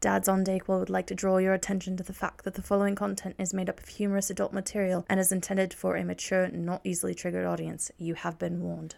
Dads 0.00 0.28
on 0.28 0.44
Dayquil 0.46 0.78
would 0.78 0.88
like 0.88 1.06
to 1.08 1.14
draw 1.14 1.36
your 1.36 1.52
attention 1.52 1.98
to 1.98 2.02
the 2.02 2.14
fact 2.14 2.44
that 2.44 2.54
the 2.54 2.62
following 2.62 2.94
content 2.94 3.34
is 3.38 3.52
made 3.52 3.68
up 3.68 3.80
of 3.80 3.88
humorous 3.88 4.30
adult 4.30 4.50
material 4.50 5.04
and 5.10 5.20
is 5.20 5.30
intended 5.30 5.74
for 5.74 5.94
a 5.94 6.02
mature, 6.04 6.48
not 6.48 6.80
easily 6.84 7.14
triggered 7.14 7.44
audience. 7.44 7.90
You 7.98 8.14
have 8.14 8.38
been 8.38 8.62
warned. 8.62 8.94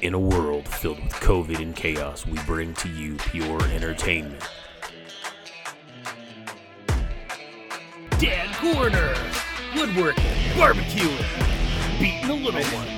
In 0.00 0.14
a 0.14 0.18
world 0.18 0.66
filled 0.66 1.02
with 1.02 1.12
COVID 1.12 1.60
and 1.60 1.76
chaos, 1.76 2.24
we 2.24 2.38
bring 2.46 2.72
to 2.74 2.88
you 2.88 3.16
pure 3.16 3.62
entertainment. 3.64 4.42
Dad 8.18 8.56
Corner, 8.56 9.14
woodworking, 9.76 10.24
barbecuing, 10.56 12.00
beating 12.00 12.26
the 12.26 12.34
little 12.34 12.64
one. 12.74 12.88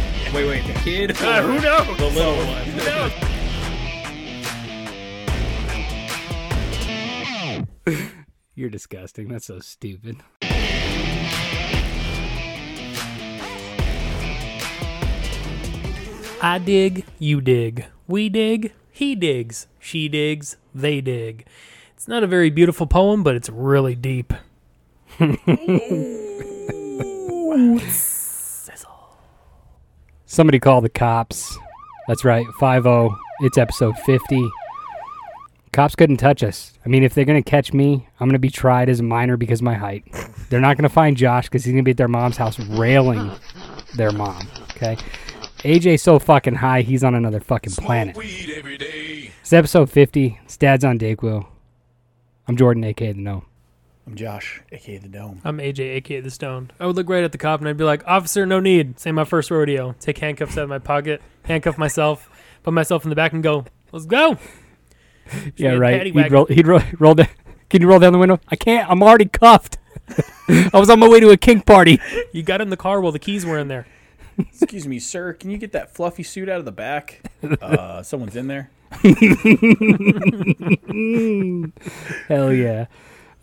Wait, 0.34 0.46
wait, 0.48 0.66
the 0.66 0.72
kid? 0.80 1.12
Uh, 1.22 1.42
who 1.46 1.60
knows? 1.60 1.96
The 1.96 2.10
little 2.10 2.36
one. 2.36 2.64
Who 2.64 2.84
knows? 7.86 8.00
You're 8.56 8.68
disgusting. 8.68 9.28
That's 9.28 9.46
so 9.46 9.60
stupid. 9.60 10.16
I 16.42 16.58
dig, 16.58 17.06
you 17.20 17.40
dig, 17.40 17.86
we 18.08 18.28
dig, 18.28 18.72
he 18.90 19.14
digs, 19.14 19.68
she 19.78 20.08
digs, 20.08 20.56
they 20.74 21.00
dig. 21.00 21.46
It's 21.94 22.08
not 22.08 22.24
a 22.24 22.26
very 22.26 22.50
beautiful 22.50 22.88
poem, 22.88 23.22
but 23.22 23.36
it's 23.36 23.48
really 23.48 23.94
deep. 23.94 24.32
Somebody 30.34 30.58
call 30.58 30.80
the 30.80 30.88
cops. 30.88 31.56
That's 32.08 32.24
right, 32.24 32.44
5 32.58 32.86
It's 33.42 33.56
episode 33.56 33.96
50. 34.00 34.50
Cops 35.72 35.94
couldn't 35.94 36.16
touch 36.16 36.42
us. 36.42 36.76
I 36.84 36.88
mean, 36.88 37.04
if 37.04 37.14
they're 37.14 37.24
going 37.24 37.40
to 37.40 37.48
catch 37.48 37.72
me, 37.72 38.08
I'm 38.18 38.26
going 38.26 38.32
to 38.32 38.40
be 38.40 38.50
tried 38.50 38.88
as 38.88 38.98
a 38.98 39.04
minor 39.04 39.36
because 39.36 39.60
of 39.60 39.66
my 39.66 39.74
height. 39.74 40.04
They're 40.50 40.58
not 40.60 40.76
going 40.76 40.88
to 40.88 40.92
find 40.92 41.16
Josh 41.16 41.44
because 41.44 41.64
he's 41.64 41.70
going 41.70 41.84
to 41.84 41.86
be 41.86 41.92
at 41.92 41.98
their 41.98 42.08
mom's 42.08 42.36
house 42.36 42.58
railing 42.58 43.30
their 43.94 44.10
mom. 44.10 44.48
Okay? 44.72 44.96
AJ's 45.58 46.02
so 46.02 46.18
fucking 46.18 46.56
high, 46.56 46.80
he's 46.80 47.04
on 47.04 47.14
another 47.14 47.38
fucking 47.38 47.74
planet. 47.74 48.16
It's 48.18 49.52
episode 49.52 49.88
50. 49.88 50.40
It's 50.46 50.56
Dad's 50.56 50.84
on 50.84 50.98
Dayquil. 50.98 51.46
I'm 52.48 52.56
Jordan, 52.56 52.82
aka 52.82 53.12
The 53.12 53.20
Gnome. 53.20 53.46
I'm 54.06 54.16
Josh, 54.16 54.60
aka 54.70 54.98
the 54.98 55.08
Dome. 55.08 55.40
I'm 55.44 55.58
AJ, 55.58 55.80
aka 55.96 56.20
the 56.20 56.30
Stone. 56.30 56.70
I 56.78 56.86
would 56.86 56.96
look 56.96 57.08
right 57.08 57.24
at 57.24 57.32
the 57.32 57.38
cop 57.38 57.60
and 57.60 57.68
I'd 57.68 57.76
be 57.78 57.84
like, 57.84 58.02
"Officer, 58.06 58.44
no 58.44 58.60
need. 58.60 59.00
Say 59.00 59.12
my 59.12 59.24
first 59.24 59.50
rodeo. 59.50 59.94
Take 59.98 60.18
handcuffs 60.18 60.58
out 60.58 60.64
of 60.64 60.68
my 60.68 60.78
pocket, 60.78 61.22
handcuff 61.44 61.78
myself, 61.78 62.28
put 62.62 62.74
myself 62.74 63.04
in 63.04 63.10
the 63.10 63.16
back, 63.16 63.32
and 63.32 63.42
go. 63.42 63.64
Let's 63.92 64.06
go." 64.06 64.38
Yeah, 65.56 65.70
right. 65.70 66.04
He'd 66.04 66.30
roll, 66.30 66.44
he'd 66.44 66.66
roll, 66.66 66.82
roll 66.98 67.14
down. 67.14 67.28
Can 67.70 67.80
you 67.80 67.88
roll 67.88 67.98
down 67.98 68.12
the 68.12 68.18
window? 68.18 68.40
I 68.48 68.56
can't. 68.56 68.90
I'm 68.90 69.02
already 69.02 69.24
cuffed. 69.24 69.78
I 70.48 70.70
was 70.74 70.90
on 70.90 71.00
my 71.00 71.08
way 71.08 71.18
to 71.18 71.30
a 71.30 71.38
kink 71.38 71.64
party. 71.64 71.98
You 72.30 72.42
got 72.42 72.60
in 72.60 72.68
the 72.68 72.76
car 72.76 73.00
while 73.00 73.10
the 73.10 73.18
keys 73.18 73.46
were 73.46 73.58
in 73.58 73.68
there. 73.68 73.86
Excuse 74.38 74.86
me, 74.86 74.98
sir. 74.98 75.32
Can 75.32 75.48
you 75.48 75.56
get 75.56 75.72
that 75.72 75.94
fluffy 75.94 76.24
suit 76.24 76.50
out 76.50 76.58
of 76.58 76.66
the 76.66 76.72
back? 76.72 77.22
Uh, 77.62 78.02
someone's 78.02 78.36
in 78.36 78.48
there. 78.48 78.68
Hell 82.28 82.52
yeah. 82.52 82.86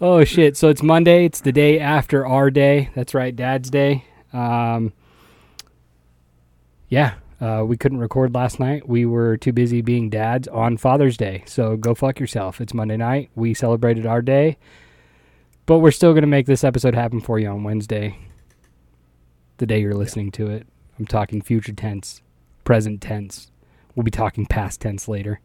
Oh 0.03 0.23
shit. 0.23 0.57
So 0.57 0.69
it's 0.69 0.81
Monday. 0.81 1.25
It's 1.25 1.41
the 1.41 1.51
day 1.51 1.79
after 1.79 2.25
our 2.25 2.49
day. 2.49 2.89
That's 2.95 3.13
right, 3.13 3.35
Dad's 3.35 3.69
Day. 3.69 4.03
Um, 4.33 4.93
yeah. 6.89 7.13
Uh, 7.39 7.63
we 7.67 7.77
couldn't 7.77 7.99
record 7.99 8.33
last 8.33 8.59
night. 8.59 8.89
We 8.89 9.05
were 9.05 9.37
too 9.37 9.53
busy 9.53 9.81
being 9.81 10.09
dads 10.09 10.47
on 10.47 10.77
Father's 10.77 11.17
Day. 11.17 11.43
So 11.45 11.77
go 11.77 11.93
fuck 11.93 12.19
yourself. 12.19 12.59
It's 12.59 12.73
Monday 12.73 12.97
night. 12.97 13.29
We 13.35 13.53
celebrated 13.53 14.07
our 14.07 14.23
day. 14.23 14.57
But 15.67 15.79
we're 15.79 15.91
still 15.91 16.13
going 16.13 16.23
to 16.23 16.27
make 16.27 16.47
this 16.47 16.63
episode 16.63 16.95
happen 16.95 17.21
for 17.21 17.37
you 17.37 17.49
on 17.49 17.63
Wednesday. 17.63 18.17
The 19.57 19.67
day 19.67 19.81
you're 19.81 19.93
listening 19.93 20.31
to 20.31 20.47
it. 20.47 20.65
I'm 20.97 21.05
talking 21.05 21.43
future 21.43 21.73
tense, 21.73 22.23
present 22.63 23.01
tense. 23.01 23.51
We'll 23.95 24.03
be 24.03 24.09
talking 24.09 24.47
past 24.47 24.81
tense 24.81 25.07
later. 25.07 25.41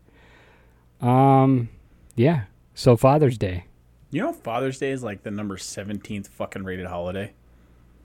Um, 1.02 1.68
yeah. 2.14 2.44
So 2.74 2.96
Father's 2.96 3.36
Day. 3.36 3.66
You 4.10 4.22
know, 4.22 4.32
Father's 4.32 4.78
Day 4.78 4.90
is 4.90 5.02
like 5.02 5.22
the 5.24 5.30
number 5.30 5.56
17th 5.56 6.28
fucking 6.28 6.64
rated 6.64 6.86
holiday. 6.86 7.32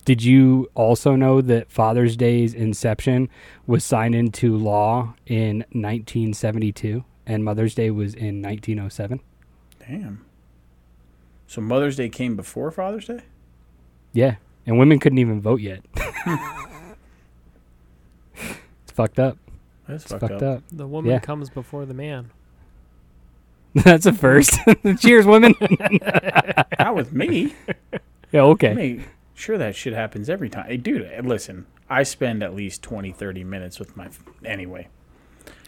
Did 0.04 0.24
you 0.24 0.70
also 0.74 1.16
know 1.16 1.42
that 1.42 1.72
Father's 1.72 2.18
Day's 2.18 2.54
inception 2.56 3.30
was 3.68 3.84
signed 3.86 4.16
into 4.16 4.58
law 4.58 5.14
in 5.28 5.60
1972 5.72 7.04
and 7.28 7.44
Mother's 7.46 7.76
Day 7.76 7.92
was 7.92 8.16
in 8.16 8.42
1907? 8.42 9.20
Damn. 9.88 10.26
So 11.46 11.62
Mother's 11.62 11.98
Day 11.98 12.10
came 12.10 12.36
before 12.36 12.72
Father's 12.72 13.06
Day? 13.06 13.22
Yeah. 14.12 14.36
And 14.66 14.80
women 14.80 15.00
couldn't 15.00 15.20
even 15.20 15.40
vote 15.40 15.62
yet. 15.62 15.84
it's 18.36 18.92
fucked 18.94 19.20
up. 19.20 19.38
That's 19.88 20.04
It's 20.04 20.12
fucked, 20.12 20.22
fucked 20.22 20.42
up. 20.44 20.58
up. 20.58 20.64
The 20.72 20.88
woman 20.88 21.12
Yeah. 21.12 21.20
comes 21.20 21.50
before 21.52 21.86
the 21.86 21.94
man. 21.94 22.32
That's 23.84 24.06
a 24.06 24.14
first. 24.14 24.58
Cheers, 25.00 25.26
women. 25.26 25.56
Not 26.80 26.96
with 26.96 27.14
me. 27.14 27.54
yeah, 28.32 28.42
I 28.42 28.46
okay. 28.46 28.74
mean, 28.74 29.06
sure 29.34 29.58
that 29.58 29.76
shit 29.76 29.94
happens 29.94 30.30
every 30.30 30.50
time. 30.50 30.66
Hey, 30.68 30.78
dude, 30.78 31.04
eh, 31.12 31.22
listen. 31.24 31.66
I 31.90 32.04
spend 32.04 32.42
at 32.44 32.54
least 32.56 32.82
20, 32.84 33.12
30 33.12 33.44
minutes 33.44 33.80
with 33.80 33.96
my. 33.98 34.06
f- 34.06 34.24
Anyway. 34.46 34.88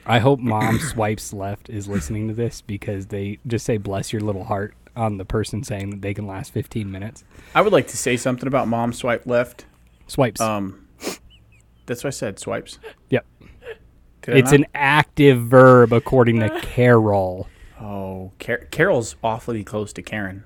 I 0.05 0.19
hope 0.19 0.39
mom 0.39 0.79
swipes 0.91 1.33
left 1.33 1.69
is 1.69 1.87
listening 1.87 2.27
to 2.27 2.33
this 2.33 2.61
because 2.61 3.07
they 3.07 3.39
just 3.47 3.65
say 3.65 3.77
bless 3.77 4.11
your 4.11 4.21
little 4.21 4.43
heart 4.45 4.73
on 4.95 5.17
the 5.17 5.25
person 5.25 5.63
saying 5.63 5.89
that 5.91 6.01
they 6.01 6.13
can 6.13 6.27
last 6.27 6.51
15 6.53 6.91
minutes. 6.91 7.23
I 7.55 7.61
would 7.61 7.73
like 7.73 7.87
to 7.87 7.97
say 7.97 8.17
something 8.17 8.47
about 8.47 8.67
mom 8.67 8.93
swipe 8.93 9.25
left. 9.25 9.65
Swipes. 10.07 10.41
Um, 10.41 10.87
That's 11.85 12.03
what 12.03 12.07
I 12.07 12.11
said, 12.11 12.37
swipes. 12.37 12.79
Yep. 13.09 13.25
Did 14.23 14.37
It's 14.37 14.51
an 14.51 14.65
active 14.75 15.41
verb 15.41 15.91
according 15.93 16.39
to 16.41 16.49
Carol. 16.61 17.47
Oh, 17.83 18.31
Car- 18.39 18.65
Carol's 18.71 19.15
awfully 19.23 19.63
close 19.63 19.91
to 19.93 20.01
Karen. 20.01 20.43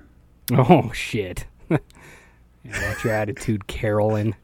Oh 0.52 0.90
shit. 0.92 1.46
yeah, 1.70 1.78
watch 2.64 3.04
your 3.04 3.12
attitude, 3.12 3.66
Carolyn. 3.66 4.34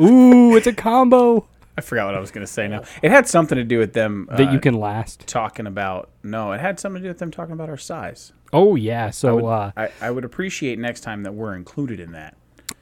Ooh, 0.00 0.56
it's 0.56 0.66
a 0.66 0.72
combo 0.72 1.46
I 1.76 1.80
forgot 1.80 2.04
what 2.06 2.14
I 2.14 2.20
was 2.20 2.30
going 2.30 2.46
to 2.46 2.52
say 2.52 2.68
now. 2.68 2.82
It 3.00 3.10
had 3.10 3.26
something 3.26 3.56
to 3.56 3.64
do 3.64 3.78
with 3.78 3.94
them 3.94 4.28
that 4.30 4.48
uh, 4.48 4.52
you 4.52 4.60
can 4.60 4.74
last. 4.74 5.26
talking 5.26 5.66
about. 5.66 6.10
No, 6.22 6.52
it 6.52 6.60
had 6.60 6.78
something 6.78 7.00
to 7.00 7.06
do 7.06 7.10
with 7.10 7.18
them 7.18 7.30
talking 7.30 7.54
about 7.54 7.70
our 7.70 7.78
size. 7.78 8.32
Oh 8.52 8.74
yeah. 8.74 9.06
I 9.06 9.10
So 9.10 9.36
would, 9.36 9.44
uh, 9.46 9.72
I, 9.76 9.88
I 10.02 10.10
would 10.10 10.24
appreciate 10.26 10.78
next 10.78 11.00
time 11.00 11.22
that 11.22 11.32
we're 11.32 11.54
included 11.54 11.98
in 11.98 12.12
that. 12.12 12.36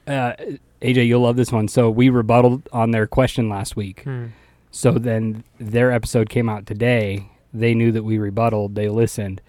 uh, 0.07 0.33
AJ, 0.81 1.07
you'll 1.07 1.21
love 1.21 1.37
this 1.37 1.53
one. 1.53 1.69
So 1.69 1.89
we 1.89 2.09
rebutted 2.09 2.67
on 2.73 2.91
their 2.91 3.07
question 3.07 3.47
last 3.47 3.77
week. 3.77 4.01
Hmm. 4.03 4.27
So 4.71 4.91
then 4.91 5.45
their 5.57 5.91
episode 5.91 6.29
came 6.29 6.49
out 6.49 6.65
today. 6.65 7.29
They 7.53 7.73
knew 7.73 7.91
that 7.91 8.03
we 8.03 8.17
rebutted. 8.17 8.75
They 8.75 8.89
listened, 8.89 9.41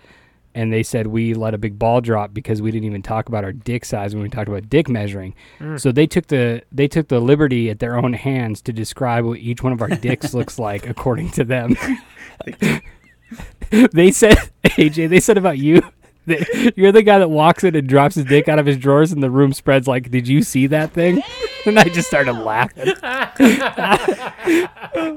and 0.54 0.72
they 0.72 0.82
said 0.82 1.06
we 1.08 1.34
let 1.34 1.54
a 1.54 1.58
big 1.58 1.78
ball 1.78 2.00
drop 2.00 2.34
because 2.34 2.60
we 2.60 2.70
didn't 2.70 2.86
even 2.86 3.02
talk 3.02 3.28
about 3.28 3.44
our 3.44 3.52
dick 3.52 3.84
size 3.84 4.14
when 4.14 4.22
we 4.22 4.28
talked 4.28 4.48
about 4.48 4.68
dick 4.68 4.88
measuring. 4.88 5.34
Mm. 5.60 5.80
So 5.80 5.92
they 5.92 6.06
took 6.06 6.26
the 6.26 6.62
they 6.72 6.88
took 6.88 7.08
the 7.08 7.20
liberty 7.20 7.70
at 7.70 7.78
their 7.78 7.96
own 7.96 8.12
hands 8.12 8.60
to 8.62 8.72
describe 8.72 9.24
what 9.24 9.38
each 9.38 9.62
one 9.62 9.72
of 9.72 9.80
our 9.82 9.88
dicks 9.88 10.34
looks 10.34 10.58
like 10.58 10.86
according 10.86 11.30
to 11.32 11.44
them. 11.44 11.76
they 13.92 14.10
said 14.10 14.36
AJ. 14.64 15.08
They 15.08 15.20
said 15.20 15.38
about 15.38 15.58
you. 15.58 15.82
You're 16.76 16.92
the 16.92 17.02
guy 17.02 17.18
that 17.18 17.30
walks 17.30 17.64
in 17.64 17.74
and 17.74 17.88
drops 17.88 18.14
his 18.14 18.24
dick 18.26 18.48
out 18.48 18.58
of 18.58 18.66
his 18.66 18.76
drawers, 18.76 19.10
and 19.10 19.22
the 19.22 19.30
room 19.30 19.52
spreads 19.52 19.88
like, 19.88 20.10
"Did 20.10 20.28
you 20.28 20.42
see 20.42 20.66
that 20.68 20.92
thing?" 20.92 21.22
And 21.66 21.78
I 21.78 21.84
just 21.84 22.08
started 22.08 22.32
laughing. 22.32 22.86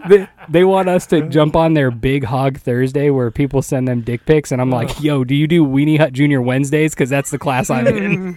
they, 0.07 0.27
they 0.47 0.63
want 0.63 0.89
us 0.89 1.07
to 1.07 1.27
jump 1.27 1.55
on 1.55 1.73
their 1.73 1.89
Big 1.89 2.23
Hog 2.23 2.59
Thursday, 2.59 3.09
where 3.09 3.31
people 3.31 3.63
send 3.63 3.87
them 3.87 4.01
dick 4.01 4.27
pics, 4.27 4.51
and 4.51 4.61
I'm 4.61 4.69
like, 4.69 5.01
"Yo, 5.01 5.23
do 5.23 5.33
you 5.33 5.47
do 5.47 5.65
Weenie 5.65 5.97
Hut 5.97 6.13
Junior 6.13 6.41
Wednesdays? 6.41 6.93
Because 6.93 7.09
that's 7.09 7.31
the 7.31 7.39
class 7.39 7.71
I'm 7.71 7.87
in." 7.87 8.35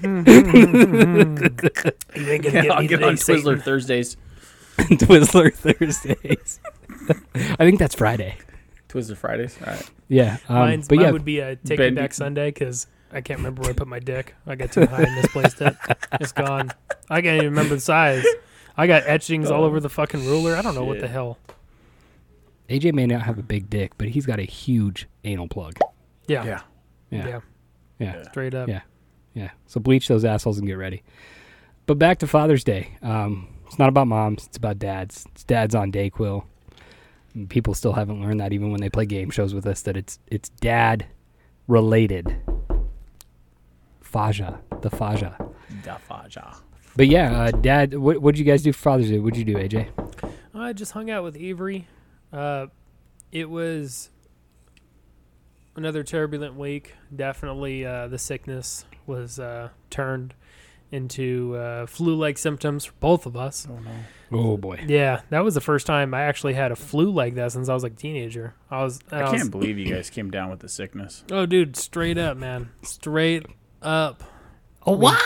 You 2.16 2.30
ain't 2.32 2.44
gonna 2.44 2.62
get 2.62 2.70
I'll 2.70 2.80
me 2.80 2.86
get 2.88 2.96
today, 2.96 3.08
on 3.08 3.14
Twizzler 3.14 3.18
Satan. 3.18 3.60
Thursdays. 3.60 4.16
Twizzler 4.78 5.52
Thursdays. 5.52 6.60
I 7.34 7.56
think 7.64 7.78
that's 7.78 7.94
Friday. 7.94 8.36
Twizzler 8.88 9.16
Fridays. 9.16 9.56
All 9.66 9.72
right. 9.72 9.90
Yeah, 10.08 10.38
um, 10.48 10.56
Mine's, 10.56 10.88
but 10.88 10.96
mine 10.96 11.04
yeah, 11.04 11.10
would 11.12 11.24
be 11.24 11.40
a 11.40 11.56
Take 11.56 11.78
Me 11.78 11.86
Ben- 11.86 11.94
Back 11.94 12.14
Sunday 12.14 12.50
because 12.50 12.86
I 13.12 13.20
can't 13.20 13.38
remember 13.38 13.62
where 13.62 13.70
I 13.70 13.74
put 13.74 13.88
my 13.88 13.98
dick. 13.98 14.34
I 14.46 14.54
got 14.54 14.72
too 14.72 14.86
high 14.86 15.02
and 15.02 15.14
misplaced 15.16 15.60
it. 15.62 15.76
It's 16.20 16.32
gone. 16.32 16.70
I 17.08 17.22
can't 17.22 17.36
even 17.36 17.50
remember 17.50 17.74
the 17.76 17.80
size. 17.80 18.24
I 18.76 18.86
got 18.86 19.02
etchings 19.06 19.50
all 19.50 19.64
over 19.64 19.80
the 19.80 19.88
fucking 19.88 20.24
ruler. 20.26 20.54
I 20.56 20.62
don't 20.62 20.74
know 20.74 20.84
what 20.84 21.00
the 21.00 21.08
hell. 21.08 21.38
AJ 22.68 22.92
may 22.92 23.06
not 23.06 23.22
have 23.22 23.38
a 23.38 23.42
big 23.42 23.70
dick, 23.70 23.92
but 23.96 24.08
he's 24.08 24.26
got 24.26 24.38
a 24.38 24.42
huge 24.44 25.08
anal 25.24 25.48
plug. 25.48 25.78
Yeah. 26.26 26.44
Yeah. 26.44 26.60
Yeah, 27.10 27.28
Yeah. 27.28 27.40
yeah. 27.98 28.22
Straight 28.24 28.54
up. 28.54 28.68
Yeah. 28.68 28.82
Yeah. 29.32 29.50
So 29.66 29.80
bleach 29.80 30.06
those 30.08 30.24
assholes 30.24 30.58
and 30.58 30.66
get 30.66 30.74
ready. 30.74 31.02
But 31.86 31.98
back 31.98 32.18
to 32.18 32.26
Father's 32.26 32.62
Day. 32.64 32.96
Um, 33.02 33.48
it's 33.66 33.78
not 33.78 33.88
about 33.88 34.06
moms. 34.06 34.46
It's 34.46 34.58
about 34.58 34.78
dads. 34.78 35.24
It's 35.32 35.44
dads 35.44 35.74
on 35.74 35.90
Dayquil. 35.90 36.44
And 37.34 37.48
people 37.48 37.72
still 37.72 37.94
haven't 37.94 38.20
learned 38.20 38.40
that 38.40 38.52
even 38.52 38.70
when 38.70 38.80
they 38.82 38.90
play 38.90 39.06
game 39.06 39.30
shows 39.30 39.54
with 39.54 39.66
us 39.66 39.80
that 39.82 39.96
it's 39.96 40.18
it's 40.26 40.50
dad 40.50 41.06
related. 41.66 42.36
Faja, 44.08 44.58
the 44.80 44.88
Faja. 44.88 45.36
The 45.84 45.96
Faja. 46.08 46.56
But 46.96 47.08
yeah, 47.08 47.42
uh, 47.42 47.50
dad, 47.50 47.94
what 47.94 48.22
what'd 48.22 48.38
you 48.38 48.44
guys 48.44 48.62
do 48.62 48.72
for 48.72 48.78
Father's 48.78 49.10
Day? 49.10 49.18
What'd 49.18 49.36
you 49.36 49.44
do, 49.44 49.54
AJ? 49.54 49.88
I 50.54 50.72
just 50.72 50.92
hung 50.92 51.10
out 51.10 51.22
with 51.24 51.36
Avery. 51.36 51.86
Uh, 52.32 52.68
it 53.30 53.50
was 53.50 54.08
another 55.76 56.02
turbulent 56.02 56.54
week. 56.56 56.94
Definitely, 57.14 57.84
uh, 57.84 58.08
the 58.08 58.18
sickness 58.18 58.86
was 59.06 59.38
uh, 59.38 59.68
turned 59.90 60.34
into 60.90 61.54
uh, 61.54 61.84
flu-like 61.86 62.38
symptoms 62.38 62.86
for 62.86 62.94
both 62.98 63.26
of 63.26 63.36
us. 63.36 63.68
Oh 63.70 63.78
no. 63.78 63.90
Oh 64.32 64.56
boy. 64.56 64.82
Yeah, 64.88 65.20
that 65.28 65.44
was 65.44 65.54
the 65.54 65.60
first 65.60 65.86
time 65.86 66.14
I 66.14 66.22
actually 66.22 66.54
had 66.54 66.72
a 66.72 66.76
flu 66.76 67.10
like 67.10 67.34
that 67.34 67.52
since 67.52 67.68
I 67.68 67.74
was 67.74 67.82
like 67.82 67.92
a 67.92 67.96
teenager. 67.96 68.54
I 68.70 68.82
was. 68.82 69.00
I 69.12 69.22
was- 69.30 69.32
can't 69.32 69.50
believe 69.50 69.78
you 69.78 69.92
guys 69.94 70.08
came 70.08 70.30
down 70.30 70.48
with 70.48 70.60
the 70.60 70.68
sickness. 70.68 71.24
Oh, 71.30 71.44
dude, 71.44 71.76
straight 71.76 72.16
up, 72.16 72.38
man, 72.38 72.70
straight 72.82 73.44
up. 73.82 74.22
Oh 74.86 74.92
what? 74.96 75.18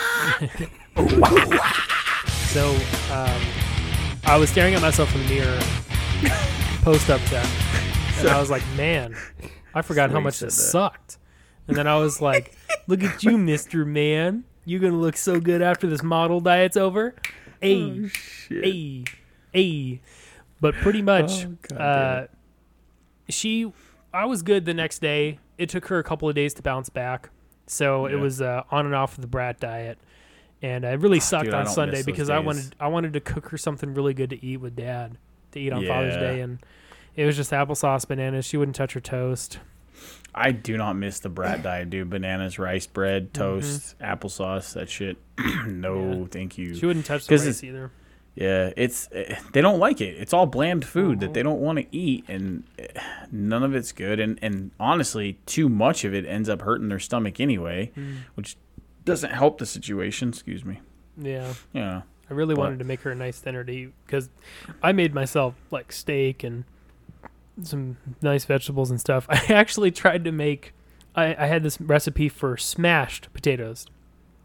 So, 2.49 2.69
um, 3.11 3.41
I 4.25 4.37
was 4.37 4.49
staring 4.49 4.75
at 4.75 4.81
myself 4.81 5.13
in 5.15 5.21
the 5.23 5.27
mirror, 5.27 5.59
post 6.83 7.09
up 7.09 7.19
chat, 7.21 7.47
and 8.19 8.29
I 8.29 8.39
was 8.39 8.51
like, 8.51 8.63
man, 8.75 9.15
I 9.73 9.81
forgot 9.81 10.11
how 10.11 10.19
much 10.19 10.39
this 10.39 10.53
sucked. 10.71 11.17
And 11.67 11.75
then 11.75 11.87
I 11.87 11.97
was 11.97 12.21
like, 12.21 12.55
look 12.87 13.01
at 13.03 13.23
you, 13.23 13.37
Mister 13.39 13.85
Man. 13.85 14.43
You're 14.65 14.79
gonna 14.79 14.97
look 14.99 15.17
so 15.17 15.39
good 15.39 15.61
after 15.61 15.87
this 15.87 16.03
model 16.03 16.39
diet's 16.39 16.77
over. 16.77 17.15
Hey, 17.61 18.09
hey, 18.49 19.03
hey. 19.51 20.01
But 20.61 20.75
pretty 20.75 21.01
much, 21.01 21.45
Oh, 21.45 21.57
God 21.69 21.81
uh, 21.81 22.27
she, 23.29 23.71
I 24.13 24.25
was 24.25 24.41
good 24.41 24.65
the 24.65 24.73
next 24.73 24.99
day. 24.99 25.39
It 25.57 25.69
took 25.69 25.87
her 25.87 25.99
a 25.99 26.03
couple 26.03 26.29
of 26.29 26.35
days 26.35 26.53
to 26.55 26.61
bounce 26.61 26.89
back. 26.89 27.29
So 27.67 28.05
it 28.07 28.15
was 28.15 28.41
uh, 28.41 28.63
on 28.71 28.85
and 28.85 28.93
off 28.95 29.15
of 29.17 29.21
the 29.21 29.27
brat 29.27 29.59
diet, 29.59 29.97
and 30.61 30.83
it 30.83 30.99
really 30.99 31.19
sucked 31.19 31.47
Ah, 31.49 31.51
dude, 31.51 31.53
on 31.53 31.67
Sunday 31.67 32.03
because 32.03 32.29
I 32.29 32.39
wanted 32.39 32.75
I 32.79 32.87
wanted 32.87 33.13
to 33.13 33.19
cook 33.19 33.49
her 33.49 33.57
something 33.57 33.93
really 33.93 34.13
good 34.13 34.29
to 34.31 34.45
eat 34.45 34.57
with 34.57 34.75
Dad 34.75 35.17
to 35.53 35.59
eat 35.59 35.71
on 35.71 35.85
Father's 35.85 36.15
Day, 36.17 36.41
and 36.41 36.59
it 37.15 37.25
was 37.25 37.35
just 37.35 37.51
applesauce, 37.51 38.07
bananas. 38.07 38.45
She 38.45 38.57
wouldn't 38.57 38.75
touch 38.75 38.93
her 38.93 38.99
toast. 38.99 39.59
I 40.35 40.51
do 40.51 40.77
not 40.77 40.93
miss 40.95 41.19
the 41.19 41.29
brat 41.29 41.61
diet, 41.63 41.89
dude. 41.91 42.09
Bananas, 42.09 42.57
rice 42.59 42.87
bread, 42.87 43.33
toast, 43.33 43.97
applesauce, 43.99 44.73
that 44.73 44.89
shit. 44.89 45.17
no, 45.67 45.95
Mm-hmm. 45.95 46.21
Yeah. 46.21 46.27
thank 46.31 46.57
you. 46.57 46.75
She 46.75 46.85
wouldn't 46.85 47.05
touch 47.05 47.27
the 47.27 47.35
rice 47.37 47.63
either. 47.63 47.91
Yeah, 48.35 48.71
it's 48.75 49.07
they 49.51 49.61
don't 49.61 49.77
like 49.79 50.01
it. 50.01 50.15
It's 50.17 50.33
all 50.33 50.45
bland 50.47 50.85
food 50.85 51.19
that 51.19 51.27
Uh-huh. 51.27 51.33
they 51.33 51.43
don't 51.43 51.59
want 51.59 51.77
to 51.79 51.85
eat, 51.95 52.25
and 52.27 52.63
none 53.31 53.61
of 53.63 53.75
it's 53.75 53.91
good. 53.91 54.19
And 54.19 54.39
and 54.41 54.71
honestly, 54.79 55.37
too 55.45 55.69
much 55.69 56.03
of 56.03 56.13
it 56.15 56.25
ends 56.25 56.49
up 56.49 56.61
hurting 56.61 56.89
their 56.89 56.99
stomach 56.99 57.39
anyway, 57.39 57.91
Mm. 57.95 58.15
which 58.35 58.57
doesn't 59.05 59.31
help 59.31 59.59
the 59.59 59.65
situation. 59.67 60.29
Excuse 60.29 60.65
me. 60.65 60.79
Yeah. 61.17 61.53
Yeah. 61.73 62.01
I 62.29 62.33
really 62.33 62.55
But- 62.55 62.61
wanted 62.61 62.79
to 62.79 62.85
make 62.85 63.01
her 63.01 63.11
a 63.11 63.15
nice 63.15 63.39
dinner 63.39 63.63
to 63.63 63.71
eat 63.71 63.91
because 64.05 64.29
I 64.81 64.93
made 64.93 65.13
myself 65.13 65.53
like 65.69 65.91
steak 65.91 66.43
and 66.43 66.63
some 67.61 67.97
nice 68.23 68.45
vegetables 68.45 68.89
and 68.89 68.99
stuff. 68.99 69.27
I 69.29 69.43
actually 69.53 69.91
tried 69.91 70.23
to 70.25 70.31
make. 70.31 70.73
I, 71.15 71.35
I 71.37 71.45
had 71.45 71.61
this 71.61 71.79
recipe 71.79 72.29
for 72.29 72.57
smashed 72.57 73.31
potatoes, 73.33 73.85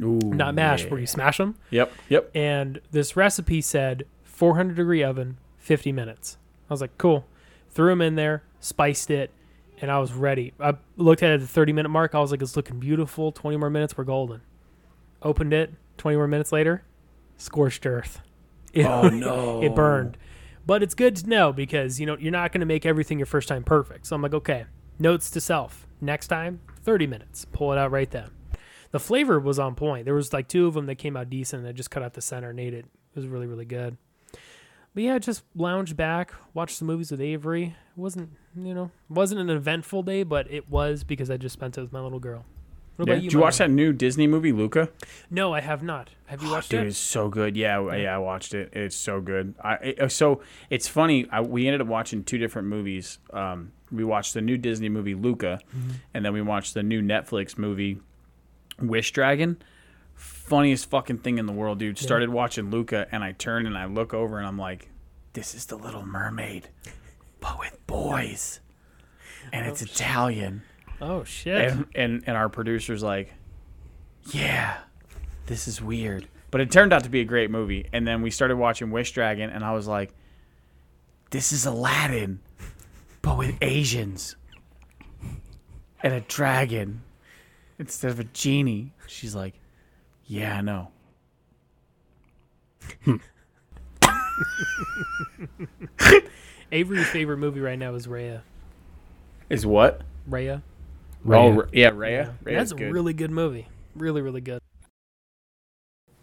Ooh, 0.00 0.18
not 0.22 0.54
mashed, 0.54 0.84
yeah. 0.84 0.90
where 0.90 1.00
you 1.00 1.06
smash 1.06 1.38
them. 1.38 1.56
Yep. 1.70 1.92
Yep. 2.08 2.30
And 2.36 2.80
this 2.90 3.16
recipe 3.16 3.60
said 3.60 4.04
400 4.24 4.74
degree 4.76 5.02
oven, 5.02 5.38
50 5.58 5.92
minutes. 5.92 6.36
I 6.70 6.72
was 6.74 6.80
like, 6.80 6.96
cool. 6.98 7.26
Threw 7.70 7.88
them 7.90 8.00
in 8.00 8.14
there, 8.14 8.42
spiced 8.60 9.10
it, 9.10 9.32
and 9.80 9.90
I 9.90 9.98
was 9.98 10.12
ready. 10.12 10.52
I 10.60 10.74
looked 10.96 11.22
at 11.22 11.30
it 11.30 11.34
at 11.34 11.40
the 11.40 11.46
30 11.46 11.72
minute 11.72 11.88
mark. 11.88 12.14
I 12.14 12.20
was 12.20 12.30
like, 12.30 12.42
it's 12.42 12.56
looking 12.56 12.78
beautiful. 12.78 13.32
20 13.32 13.56
more 13.56 13.70
minutes, 13.70 13.96
we're 13.96 14.04
golden. 14.04 14.40
Opened 15.22 15.52
it. 15.52 15.74
20 15.96 16.16
more 16.16 16.28
minutes 16.28 16.52
later, 16.52 16.84
scorched 17.36 17.84
earth. 17.86 18.20
It, 18.72 18.86
Oh 18.86 19.08
no. 19.08 19.62
it 19.62 19.74
burned. 19.74 20.16
But 20.64 20.82
it's 20.82 20.94
good 20.94 21.16
to 21.16 21.28
know 21.28 21.52
because 21.52 21.98
you 21.98 22.06
know 22.06 22.16
you're 22.18 22.30
not 22.30 22.52
going 22.52 22.60
to 22.60 22.66
make 22.66 22.86
everything 22.86 23.18
your 23.18 23.26
first 23.26 23.48
time 23.48 23.64
perfect. 23.64 24.06
So 24.06 24.14
I'm 24.14 24.22
like, 24.22 24.34
okay, 24.34 24.66
notes 24.98 25.30
to 25.30 25.40
self. 25.40 25.86
Next 26.00 26.28
time, 26.28 26.60
30 26.84 27.06
minutes. 27.08 27.46
Pull 27.46 27.72
it 27.72 27.78
out 27.78 27.90
right 27.90 28.10
then. 28.10 28.30
The 28.90 29.00
flavor 29.00 29.38
was 29.38 29.58
on 29.58 29.74
point. 29.74 30.04
There 30.06 30.14
was 30.14 30.32
like 30.32 30.48
two 30.48 30.66
of 30.66 30.74
them 30.74 30.86
that 30.86 30.94
came 30.96 31.16
out 31.16 31.28
decent. 31.30 31.66
I 31.66 31.72
just 31.72 31.90
cut 31.90 32.02
out 32.02 32.14
the 32.14 32.20
center 32.22 32.50
and 32.50 32.58
ate 32.60 32.74
it. 32.74 32.86
It 32.86 33.16
was 33.16 33.26
really 33.26 33.46
really 33.46 33.64
good. 33.66 33.96
But 34.94 35.02
yeah, 35.04 35.18
just 35.18 35.44
lounged 35.54 35.96
back, 35.96 36.32
watched 36.54 36.76
some 36.76 36.86
movies 36.88 37.10
with 37.10 37.20
Avery. 37.20 37.64
It 37.66 38.00
wasn't 38.00 38.30
you 38.56 38.74
know 38.74 38.90
wasn't 39.08 39.40
an 39.40 39.50
eventful 39.50 40.02
day, 40.04 40.22
but 40.22 40.50
it 40.50 40.68
was 40.70 41.04
because 41.04 41.30
I 41.30 41.36
just 41.36 41.52
spent 41.52 41.76
it 41.78 41.82
with 41.82 41.92
my 41.92 42.00
little 42.00 42.18
girl. 42.20 42.44
What 42.96 43.06
Yeah. 43.06 43.14
about 43.14 43.22
you? 43.22 43.28
Did 43.30 43.34
you 43.34 43.40
watch 43.40 43.58
that 43.58 43.70
new 43.70 43.92
Disney 43.92 44.26
movie, 44.26 44.50
Luca? 44.50 44.88
No, 45.30 45.54
I 45.54 45.60
have 45.60 45.84
not. 45.84 46.10
Have 46.26 46.42
you 46.42 46.50
watched 46.50 46.70
Dude, 46.70 46.80
it? 46.80 46.82
Dude, 46.84 46.88
it's 46.88 46.98
so 46.98 47.28
good. 47.28 47.56
Yeah, 47.56 47.76
w- 47.76 48.02
yeah, 48.02 48.16
I 48.16 48.18
watched 48.18 48.54
it. 48.54 48.70
It's 48.72 48.96
so 48.96 49.20
good. 49.20 49.54
I 49.62 49.74
it- 49.74 50.00
uh, 50.00 50.08
so 50.08 50.40
it's 50.68 50.88
funny. 50.88 51.28
I, 51.30 51.40
we 51.42 51.68
ended 51.68 51.80
up 51.80 51.86
watching 51.86 52.24
two 52.24 52.38
different 52.38 52.66
movies. 52.66 53.18
Um, 53.32 53.70
we 53.92 54.02
watched 54.02 54.34
the 54.34 54.40
new 54.40 54.56
Disney 54.56 54.88
movie 54.88 55.14
Luca, 55.14 55.60
Mm-hmm. 55.76 55.90
and 56.14 56.24
then 56.24 56.32
we 56.32 56.42
watched 56.42 56.74
the 56.74 56.82
new 56.82 57.00
Netflix 57.00 57.56
movie 57.56 58.00
Wish 58.80 59.12
Dragon. 59.12 59.60
Funniest 60.14 60.90
fucking 60.90 61.18
thing 61.18 61.38
in 61.38 61.46
the 61.46 61.52
world, 61.52 61.78
dude. 61.78 61.98
Started 61.98 62.28
watching 62.30 62.70
Luca, 62.70 63.06
and 63.12 63.22
I 63.22 63.32
turn 63.32 63.66
and 63.66 63.76
I 63.76 63.86
look 63.86 64.12
over, 64.12 64.38
and 64.38 64.46
I'm 64.46 64.58
like, 64.58 64.90
"This 65.32 65.54
is 65.54 65.66
the 65.66 65.76
Little 65.76 66.04
Mermaid, 66.04 66.68
but 67.40 67.58
with 67.58 67.78
boys, 67.86 68.60
and 69.52 69.66
it's 69.66 69.82
oh, 69.82 69.86
Italian." 69.86 70.62
Oh 71.00 71.24
shit! 71.24 71.70
and, 71.70 71.86
and 71.94 72.24
and 72.26 72.36
our 72.36 72.48
producer's 72.48 73.02
like, 73.02 73.32
"Yeah, 74.32 74.78
this 75.46 75.68
is 75.68 75.80
weird," 75.80 76.26
but 76.50 76.60
it 76.60 76.72
turned 76.72 76.92
out 76.92 77.04
to 77.04 77.10
be 77.10 77.20
a 77.20 77.24
great 77.24 77.50
movie. 77.50 77.86
And 77.92 78.06
then 78.06 78.22
we 78.22 78.30
started 78.30 78.56
watching 78.56 78.90
Wish 78.90 79.12
Dragon, 79.12 79.50
and 79.50 79.64
I 79.64 79.72
was 79.72 79.86
like, 79.86 80.12
"This 81.30 81.52
is 81.52 81.64
Aladdin, 81.64 82.40
but 83.22 83.38
with 83.38 83.56
Asians 83.60 84.34
and 86.02 86.12
a 86.12 86.20
dragon 86.22 87.02
instead 87.78 88.10
of 88.10 88.20
a 88.20 88.24
genie." 88.24 88.92
She's 89.06 89.34
like, 89.34 89.54
"Yeah, 90.26 90.56
I 90.58 90.60
know." 90.60 90.88
Avery's 96.72 97.06
favorite 97.08 97.38
movie 97.38 97.60
right 97.60 97.78
now 97.78 97.94
is 97.94 98.06
Raya. 98.06 98.42
Is 99.48 99.64
what? 99.64 100.02
Raya. 100.28 100.62
Oh, 101.24 101.28
Raya. 101.30 101.56
R- 101.56 101.68
yeah, 101.72 101.90
Raya. 101.90 102.34
Raya's 102.44 102.70
That's 102.70 102.72
a 102.72 102.74
good. 102.76 102.92
really 102.92 103.14
good 103.14 103.30
movie. 103.30 103.68
Really, 103.96 104.20
really 104.22 104.40
good. 104.40 104.60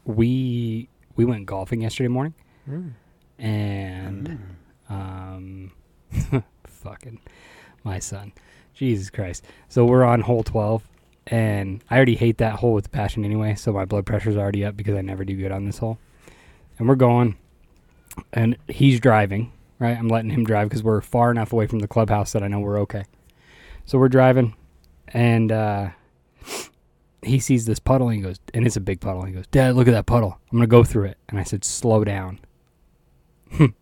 we 0.06 0.88
we 1.15 1.25
went 1.25 1.46
golfing 1.48 1.82
yesterday 1.82 2.08
morning, 2.10 2.34
Mm. 2.70 2.91
and 3.39 4.39
um, 4.89 5.72
fucking 6.68 7.20
my 7.84 7.98
son, 8.00 8.32
Jesus 8.74 9.10
Christ. 9.10 9.44
So 9.68 9.86
we're 9.86 10.03
on 10.03 10.22
hole 10.22 10.44
twelve, 10.44 10.88
and 11.27 11.84
I 11.89 11.96
already 11.96 12.15
hate 12.15 12.38
that 12.38 12.55
hole 12.55 12.74
with 12.74 12.91
passion 12.91 13.25
anyway. 13.25 13.55
So 13.55 13.74
my 13.74 13.86
blood 13.86 14.05
pressure's 14.05 14.38
already 14.38 14.63
up 14.63 14.77
because 14.77 14.96
I 14.96 15.01
never 15.01 15.25
do 15.25 15.36
good 15.36 15.51
on 15.51 15.65
this 15.65 15.79
hole. 15.79 15.98
And 16.77 16.88
we're 16.88 16.96
going, 16.96 17.38
and 18.34 18.58
he's 18.67 19.00
driving. 19.00 19.51
Right, 19.77 19.98
I'm 19.98 20.08
letting 20.08 20.29
him 20.29 20.46
drive 20.46 20.70
because 20.70 20.84
we're 20.84 21.01
far 21.01 21.32
enough 21.32 21.51
away 21.51 21.67
from 21.67 21.79
the 21.79 21.88
clubhouse 21.88 22.32
that 22.32 22.41
I 22.41 22.48
know 22.48 22.62
we're 22.62 22.79
okay. 22.82 23.03
So 23.86 23.98
we're 24.00 24.08
driving, 24.08 24.55
and 25.10 25.51
uh, 25.51 25.89
he 27.22 27.39
sees 27.39 27.65
this 27.65 27.79
puddle 27.79 28.08
and 28.08 28.15
he 28.15 28.24
goes, 28.24 28.39
and 28.53 28.65
it's 28.65 28.77
a 28.77 28.82
big 28.82 29.01
puddle. 29.01 29.24
He 29.24 29.34
goes, 29.34 29.48
Dad, 29.48 29.75
look 29.75 29.88
at 29.88 29.91
that 29.91 30.05
puddle. 30.05 30.39
I'm 30.51 30.58
gonna 30.58 30.67
go 30.67 30.86
through 30.86 31.05
it. 31.05 31.17
And 31.27 31.39
I 31.39 31.44
said, 31.44 31.65
Slow 31.65 32.05
down. 32.05 32.39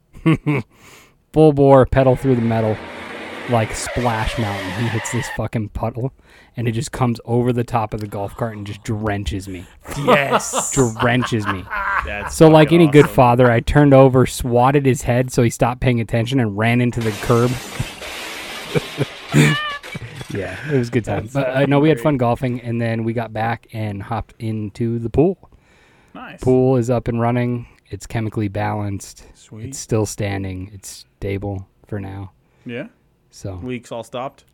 Full 1.34 1.54
bore, 1.54 1.86
pedal 1.86 2.16
through 2.16 2.36
the 2.36 2.42
metal, 2.42 2.76
like 3.50 3.74
splash 3.76 4.38
mountain. 4.40 4.72
He 4.84 4.88
hits 4.88 5.12
this 5.12 5.28
fucking 5.36 5.70
puddle, 5.70 6.14
and 6.56 6.68
it 6.68 6.72
just 6.72 6.92
comes 6.92 7.20
over 7.26 7.52
the 7.54 7.64
top 7.64 7.94
of 7.94 8.00
the 8.00 8.08
golf 8.08 8.36
cart 8.36 8.56
and 8.58 8.66
just 8.66 8.84
drenches 8.84 9.48
me. 9.48 9.66
Yes, 9.98 10.72
Drenches 11.02 11.46
me. 11.48 11.66
that's 12.06 12.36
So, 12.36 12.48
like 12.48 12.68
fucking 12.68 12.82
any 12.82 12.92
good 12.92 13.10
father, 13.10 13.52
I 13.52 13.60
turned 13.60 13.94
over, 13.94 14.26
swatted 14.26 14.86
his 14.86 15.04
head 15.04 15.32
so 15.32 15.44
he 15.44 15.50
stopped 15.50 15.82
paying 15.82 16.00
attention, 16.00 16.40
and 16.40 16.58
ran 16.58 16.82
into 16.82 17.00
the 17.00 17.12
curb. 17.22 17.52
yeah, 20.34 20.58
it 20.72 20.78
was 20.78 20.88
a 20.88 20.92
good 20.92 21.06
time. 21.06 21.24
That's 21.24 21.34
But 21.34 21.50
uh, 21.50 21.66
no, 21.66 21.80
we 21.80 21.90
had 21.90 22.00
fun 22.00 22.18
golfing, 22.18 22.62
and 22.62 22.82
then 22.82 23.04
we 23.04 23.14
got 23.14 23.34
back 23.34 23.68
and 23.74 24.02
hopped 24.02 24.36
into 24.40 25.00
the 25.00 25.10
pool. 25.10 25.50
Nice. 26.14 26.42
Pool 26.42 26.78
is 26.78 26.90
up 26.90 27.08
and 27.08 27.20
running. 27.20 27.68
It's 27.90 28.06
chemically 28.08 28.48
balanced. 28.48 29.26
Sweet. 29.36 29.66
It's 29.68 29.80
still 29.80 30.06
standing. 30.06 30.72
It's 30.74 31.06
stable 31.18 31.68
for 31.88 32.00
now. 32.00 32.32
yeah. 32.66 32.88
So, 33.36 33.60
Leaks 33.64 33.92
all 33.92 34.04
stopped. 34.04 34.46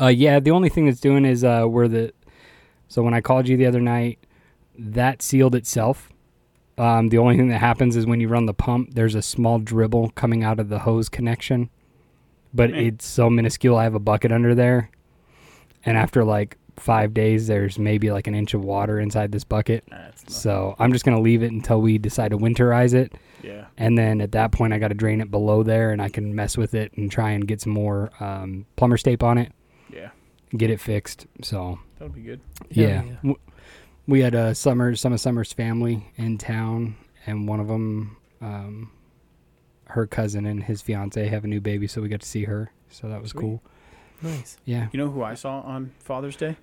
uh, 0.00 0.06
yeah, 0.06 0.38
the 0.38 0.52
only 0.52 0.68
thing 0.68 0.86
that's 0.86 1.00
doing 1.00 1.24
is 1.24 1.42
uh, 1.42 1.64
where 1.64 1.88
the. 1.88 2.12
So 2.86 3.02
when 3.02 3.12
I 3.12 3.20
called 3.20 3.48
you 3.48 3.56
the 3.56 3.66
other 3.66 3.80
night, 3.80 4.20
that 4.78 5.20
sealed 5.20 5.56
itself. 5.56 6.10
Um, 6.78 7.08
the 7.08 7.18
only 7.18 7.36
thing 7.36 7.48
that 7.48 7.58
happens 7.58 7.96
is 7.96 8.06
when 8.06 8.20
you 8.20 8.28
run 8.28 8.46
the 8.46 8.54
pump, 8.54 8.94
there's 8.94 9.16
a 9.16 9.22
small 9.22 9.58
dribble 9.58 10.10
coming 10.10 10.44
out 10.44 10.60
of 10.60 10.68
the 10.68 10.80
hose 10.80 11.08
connection, 11.08 11.70
but 12.52 12.70
Eh. 12.72 12.86
it's 12.86 13.04
so 13.06 13.28
minuscule. 13.28 13.76
I 13.76 13.82
have 13.84 13.94
a 13.96 14.00
bucket 14.00 14.30
under 14.30 14.54
there, 14.54 14.90
and 15.84 15.96
after 15.96 16.22
like 16.24 16.56
five 16.76 17.14
days, 17.14 17.46
there's 17.46 17.78
maybe 17.78 18.10
like 18.10 18.26
an 18.26 18.34
inch 18.34 18.54
of 18.54 18.64
water 18.64 18.98
inside 19.00 19.32
this 19.32 19.44
bucket. 19.44 19.84
That's. 19.90 20.34
So 20.34 20.74
I'm 20.78 20.92
just 20.92 21.04
gonna 21.04 21.20
leave 21.20 21.42
it 21.42 21.52
until 21.52 21.80
we 21.80 21.98
decide 21.98 22.30
to 22.30 22.38
winterize 22.38 22.94
it, 22.94 23.12
yeah. 23.42 23.66
and 23.76 23.96
then 23.98 24.20
at 24.20 24.32
that 24.32 24.52
point, 24.52 24.72
I 24.72 24.78
got 24.78 24.88
to 24.88 24.94
drain 24.94 25.20
it 25.20 25.30
below 25.30 25.62
there, 25.62 25.90
and 25.92 26.00
I 26.02 26.08
can 26.08 26.34
mess 26.34 26.56
with 26.56 26.74
it 26.74 26.92
and 26.96 27.10
try 27.10 27.30
and 27.30 27.46
get 27.46 27.60
some 27.60 27.72
more 27.72 28.10
um, 28.20 28.66
plumber's 28.76 29.02
tape 29.02 29.22
on 29.22 29.38
it, 29.38 29.52
Yeah. 29.92 30.10
get 30.56 30.70
it 30.70 30.80
fixed. 30.80 31.26
So 31.42 31.78
That 31.98 32.04
would 32.06 32.14
be 32.14 32.22
good. 32.22 32.40
Hell 32.74 32.84
yeah. 32.84 33.02
yeah. 33.22 33.32
We 34.06 34.20
had 34.20 34.34
a 34.34 34.54
summer, 34.54 34.94
some 34.96 35.12
of 35.14 35.20
Summer's 35.20 35.52
family 35.52 36.10
in 36.16 36.36
town, 36.38 36.96
and 37.26 37.48
one 37.48 37.58
of 37.60 37.68
them, 37.68 38.16
um, 38.42 38.90
her 39.86 40.06
cousin 40.06 40.44
and 40.44 40.62
his 40.62 40.82
fiance 40.82 41.26
have 41.28 41.44
a 41.44 41.46
new 41.46 41.60
baby, 41.60 41.86
so 41.86 42.02
we 42.02 42.08
got 42.08 42.20
to 42.20 42.26
see 42.26 42.44
her. 42.44 42.70
So 42.90 43.08
that 43.08 43.22
was 43.22 43.30
Sweet. 43.30 43.40
cool. 43.40 43.62
Nice. 44.24 44.56
Yeah. 44.64 44.88
You 44.92 44.98
know 44.98 45.10
who 45.10 45.22
I 45.22 45.34
saw 45.34 45.60
on 45.60 45.92
Father's 46.00 46.36
Day? 46.36 46.56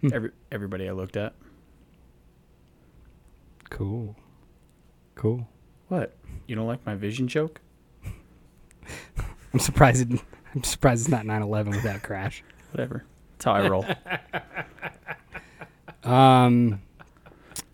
Hmm. 0.00 0.08
Every 0.12 0.30
everybody 0.50 0.88
I 0.88 0.92
looked 0.92 1.16
at. 1.16 1.34
Cool. 3.70 4.16
Cool. 5.14 5.46
What? 5.88 6.16
You 6.46 6.56
don't 6.56 6.66
like 6.66 6.84
my 6.86 6.94
vision 6.94 7.28
joke? 7.28 7.60
I'm 9.52 9.60
surprised. 9.60 10.12
It, 10.12 10.20
I'm 10.54 10.64
surprised 10.64 11.02
it's 11.02 11.10
not 11.10 11.24
9/11 11.24 11.70
with 11.70 11.82
that 11.84 12.02
crash. 12.02 12.42
Whatever. 12.72 13.04
That's 13.32 13.44
how 13.44 13.52
I 13.52 13.68
roll. 13.68 13.86
Um. 16.04 16.82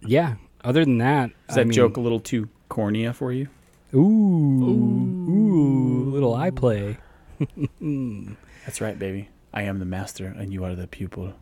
Yeah. 0.02 0.34
Other 0.62 0.84
than 0.84 0.98
that, 0.98 1.30
Is 1.48 1.54
that 1.54 1.62
I 1.62 1.64
mean- 1.64 1.72
joke 1.72 1.96
a 1.96 2.00
little 2.00 2.20
too 2.20 2.50
cornea 2.68 3.14
for 3.14 3.32
you? 3.32 3.48
Ooh. 3.94 4.00
Ooh. 4.04 6.10
Little 6.12 6.34
eye 6.34 6.50
play. 6.50 6.98
That's 8.64 8.80
right, 8.80 8.98
baby. 8.98 9.28
I 9.52 9.62
am 9.62 9.78
the 9.78 9.84
master, 9.84 10.26
and 10.26 10.52
you 10.52 10.64
are 10.64 10.74
the 10.74 10.86
pupil. 10.86 11.32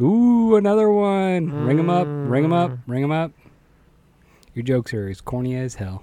Ooh, 0.00 0.56
another 0.56 0.90
one. 0.90 1.50
Ring 1.64 1.78
'em 1.78 1.88
up. 1.90 2.06
Ring 2.08 2.44
'em 2.44 2.52
up. 2.52 2.72
Ring 2.86 3.02
'em 3.04 3.12
up. 3.12 3.32
Your 4.54 4.62
jokes 4.64 4.92
are 4.94 5.08
as 5.08 5.20
corny 5.20 5.54
as 5.56 5.74
hell. 5.76 6.02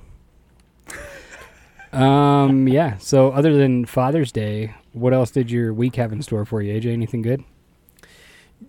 um. 1.91 2.67
Yeah. 2.67 2.97
So, 2.97 3.31
other 3.31 3.55
than 3.55 3.85
Father's 3.85 4.31
Day, 4.31 4.73
what 4.93 5.13
else 5.13 5.31
did 5.31 5.51
your 5.51 5.73
week 5.73 5.95
have 5.97 6.11
in 6.11 6.21
store 6.21 6.45
for 6.45 6.61
you, 6.61 6.73
AJ? 6.79 6.91
Anything 6.93 7.21
good? 7.21 7.43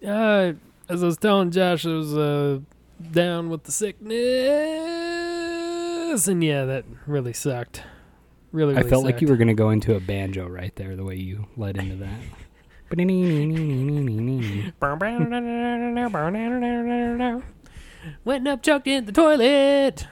Uh, 0.04 0.52
as 0.88 1.02
I 1.02 1.06
was 1.06 1.16
telling 1.16 1.50
Josh, 1.50 1.86
I 1.86 1.90
was 1.90 2.14
uh, 2.16 2.58
down 3.12 3.48
with 3.50 3.64
the 3.64 3.72
sickness, 3.72 4.14
and 6.28 6.42
yeah, 6.44 6.64
that 6.64 6.84
really 7.06 7.32
sucked. 7.32 7.82
Really, 8.54 8.74
I 8.74 8.78
really 8.78 8.90
felt 8.90 9.04
like 9.04 9.20
you 9.20 9.26
were 9.26 9.36
gonna 9.36 9.52
go 9.52 9.70
into 9.70 9.96
a 9.96 10.00
banjo 10.00 10.46
right 10.46 10.72
there, 10.76 10.94
the 10.94 11.02
way 11.02 11.16
you 11.16 11.46
led 11.56 11.76
into 11.76 11.96
that. 11.96 12.20
Went 18.24 18.46
up, 18.46 18.62
chucked 18.62 18.86
in 18.86 19.06
the 19.06 19.12
toilet, 19.12 20.06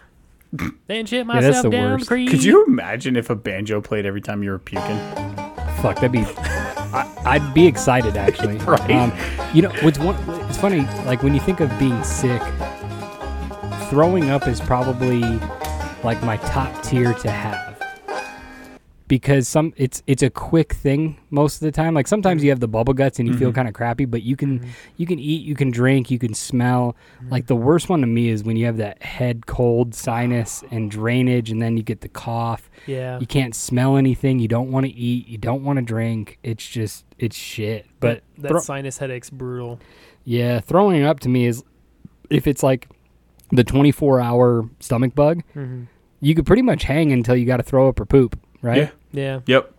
then 0.89 1.07
shit 1.07 1.25
that's 1.25 1.45
myself 1.47 1.63
the 1.63 1.71
down 1.71 1.93
worst. 1.93 2.05
the 2.07 2.09
creek. 2.09 2.31
Could 2.31 2.43
you 2.43 2.65
imagine 2.65 3.15
if 3.15 3.31
a 3.31 3.37
banjo 3.37 3.81
played 3.81 4.07
every 4.07 4.21
time 4.21 4.43
you 4.43 4.51
were 4.51 4.59
puking? 4.59 4.99
Fuck, 5.81 6.01
that'd 6.01 6.11
be. 6.11 6.25
I, 6.25 7.09
I'd 7.25 7.55
be 7.55 7.69
excited 7.69 8.17
actually. 8.17 8.59
Right. 8.67 8.91
Um, 8.91 9.13
you 9.55 9.63
know, 9.63 9.71
what's 9.83 10.01
one? 10.01 10.17
It's 10.49 10.59
funny. 10.59 10.81
Like 11.07 11.23
when 11.23 11.33
you 11.33 11.41
think 11.41 11.61
of 11.61 11.71
being 11.79 12.03
sick, 12.03 12.43
throwing 13.89 14.31
up 14.31 14.49
is 14.49 14.61
probably 14.61 15.21
like 16.03 16.21
my 16.25 16.39
top 16.39 16.83
tier 16.83 17.15
to 17.15 17.31
have. 17.31 17.72
Because 19.13 19.47
some 19.47 19.75
it's 19.77 20.03
it's 20.07 20.23
a 20.23 20.31
quick 20.31 20.73
thing 20.73 21.19
most 21.29 21.57
of 21.57 21.61
the 21.67 21.71
time. 21.71 21.93
Like 21.93 22.07
sometimes 22.07 22.43
you 22.43 22.49
have 22.49 22.61
the 22.61 22.67
bubble 22.69 22.95
guts 22.95 23.19
and 23.19 23.29
you 23.29 23.37
feel 23.37 23.51
Mhm. 23.53 23.55
kind 23.57 23.69
of 23.69 23.75
crappy, 23.75 24.07
but 24.07 24.23
you 24.23 24.37
can 24.37 24.65
you 24.97 25.07
can 25.07 25.19
eat, 25.19 25.43
you 25.45 25.55
can 25.55 25.71
drink, 25.71 26.11
you 26.11 26.19
can 26.19 26.33
smell. 26.33 26.97
Like 27.29 27.47
the 27.47 27.55
worst 27.55 27.91
one 27.91 28.01
to 28.01 28.07
me 28.07 28.31
is 28.31 28.43
when 28.43 28.57
you 28.57 28.65
have 28.65 28.79
that 28.79 29.03
head 29.03 29.45
cold, 29.45 29.95
sinus, 29.95 30.65
and 30.71 30.91
drainage, 30.91 31.51
and 31.51 31.61
then 31.61 31.77
you 31.77 31.83
get 31.83 32.01
the 32.01 32.09
cough 32.09 32.71
Yeah. 32.87 33.19
you 33.21 33.27
can't 33.27 33.55
smell 33.55 33.99
anything 33.99 34.39
you 34.39 34.49
don't 34.49 34.71
want 34.73 34.87
to 34.87 34.93
eat 34.93 35.29
you 35.29 35.37
don't 35.37 35.63
want 35.63 35.77
to 35.77 35.83
drink 35.85 36.39
it's 36.43 36.67
just 36.67 37.05
it's 37.19 37.37
shit 37.37 37.85
but 38.01 38.23
that 38.39 38.49
thro- 38.49 38.61
sinus 38.61 38.97
headache's 38.97 39.29
brutal. 39.31 39.79
yeah 40.25 40.59
throwing 40.61 41.03
up 41.05 41.21
to 41.21 41.29
me 41.29 41.45
is 41.47 41.63
if 42.31 42.47
it's 42.47 42.63
like 42.63 42.89
the 43.51 43.63
24 43.63 44.21
hour 44.23 44.69
stomach 44.81 45.15
bug 45.15 45.43
hmm 45.53 45.83
you 46.21 46.35
could 46.35 46.47
pretty 46.47 46.63
much 46.63 46.85
hang 46.85 47.13
until 47.13 47.37
you 47.37 47.45
got 47.45 47.59
to 47.59 47.63
throw 47.65 47.89
up 47.89 48.01
or 48.01 48.07
poop 48.07 48.39
right 48.63 48.79
Yeah. 48.79 48.91
Yeah. 49.13 49.41
Yep. 49.47 49.73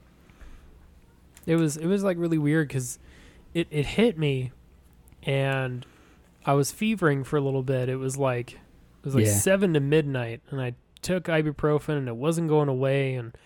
It 1.46 1.56
was 1.58 1.76
it 1.78 1.88
was 1.88 2.04
like 2.04 2.18
really 2.18 2.38
weird 2.38 2.68
because 2.70 3.00
it 3.54 3.68
it 3.70 3.86
hit 3.86 4.18
me, 4.18 4.52
and 5.24 5.86
I 6.46 6.54
was 6.54 6.72
fevering 6.72 7.24
for 7.24 7.38
a 7.38 7.42
little 7.42 7.64
bit. 7.64 7.90
It 7.90 7.98
was 7.98 8.18
like 8.18 8.54
it 8.54 8.60
was 9.06 9.16
like 9.16 9.26
Yeah. 9.26 9.34
seven 9.34 9.74
to 9.74 9.80
midnight, 9.80 10.42
and 10.50 10.62
I 10.62 10.76
took 11.02 11.26
ibuprofen, 11.26 11.98
and 11.98 12.08
it 12.08 12.16
wasn't 12.16 12.48
going 12.48 12.70
away, 12.70 13.16
and 13.16 13.38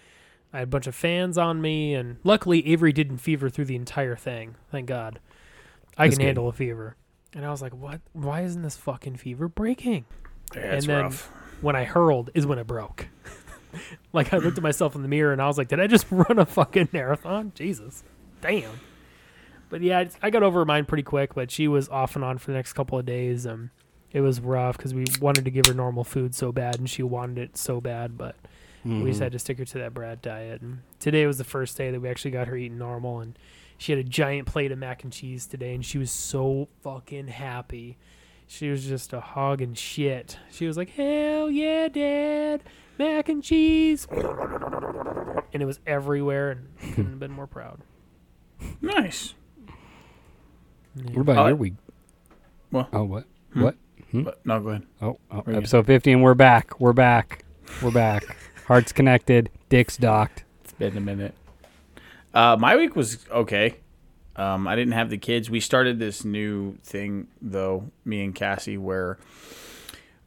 I 0.53 0.59
had 0.59 0.63
a 0.67 0.71
bunch 0.71 0.85
of 0.87 0.93
fans 0.93 1.37
on 1.37 1.59
me, 1.59 1.95
and 1.95 2.17
luckily 2.23 2.67
Avery 2.67 2.91
didn't 2.93 3.17
fever 3.17 3.49
through 3.49 3.65
the 3.65 3.75
entire 3.75 4.15
thing. 4.15 4.55
Thank 4.71 4.85
God, 4.87 5.19
I 5.97 6.05
That's 6.05 6.17
can 6.17 6.21
good. 6.21 6.25
handle 6.27 6.47
a 6.47 6.53
fever. 6.53 6.95
And 7.33 7.45
I 7.45 7.49
was 7.49 7.61
like, 7.61 7.73
"What? 7.75 8.01
Why 8.13 8.41
isn't 8.41 8.61
this 8.61 8.77
fucking 8.77 9.17
fever 9.17 9.47
breaking?" 9.47 10.05
Yeah, 10.55 10.61
it's 10.73 10.85
And 10.85 10.93
then- 10.95 11.03
rough. 11.05 11.31
When 11.61 11.75
I 11.75 11.85
hurled 11.85 12.29
is 12.35 12.45
when 12.45 12.59
it 12.59 12.67
broke. 12.67 13.07
like 14.13 14.33
I 14.33 14.37
looked 14.37 14.57
at 14.57 14.63
myself 14.63 14.95
in 14.95 15.01
the 15.01 15.07
mirror 15.07 15.31
and 15.33 15.41
I 15.41 15.47
was 15.47 15.57
like, 15.57 15.67
"Did 15.67 15.79
I 15.79 15.87
just 15.87 16.05
run 16.11 16.39
a 16.39 16.45
fucking 16.45 16.89
marathon?" 16.93 17.51
Jesus, 17.55 18.03
damn. 18.41 18.71
But 19.69 19.81
yeah, 19.81 20.05
I- 20.21 20.29
got 20.29 20.43
over 20.43 20.63
mine 20.65 20.85
pretty 20.85 21.03
quick. 21.03 21.33
But 21.35 21.51
she 21.51 21.67
was 21.67 21.89
off 21.89 22.15
and 22.15 22.23
on 22.23 22.37
for 22.37 22.51
the 22.51 22.57
next 22.57 22.73
couple 22.73 22.97
of 22.97 23.05
days. 23.05 23.45
Um, 23.45 23.71
it 24.13 24.21
was 24.21 24.39
rough 24.39 24.77
because 24.77 24.93
we 24.93 25.05
wanted 25.21 25.43
to 25.45 25.51
give 25.51 25.65
her 25.67 25.73
normal 25.73 26.03
food 26.03 26.33
so 26.33 26.51
bad, 26.51 26.79
and 26.79 26.89
she 26.89 27.03
wanted 27.03 27.37
it 27.39 27.57
so 27.57 27.81
bad. 27.81 28.17
But 28.17 28.35
we 28.85 29.03
just 29.05 29.19
Mhm. 29.19 29.23
had 29.23 29.31
to 29.33 29.39
stick 29.39 29.57
her 29.57 29.65
to 29.65 29.77
that 29.79 29.93
brat 29.93 30.21
diet. 30.21 30.61
And 30.61 30.79
today 30.99 31.25
was 31.27 31.37
the 31.37 31.43
first 31.43 31.75
day 31.77 31.91
that 31.91 31.99
we 31.99 32.07
actually 32.07 32.31
got 32.31 32.47
her 32.47 32.55
eating 32.55 32.77
normal, 32.77 33.19
and 33.19 33.37
she 33.77 33.91
had 33.91 33.99
a 33.99 34.03
giant 34.03 34.47
plate 34.47 34.71
of 34.71 34.77
mac 34.79 35.03
and 35.03 35.11
cheese 35.11 35.45
today, 35.45 35.75
and 35.75 35.85
she 35.85 35.97
was 35.97 36.09
so 36.09 36.69
fucking 36.83 37.27
happy. 37.27 37.97
She 38.47 38.69
was 38.69 38.87
just 38.87 39.11
a 39.11 39.19
hog 39.19 39.61
and 39.61 39.77
shit. 39.77 40.39
She 40.49 40.65
was 40.67 40.77
like, 40.77 40.91
"Hell 40.91 41.51
yeah, 41.51 41.89
Dad, 41.89 42.63
mac 42.97 43.29
and 43.29 43.43
cheese," 43.43 44.07
and 44.11 45.61
it 45.61 45.65
was 45.65 45.79
everywhere, 45.87 46.51
and 46.51 46.67
couldn't 46.95 47.09
have 47.11 47.19
been 47.19 47.31
more 47.31 47.47
proud. 47.47 47.79
Nice. 48.81 49.33
Yeah. 50.95 51.11
what 51.11 51.21
about 51.21 51.37
Uh, 51.37 51.47
your 51.49 51.55
week 51.57 51.73
well- 52.71 52.89
oh 52.91 53.03
what 53.03 53.25
Hmm? 53.53 53.61
what 53.61 53.75
Hmm? 54.11 54.23
But 54.23 54.43
no, 54.45 54.59
go 54.61 54.69
ahead. 54.69 54.83
oh, 55.01 55.19
oh 55.29 55.41
Bring 55.41 55.55
it. 55.55 55.59
episode 55.59 55.85
50 55.85 56.11
and 56.13 56.23
we're 56.23 56.33
back 56.33 56.79
we're 56.79 56.93
back 56.93 57.43
we're 57.83 57.91
back 57.91 58.23
hearts 58.65 58.91
connected 58.91 59.49
dicks 59.69 59.95
docked 59.97 60.43
It's 60.63 60.73
been 60.73 60.97
a 60.97 61.01
minute. 61.01 61.35
Uh, 62.33 62.55
my 62.59 62.75
week 62.75 62.95
was 62.95 63.25
okay. 63.29 63.75
Um, 64.35 64.67
I 64.67 64.75
didn't 64.75 64.93
have 64.93 65.09
the 65.09 65.17
kids. 65.17 65.49
We 65.49 65.59
started 65.59 65.99
this 65.99 66.23
new 66.25 66.77
thing 66.83 67.27
though, 67.41 67.91
me 68.05 68.23
and 68.23 68.33
Cassie, 68.33 68.77
where 68.77 69.17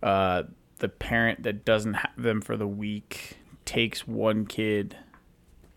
uh, 0.03 0.45
the 0.81 0.89
parent 0.89 1.43
that 1.45 1.65
doesn't 1.65 1.95
have 1.95 2.11
them 2.19 2.41
for 2.43 2.57
the 2.57 2.67
week 2.67 3.39
takes 3.65 4.07
one 4.07 4.45
kid 4.47 4.97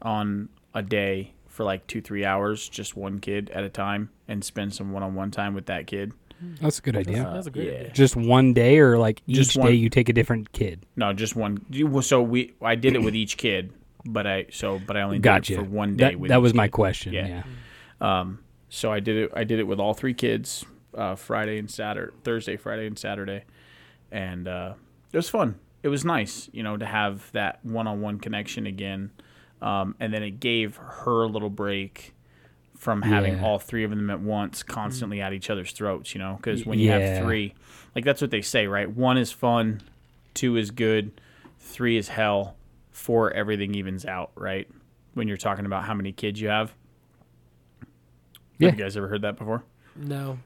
on 0.01 0.49
a 0.73 0.81
day 0.81 1.33
for 1.47 1.63
like 1.63 1.85
two 1.87 2.01
three 2.01 2.25
hours, 2.25 2.67
just 2.67 2.97
one 2.97 3.19
kid 3.19 3.49
at 3.51 3.63
a 3.63 3.69
time, 3.69 4.09
and 4.27 4.43
spend 4.43 4.73
some 4.73 4.91
one 4.91 5.03
on 5.03 5.13
one 5.15 5.29
time 5.31 5.53
with 5.53 5.67
that 5.67 5.85
kid. 5.87 6.11
that's 6.59 6.79
a 6.79 6.81
good 6.81 6.97
idea 6.97 7.29
That's 7.33 7.47
a 7.47 7.51
great 7.51 7.67
yeah. 7.71 7.79
idea. 7.79 7.91
just 7.91 8.15
one 8.15 8.53
day 8.53 8.79
or 8.79 8.97
like 8.97 9.21
each 9.27 9.35
Just 9.37 9.61
day 9.61 9.71
you 9.73 9.89
take 9.89 10.09
a 10.09 10.13
different 10.13 10.51
kid 10.51 10.85
No, 10.95 11.13
just 11.13 11.35
one. 11.35 11.63
So 12.01 12.21
we, 12.21 12.53
I 12.61 12.75
did 12.75 12.95
it 12.95 13.01
with 13.03 13.15
each 13.15 13.37
kid, 13.37 13.71
but 14.03 14.25
I 14.27 14.47
so 14.51 14.79
but 14.85 14.97
I 14.97 15.03
only 15.03 15.17
did 15.19 15.23
gotcha 15.23 15.53
it 15.53 15.57
for 15.57 15.63
one 15.63 15.95
day. 15.95 16.09
that, 16.11 16.19
with 16.19 16.29
that 16.29 16.39
each 16.39 16.41
was 16.41 16.53
my 16.53 16.67
kid. 16.67 16.71
question 16.73 17.13
Yeah. 17.13 17.43
yeah. 18.01 18.19
Um, 18.21 18.39
so 18.69 18.91
I 18.91 18.99
did 18.99 19.15
it. 19.17 19.31
I 19.35 19.43
did 19.43 19.59
it 19.59 19.63
with 19.67 19.79
all 19.79 19.93
three 19.93 20.15
kids, 20.15 20.65
uh, 20.97 21.15
Friday 21.15 21.59
and 21.59 21.69
Saturday, 21.69 22.11
Thursday, 22.23 22.57
Friday 22.57 22.87
and 22.87 22.97
Saturday, 22.97 23.43
and 24.11 24.47
uh, 24.47 24.73
it 25.13 25.17
was 25.17 25.29
fun. 25.29 25.55
It 25.83 25.87
was 25.89 26.03
nice, 26.03 26.49
you 26.51 26.63
know, 26.63 26.75
to 26.77 26.85
have 26.85 27.31
that 27.33 27.59
one-on-one 27.63 28.19
connection 28.19 28.65
again, 28.67 29.11
um, 29.61 29.95
and 29.99 30.13
then 30.13 30.23
it 30.23 30.39
gave 30.39 30.75
her 30.77 31.23
a 31.23 31.27
little 31.27 31.49
break 31.49 32.13
from 32.77 33.01
having 33.01 33.35
Yeah. 33.37 33.45
all 33.45 33.59
three 33.59 33.83
of 33.85 33.91
them 33.91 34.09
at 34.09 34.19
once, 34.19 34.61
constantly 34.63 35.21
at 35.21 35.31
each 35.33 35.49
other's 35.49 35.71
throats. 35.71 36.13
You 36.13 36.19
know, 36.19 36.35
because 36.37 36.65
when 36.65 36.79
you 36.79 36.87
Yeah. 36.89 36.97
have 36.99 37.23
three, 37.23 37.53
like 37.95 38.03
that's 38.03 38.19
what 38.21 38.31
they 38.31 38.41
say, 38.41 38.67
right? 38.67 38.89
One 38.89 39.17
is 39.17 39.31
fun, 39.31 39.81
two 40.33 40.57
is 40.57 40.71
good, 40.71 41.11
three 41.59 41.95
is 41.97 42.09
hell, 42.09 42.55
four 42.91 43.31
everything 43.31 43.73
evens 43.75 44.05
out, 44.05 44.31
right? 44.35 44.67
When 45.13 45.27
you're 45.27 45.37
talking 45.37 45.65
about 45.65 45.83
how 45.85 45.93
many 45.93 46.11
kids 46.11 46.41
you 46.41 46.49
have. 46.49 46.73
Yeah. 48.57 48.69
Have 48.69 48.79
you 48.79 48.83
guys 48.85 48.97
ever 48.97 49.07
heard 49.07 49.21
that 49.21 49.37
before? 49.37 49.63
No. 49.95 50.39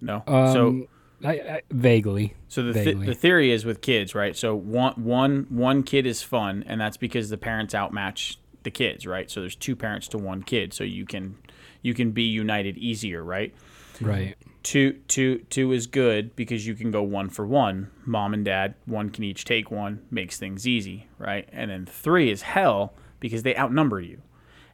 No. 0.00 0.22
Um, 0.26 0.52
so 0.52 0.88
I, 1.24 1.32
I, 1.32 1.62
vaguely. 1.70 2.34
so 2.48 2.62
the 2.62 2.72
th- 2.72 2.84
vaguely. 2.84 3.06
the 3.06 3.14
theory 3.14 3.50
is 3.50 3.64
with 3.64 3.80
kids, 3.80 4.14
right? 4.14 4.36
So 4.36 4.54
one 4.54 4.92
one 5.02 5.46
one 5.48 5.82
kid 5.82 6.06
is 6.06 6.22
fun, 6.22 6.64
and 6.66 6.80
that's 6.80 6.96
because 6.96 7.30
the 7.30 7.38
parents 7.38 7.74
outmatch 7.74 8.38
the 8.62 8.70
kids, 8.70 9.06
right? 9.06 9.30
So 9.30 9.40
there's 9.40 9.56
two 9.56 9.76
parents 9.76 10.08
to 10.08 10.18
one 10.18 10.42
kid, 10.42 10.72
so 10.72 10.84
you 10.84 11.04
can 11.06 11.36
you 11.82 11.94
can 11.94 12.12
be 12.12 12.22
united 12.22 12.76
easier, 12.78 13.22
right? 13.22 13.54
Right. 14.00 14.36
Two 14.62 14.94
two 15.08 15.38
two 15.50 15.72
is 15.72 15.86
good 15.86 16.34
because 16.36 16.66
you 16.66 16.74
can 16.74 16.90
go 16.90 17.02
one 17.02 17.28
for 17.28 17.46
one. 17.46 17.90
Mom 18.04 18.32
and 18.34 18.44
dad, 18.44 18.74
one 18.86 19.10
can 19.10 19.22
each 19.24 19.44
take 19.44 19.70
one, 19.70 20.02
makes 20.10 20.38
things 20.38 20.66
easy, 20.66 21.06
right? 21.18 21.48
And 21.52 21.70
then 21.70 21.86
three 21.86 22.30
is 22.30 22.42
hell 22.42 22.94
because 23.20 23.42
they 23.42 23.56
outnumber 23.56 24.00
you. 24.00 24.22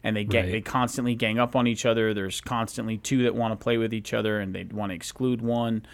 And 0.02 0.16
they 0.16 0.24
get 0.24 0.44
Right. 0.44 0.52
they 0.52 0.60
constantly 0.62 1.14
gang 1.14 1.38
up 1.38 1.54
on 1.54 1.66
each 1.66 1.84
other. 1.84 2.14
There's 2.14 2.40
constantly 2.40 2.96
two 2.96 3.22
that 3.24 3.34
want 3.34 3.52
to 3.52 3.62
play 3.62 3.76
with 3.76 3.92
each 3.92 4.14
other 4.14 4.40
and 4.40 4.54
they 4.54 4.64
want 4.64 4.90
to 4.90 4.94
exclude 4.96 5.42
one. 5.42 5.84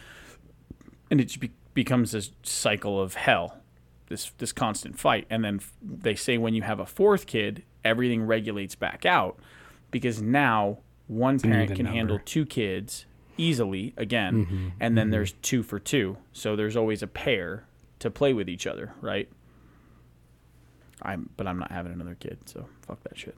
And 1.10 1.20
it 1.20 1.24
just 1.24 1.40
be- 1.40 1.52
becomes 1.74 2.12
this 2.12 2.30
cycle 2.42 3.00
of 3.00 3.14
hell. 3.14 3.58
This 4.08 4.30
this 4.38 4.52
constant 4.52 4.98
fight. 4.98 5.26
And 5.30 5.44
then 5.44 5.56
f- 5.56 5.72
they 5.82 6.14
say 6.14 6.38
when 6.38 6.54
you 6.54 6.62
have 6.62 6.78
a 6.80 6.86
fourth 6.86 7.26
kid, 7.26 7.62
everything 7.84 8.22
regulates 8.24 8.74
back 8.74 9.04
out 9.06 9.38
because 9.90 10.20
now 10.22 10.78
one 11.08 11.38
parent 11.40 11.74
can 11.76 11.86
handle 11.86 12.18
two 12.24 12.44
kids 12.46 13.06
easily 13.38 13.92
again 13.96 14.46
Mm-hmm. 14.46 14.68
and 14.80 14.96
then 14.98 15.10
there's 15.10 15.32
two 15.42 15.62
for 15.62 15.78
two 15.78 16.16
so 16.32 16.56
there's 16.56 16.74
always 16.76 17.02
a 17.02 17.06
pair 17.06 17.66
to 17.98 18.10
play 18.10 18.32
with 18.32 18.48
each 18.48 18.66
other 18.66 18.92
right 19.02 19.28
i'm 21.02 21.28
but 21.36 21.46
i'm 21.46 21.58
not 21.58 21.70
having 21.70 21.92
another 21.92 22.16
kid 22.18 22.38
so 22.46 22.66
fuck 22.86 23.02
that 23.04 23.16
shit 23.18 23.36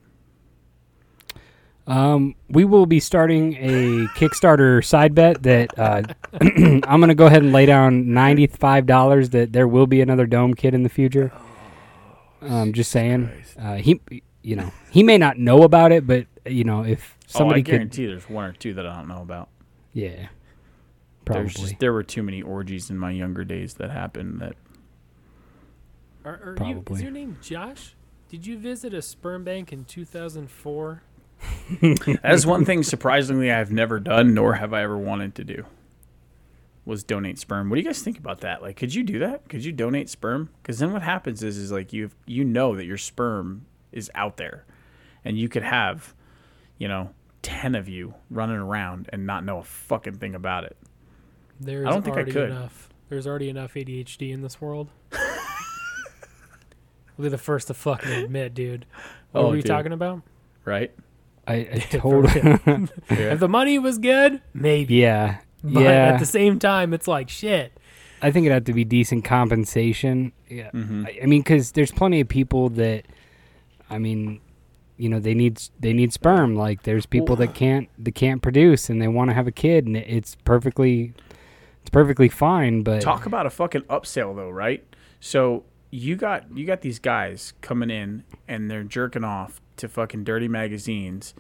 Um, 1.89 2.35
we 2.51 2.65
will 2.65 2.87
be 2.87 3.01
starting 3.01 3.55
a 3.55 4.07
Kickstarter 4.09 4.85
side 4.85 5.15
bet 5.15 5.43
that 5.43 5.77
uh, 5.79 6.03
I'm 6.41 7.01
going 7.01 7.09
to 7.09 7.15
go 7.15 7.27
ahead 7.27 7.43
and 7.43 7.53
lay 7.53 7.65
down 7.67 8.05
$95 8.05 9.31
that 9.31 9.53
there 9.53 9.67
will 9.67 9.87
be 9.87 10.03
another 10.03 10.27
Dome 10.27 10.53
kid 10.55 10.75
in 10.75 10.83
the 10.83 10.91
future. 10.91 11.33
Um, 12.43 12.75
just 12.75 12.91
saying. 12.93 13.31
Uh, 13.59 13.77
he, 13.77 14.01
you 14.43 14.55
know, 14.55 14.71
he 14.91 15.03
may 15.03 15.17
not 15.17 15.39
know 15.39 15.63
about 15.63 15.91
it, 15.91 16.07
but 16.07 16.27
you 16.45 16.63
know, 16.63 16.85
if 16.85 17.17
oh 17.19 17.25
i 17.25 17.39
somebody 17.39 17.63
could, 17.63 17.73
guarantee 17.73 18.07
there's 18.07 18.29
one 18.29 18.45
or 18.45 18.53
two 18.53 18.73
that 18.75 18.87
i 18.87 18.97
don't 18.97 19.09
know 19.09 19.21
about 19.21 19.51
yeah, 19.93 20.29
there's 21.25 21.53
probably. 21.53 21.71
just 21.71 21.79
there 21.81 21.93
were 21.93 22.03
too 22.03 22.23
many 22.23 22.41
orgies 22.41 22.89
in 22.89 22.99
my 22.99 23.11
younger 23.11 23.45
days 23.45 23.75
that 23.75 23.91
happened 23.91 24.41
that 24.41 24.55
Are, 26.25 26.55
are 26.59 26.67
you, 26.67 26.85
is 26.91 27.03
your 27.03 27.11
name 27.11 27.39
Josh? 27.43 27.95
Did 28.29 28.47
you 28.47 28.59
visit 28.59 28.95
a 28.95 29.03
sperm 29.03 29.45
bank 29.45 29.73
in 29.73 29.85
2004? 29.85 31.03
That 31.81 32.21
is 32.33 32.47
one 32.47 32.65
thing 32.65 32.83
surprisingly 32.83 33.51
i've 33.53 33.71
never 33.73 34.01
done 34.01 34.35
nor 34.35 34.55
have 34.55 34.73
i 34.73 34.83
ever 34.83 34.97
wanted 34.99 35.35
to 35.35 35.45
do 35.45 35.65
was 36.85 37.05
donate 37.05 37.39
sperm 37.39 37.69
what 37.69 37.77
do 37.77 37.81
you 37.83 37.87
guys 37.87 38.01
think 38.03 38.19
about 38.19 38.41
that 38.41 38.63
like 38.63 38.77
could 38.77 38.95
you 38.95 39.05
do 39.05 39.19
that 39.19 39.49
could 39.49 39.65
you 39.65 39.71
donate 39.73 40.09
sperm 40.09 40.49
because 40.63 40.79
then 40.79 40.93
what 40.93 41.03
happens 41.03 41.43
is 41.43 41.57
is 41.59 41.71
like 41.71 41.93
you 41.93 42.11
you 42.27 42.45
know 42.45 42.75
that 42.75 42.85
your 42.87 42.97
sperm 42.97 43.67
is 43.93 44.11
out 44.15 44.37
there 44.39 44.65
and 45.25 45.39
you 45.39 45.49
could 45.49 45.63
have 45.63 46.15
you 46.79 46.89
know 46.89 47.11
10 47.43 47.75
of 47.75 47.89
you 47.89 48.15
running 48.31 48.57
around 48.57 49.09
and 49.13 49.27
not 49.27 49.45
know 49.45 49.59
a 49.59 49.63
fucking 49.65 50.15
thing 50.15 50.35
about 50.35 50.65
it 50.65 50.77
There's 51.61 51.87
don't 51.89 52.03
think 52.03 52.15
I 52.17 52.21
already 52.21 52.33
could. 52.33 52.51
enough. 52.51 52.89
There's 53.11 53.27
already 53.27 53.49
enough 53.49 53.75
ADHD 53.75 54.33
in 54.33 54.43
this 54.43 54.61
world. 54.61 54.89
We'll 57.17 57.25
be 57.25 57.31
the 57.31 57.39
first 57.39 57.67
to 57.67 57.75
fucking 57.75 58.13
admit, 58.13 58.55
dude. 58.55 58.87
What 59.33 59.41
Oh, 59.41 59.45
were 59.47 59.51
we 59.53 59.59
dude. 59.59 59.67
talking 59.67 59.93
about? 59.93 60.23
right 60.65 60.93
I, 61.49 61.55
I 61.73 61.79
For 61.91 61.99
totally. 61.99 62.41
Yeah. 63.11 63.33
If 63.33 63.41
the 63.41 63.49
money 63.49 63.79
was 63.79 63.99
good, 63.99 64.41
maybe. 64.55 64.95
yeah, 64.97 65.39
But 65.65 65.81
yeah. 65.81 65.91
at 66.13 66.19
the 66.19 66.27
same 66.27 66.59
time, 66.59 66.93
it's 66.95 67.09
like 67.09 67.29
shit. 67.29 67.73
I 68.21 68.31
think 68.33 68.47
it'd 68.47 68.55
have 68.55 68.65
to 68.65 68.73
be 68.73 68.85
decent 68.85 69.25
compensation. 69.25 70.33
Yeah, 70.49 70.71
Mhm. 70.73 71.07
I, 71.07 71.21
I 71.23 71.27
mean, 71.27 71.41
because 71.43 71.73
there's 71.73 71.93
plenty 71.93 72.21
of 72.21 72.29
people 72.29 72.69
that, 72.71 73.05
I 73.89 73.99
mean, 73.99 74.41
you 74.97 75.09
know, 75.09 75.21
they 75.21 75.35
need 75.35 75.63
they 75.79 75.93
need 75.93 76.13
sperm. 76.13 76.57
Like 76.57 76.83
there's 76.83 77.07
people 77.07 77.37
Well- 77.37 77.47
that 77.47 77.55
can't 77.55 77.89
that 77.99 78.15
can't 78.17 78.43
produce 78.43 78.91
and 78.91 79.01
they 79.01 79.09
want 79.09 79.31
to 79.31 79.35
have 79.35 79.47
a 79.47 79.53
kid, 79.53 79.87
and 79.87 79.97
it's 79.97 80.35
perfectly, 80.45 81.13
it's 81.83 81.91
perfectly 81.91 82.29
fine. 82.29 82.83
But 82.83 83.01
Talk 83.03 83.25
about 83.25 83.47
a 83.47 83.51
fucking 83.51 83.83
upsell 83.83 84.35
though, 84.35 84.51
right? 84.51 84.85
So 85.21 85.65
you 85.91 86.17
got 86.17 86.45
you 86.57 86.67
got 86.67 86.81
these 86.81 86.99
guys 86.99 87.55
coming 87.61 87.89
in 87.91 88.25
and 88.49 88.69
they're 88.71 88.83
jerking 88.85 89.23
off 89.25 89.61
to 89.79 89.89
fucking 89.89 90.25
dirty 90.25 90.49
magazines, 90.49 91.35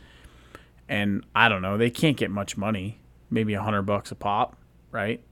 and 0.88 1.24
I 1.34 1.48
don't 1.48 1.62
know, 1.62 1.76
they 1.78 1.90
can't 1.90 2.16
get 2.16 2.30
much 2.30 2.56
money, 2.56 3.00
maybe 3.30 3.54
a 3.54 3.62
hundred 3.62 3.82
bucks 3.82 4.10
a 4.10 4.14
pop, 4.14 4.56
right? 4.90 5.22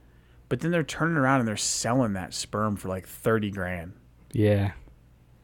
But 0.49 0.61
then 0.61 0.71
they're 0.71 0.83
turning 0.83 1.17
around 1.17 1.39
and 1.39 1.47
they're 1.47 1.57
selling 1.57 2.13
that 2.13 2.33
sperm 2.33 2.75
for 2.77 2.87
like 2.87 3.05
thirty 3.07 3.51
grand. 3.51 3.93
yeah, 4.31 4.71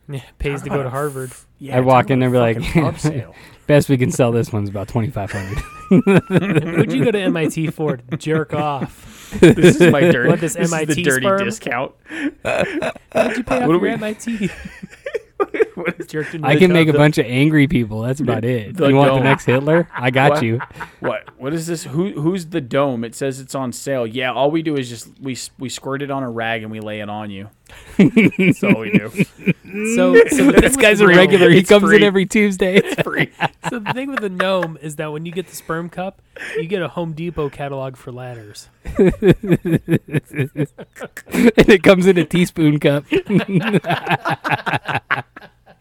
Yeah, 0.08 0.22
pays 0.40 0.62
to 0.62 0.70
go 0.70 0.82
to 0.84 0.90
Harvard. 0.90 1.32
Yeah, 1.60 1.78
I 1.78 1.82
walk 1.82 2.10
in 2.10 2.20
there 2.20 2.28
and 2.34 2.34
be 2.56 3.20
like, 3.20 3.28
best 3.68 3.90
we 3.90 3.98
can 3.98 4.12
sell 4.12 4.32
this 4.32 4.52
one's 4.54 4.70
about 4.70 4.88
twenty 4.88 5.10
five 5.10 5.32
hundred. 5.32 5.58
Who'd 5.90 6.92
you 6.94 7.04
go 7.06 7.12
to 7.12 7.20
MIT 7.20 7.68
for? 7.72 7.98
to 7.98 8.18
Jerk 8.18 8.54
off. 8.54 9.10
this 9.40 9.80
is 9.82 9.92
my 9.92 10.02
dirty. 10.02 10.30
What, 10.30 10.40
this 10.40 10.54
this 10.54 10.66
is 10.66 10.70
the 10.72 10.78
MIT 10.78 11.04
dirty 11.04 11.26
sperm? 11.26 11.44
discount. 11.44 11.92
What'd 12.44 13.38
you 13.38 13.44
pay 13.44 13.62
off 13.62 13.68
What 13.68 13.68
do 13.68 13.72
your 13.72 13.80
we- 13.80 13.90
MIT? 13.92 14.50
What 15.76 16.00
is- 16.00 16.08
Jerked 16.08 16.36
into 16.36 16.48
I 16.48 16.56
can 16.58 16.72
make 16.72 16.88
a 16.88 16.92
the- 16.92 16.98
bunch 17.00 17.18
of 17.18 17.26
angry 17.26 17.68
people. 17.68 18.02
That's 18.02 18.20
about 18.22 18.46
it. 18.46 18.78
the 18.78 18.88
you 18.90 18.96
want 18.96 19.14
the 19.16 19.20
next 19.24 19.46
Hitler? 19.46 19.88
I 19.94 20.12
got 20.12 20.32
What? 20.34 20.44
you. 20.44 20.60
What? 21.00 21.24
What 21.40 21.54
is 21.54 21.66
this? 21.66 21.84
Who? 21.86 22.12
Who's 22.12 22.46
the 22.48 22.62
dome? 22.62 23.04
It 23.04 23.16
says 23.16 23.40
it's 23.40 23.56
on 23.56 23.72
sale. 23.74 24.06
Yeah, 24.06 24.32
all 24.32 24.52
we 24.52 24.62
do 24.62 24.76
is 24.78 24.88
just 24.90 25.10
we 25.20 25.36
we 25.58 25.70
squirt 25.70 26.02
it 26.04 26.12
on 26.12 26.22
a 26.24 26.30
rag 26.30 26.62
and 26.62 26.72
we 26.72 26.80
lay 26.80 27.00
it 27.02 27.10
on 27.10 27.32
you. 27.32 27.50
That's 27.98 28.64
all 28.64 28.80
we 28.80 28.92
do. 28.92 29.12
So, 29.96 30.14
so 30.28 30.52
This 30.52 30.78
guy's 30.78 31.02
a 31.02 31.08
regular. 31.08 31.50
He 31.50 31.58
It's 31.60 31.70
comes 31.70 31.92
in 31.92 32.04
every 32.04 32.28
Tuesday. 32.28 32.76
It's 32.76 33.02
Free. 33.02 33.32
So 33.72 33.80
the 33.80 33.92
thing 33.94 34.10
with 34.12 34.20
the 34.20 34.30
gnome 34.30 34.78
is 34.82 34.98
that 34.98 35.12
when 35.12 35.26
you 35.26 35.32
get 35.32 35.48
the 35.48 35.56
sperm 35.56 35.90
cup, 35.90 36.22
you 36.56 36.68
get 36.68 36.84
a 36.84 36.90
Home 36.90 37.14
Depot 37.14 37.50
catalog 37.50 37.96
for 37.98 38.12
ladders. 38.12 38.70
and 38.84 39.18
it 41.32 41.82
comes 41.82 42.06
in 42.06 42.20
a 42.20 42.26
teaspoon 42.26 42.80
cup. 42.80 43.06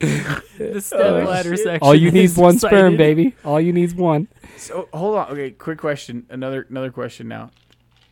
The 0.02 0.80
step 0.80 1.00
Oh, 1.00 1.24
ladder 1.24 1.56
section. 1.56 1.78
All 1.80 1.94
you 1.94 2.10
need 2.10 2.24
is 2.24 2.32
is 2.32 2.38
one 2.38 2.58
sperm, 2.58 2.96
baby. 2.96 3.34
All 3.44 3.60
you 3.60 3.72
need 3.72 3.84
is 3.84 3.94
one. 3.94 4.28
So 4.56 4.88
hold 4.92 5.16
on. 5.16 5.30
Okay, 5.30 5.52
quick 5.52 5.78
question. 5.78 6.26
Another 6.28 6.66
another 6.68 6.90
question 6.90 7.28
now. 7.28 7.50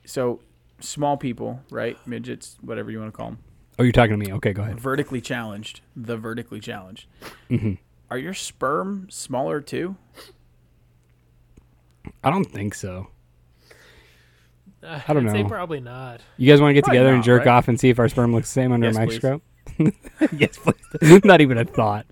So 0.05 0.40
small 0.81 1.16
people, 1.16 1.61
right? 1.70 1.98
Midgets, 2.07 2.57
whatever 2.61 2.90
you 2.90 2.98
want 3.00 3.12
to 3.12 3.16
call 3.16 3.26
them, 3.31 3.38
Oh, 3.79 3.83
you're 3.83 3.92
talking 3.92 4.18
to 4.18 4.24
me. 4.26 4.33
Okay, 4.35 4.53
go 4.53 4.62
ahead. 4.62 4.79
vertically 4.81 5.20
challenged. 5.20 5.81
The 5.96 6.16
vertically 6.16 6.61
challenged. 6.61 7.07
Mm-hmm. 7.50 7.74
Are 8.11 8.18
your 8.18 8.35
sperm 8.35 9.09
smaller 9.11 9.61
too? 9.61 9.96
I 12.24 12.31
don't 12.31 12.44
think 12.44 12.74
so. 12.74 13.09
Uh, 14.83 15.00
I 15.07 15.12
don't 15.12 15.29
I'd 15.29 15.33
say 15.33 15.42
know. 15.42 15.48
probably 15.48 15.81
not. 15.81 16.20
You 16.38 16.50
guys 16.50 16.61
want 16.61 16.70
to 16.70 16.74
get 16.74 16.85
Probably 16.85 16.98
together 16.98 17.14
and 17.14 17.22
jerk 17.22 17.40
right? 17.40 17.48
off 17.48 17.68
and 17.68 17.79
see 17.79 17.90
if 17.90 17.98
our 17.98 18.09
sperm 18.09 18.33
looks 18.33 18.48
the 18.48 18.53
same 18.53 18.72
under 18.72 18.87
Yes, 18.87 18.96
a 18.96 18.98
microscope? 19.00 19.42
yes, 20.37 20.59
please. 20.59 21.20
Not 21.24 21.40
even 21.40 21.59
a 21.59 21.64
thought. 21.64 22.06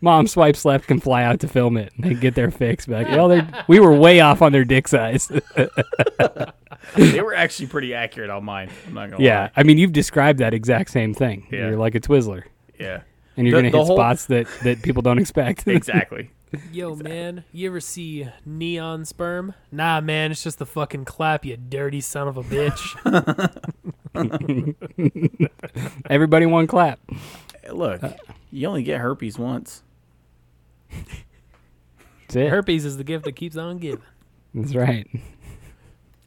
Mom 0.00 0.26
swipes 0.26 0.64
left 0.64 0.88
can 0.88 0.98
fly 0.98 1.22
out 1.22 1.38
to 1.40 1.48
film 1.48 1.76
it. 1.76 1.92
and 2.02 2.20
get 2.20 2.34
their 2.34 2.50
fix. 2.50 2.86
Be 2.86 2.94
like, 2.94 3.08
well, 3.08 3.46
we 3.68 3.78
were 3.78 3.94
way 3.94 4.20
off 4.20 4.42
on 4.42 4.50
their 4.52 4.64
dick 4.64 4.88
size. 4.88 5.28
they 6.96 7.20
were 7.20 7.34
actually 7.34 7.66
pretty 7.68 7.94
accurate 7.94 8.30
on 8.30 8.44
mine. 8.44 8.70
I'm 8.88 8.94
not 8.94 9.10
gonna 9.10 9.22
yeah, 9.22 9.42
lie. 9.42 9.50
I 9.56 9.62
mean, 9.62 9.78
you've 9.78 9.92
described 9.92 10.40
that 10.40 10.52
exact 10.52 10.90
same 10.90 11.14
thing. 11.14 11.46
Yeah. 11.52 11.68
You're 11.68 11.76
like 11.76 11.94
a 11.94 12.00
Twizzler, 12.00 12.42
Yeah. 12.78 13.02
and 13.36 13.46
you're 13.46 13.56
The- 13.62 13.70
gonna 13.70 13.78
hit 13.78 13.86
whole- 13.86 13.96
spots 13.96 14.26
that 14.26 14.46
that 14.64 14.82
people 14.82 15.02
don't 15.02 15.18
expect. 15.18 15.66
Exactly. 15.68 16.30
Yo, 16.72 16.94
man, 16.96 17.44
you 17.52 17.68
ever 17.68 17.80
see 17.80 18.28
neon 18.44 19.04
sperm? 19.04 19.54
Nah, 19.70 20.00
man, 20.00 20.30
it's 20.30 20.42
just 20.42 20.58
the 20.58 20.66
fucking 20.66 21.04
clap, 21.04 21.44
you 21.44 21.56
dirty 21.56 22.00
son 22.00 22.28
of 22.28 22.36
a 22.36 22.42
bitch. 22.42 22.78
Everybody 26.10 26.46
one 26.46 26.66
clap. 26.66 27.00
Hey, 27.62 27.70
Look, 27.70 28.02
uh, 28.02 28.12
you 28.50 28.66
only 28.66 28.82
get 28.82 29.00
herpes 29.00 29.38
once. 29.38 29.82
That's 30.90 32.36
it. 32.36 32.48
Herpes 32.48 32.84
is 32.84 32.96
the 32.96 33.04
gift 33.04 33.24
that 33.24 33.36
keeps 33.36 33.56
on 33.56 33.78
giving. 33.78 34.02
That's 34.54 34.74
right. 34.74 35.06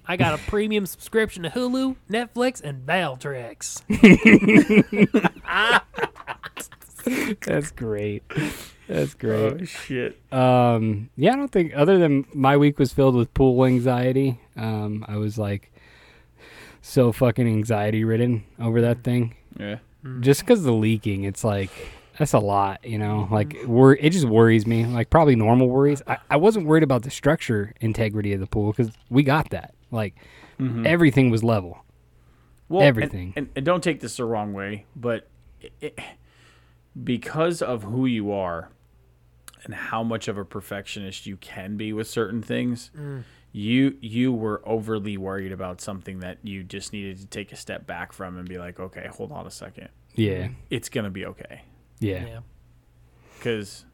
I 0.05 0.17
got 0.17 0.33
a 0.33 0.37
premium 0.49 0.85
subscription 0.85 1.43
to 1.43 1.49
Hulu, 1.49 1.95
Netflix, 2.09 2.61
and 2.61 2.85
Valtrex. 2.85 3.81
That's 7.45 7.71
great. 7.71 8.23
That's 8.91 9.13
great. 9.13 9.61
Oh 9.61 9.65
shit. 9.65 10.19
Um, 10.33 11.09
yeah, 11.15 11.33
I 11.33 11.35
don't 11.35 11.51
think 11.51 11.73
other 11.75 11.97
than 11.97 12.25
my 12.33 12.57
week 12.57 12.77
was 12.79 12.91
filled 12.93 13.15
with 13.15 13.33
pool 13.33 13.65
anxiety. 13.65 14.39
Um, 14.57 15.05
I 15.07 15.17
was 15.17 15.37
like 15.37 15.71
so 16.81 17.11
fucking 17.11 17.47
anxiety 17.47 18.03
ridden 18.03 18.43
over 18.59 18.81
that 18.81 19.03
thing. 19.03 19.35
Yeah. 19.59 19.77
Just 20.19 20.41
because 20.41 20.63
the 20.63 20.73
leaking, 20.73 21.23
it's 21.23 21.43
like 21.43 21.69
that's 22.17 22.33
a 22.33 22.39
lot, 22.39 22.83
you 22.85 22.97
know. 22.97 23.27
Like 23.31 23.55
wor- 23.65 23.95
it 23.95 24.09
just 24.11 24.25
worries 24.25 24.65
me. 24.65 24.85
Like 24.85 25.09
probably 25.09 25.35
normal 25.35 25.69
worries. 25.69 26.01
I, 26.07 26.17
I 26.29 26.37
wasn't 26.37 26.65
worried 26.65 26.83
about 26.83 27.03
the 27.03 27.11
structure 27.11 27.73
integrity 27.81 28.33
of 28.33 28.39
the 28.39 28.47
pool 28.47 28.71
because 28.71 28.91
we 29.09 29.23
got 29.23 29.51
that. 29.51 29.73
Like 29.91 30.15
everything 30.85 31.29
was 31.31 31.43
level. 31.43 31.83
Well, 32.69 32.81
and- 32.81 32.87
Everything. 32.87 33.33
And, 33.35 33.49
and, 33.55 33.65
don't 33.65 33.83
take 33.83 33.99
this 33.99 34.17
the 34.17 34.25
wrong 34.25 34.53
way, 34.53 34.85
but 34.95 35.27
it, 35.59 35.73
it, 35.81 35.99
because 37.03 37.61
of 37.61 37.83
who 37.83 38.05
you 38.05 38.31
are 38.31 38.69
and 39.63 39.73
how 39.73 40.03
much 40.03 40.27
of 40.27 40.37
a 40.37 40.45
perfectionist 40.45 41.25
you 41.25 41.37
can 41.37 41.77
be 41.77 41.93
with 41.93 42.07
certain 42.07 42.41
things, 42.41 42.91
mm. 42.97 43.23
you 43.51 43.97
you 44.01 44.33
were 44.33 44.61
overly 44.65 45.17
worried 45.17 45.51
about 45.51 45.81
something 45.81 46.19
that 46.19 46.37
you 46.43 46.63
just 46.63 46.93
needed 46.93 47.17
to 47.19 47.25
take 47.27 47.51
a 47.51 47.55
step 47.55 47.85
back 47.85 48.13
from 48.13 48.37
and 48.37 48.47
be 48.47 48.57
like, 48.57 48.79
okay, 48.79 49.07
hold 49.07 49.31
on 49.31 49.45
a 49.45 49.51
second, 49.51 49.89
Yeah. 50.15 50.49
it's 50.69 50.89
gonna 50.89 51.09
be 51.11 51.25
okay. 51.25 51.61
Yeah. 51.99 52.25
Yeah. 52.25 52.39
Because 53.37 53.85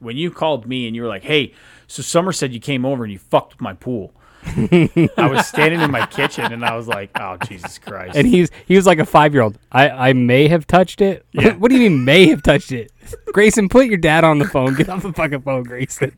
when 0.00 0.16
you 0.16 0.30
called 0.30 0.66
me 0.66 0.86
and 0.86 0.96
you 0.96 1.02
were 1.02 1.08
like, 1.08 1.24
hey, 1.24 1.52
so 1.86 2.02
Summer 2.02 2.32
said 2.32 2.52
you 2.52 2.60
came 2.60 2.84
over 2.84 3.04
and 3.04 3.12
you 3.12 3.18
fucked 3.18 3.54
with 3.54 3.60
my 3.60 3.74
pool. 3.74 4.14
I 4.46 5.28
was 5.30 5.46
standing 5.46 5.80
in 5.80 5.90
my 5.90 6.06
kitchen 6.06 6.52
and 6.52 6.64
I 6.64 6.74
was 6.76 6.88
like, 6.88 7.10
oh 7.20 7.36
Jesus 7.46 7.78
Christ. 7.78 8.16
And 8.16 8.26
he's 8.26 8.50
he 8.66 8.76
was 8.76 8.86
like 8.86 8.98
a 8.98 9.04
five 9.06 9.32
year 9.34 9.42
old. 9.42 9.58
I 9.70 9.90
I 9.90 10.12
may 10.12 10.48
have 10.48 10.66
touched 10.66 11.00
it. 11.00 11.24
Yeah. 11.32 11.54
what 11.56 11.70
do 11.70 11.76
you 11.76 11.88
mean 11.90 12.04
may 12.04 12.26
have 12.28 12.42
touched 12.42 12.72
it? 12.72 12.90
Grayson, 13.32 13.68
put 13.68 13.86
your 13.86 13.98
dad 13.98 14.24
on 14.24 14.38
the 14.38 14.44
phone. 14.46 14.74
Get 14.74 14.88
off 14.88 15.02
the 15.02 15.12
fucking 15.12 15.42
phone, 15.42 15.62
Grayson. 15.64 16.16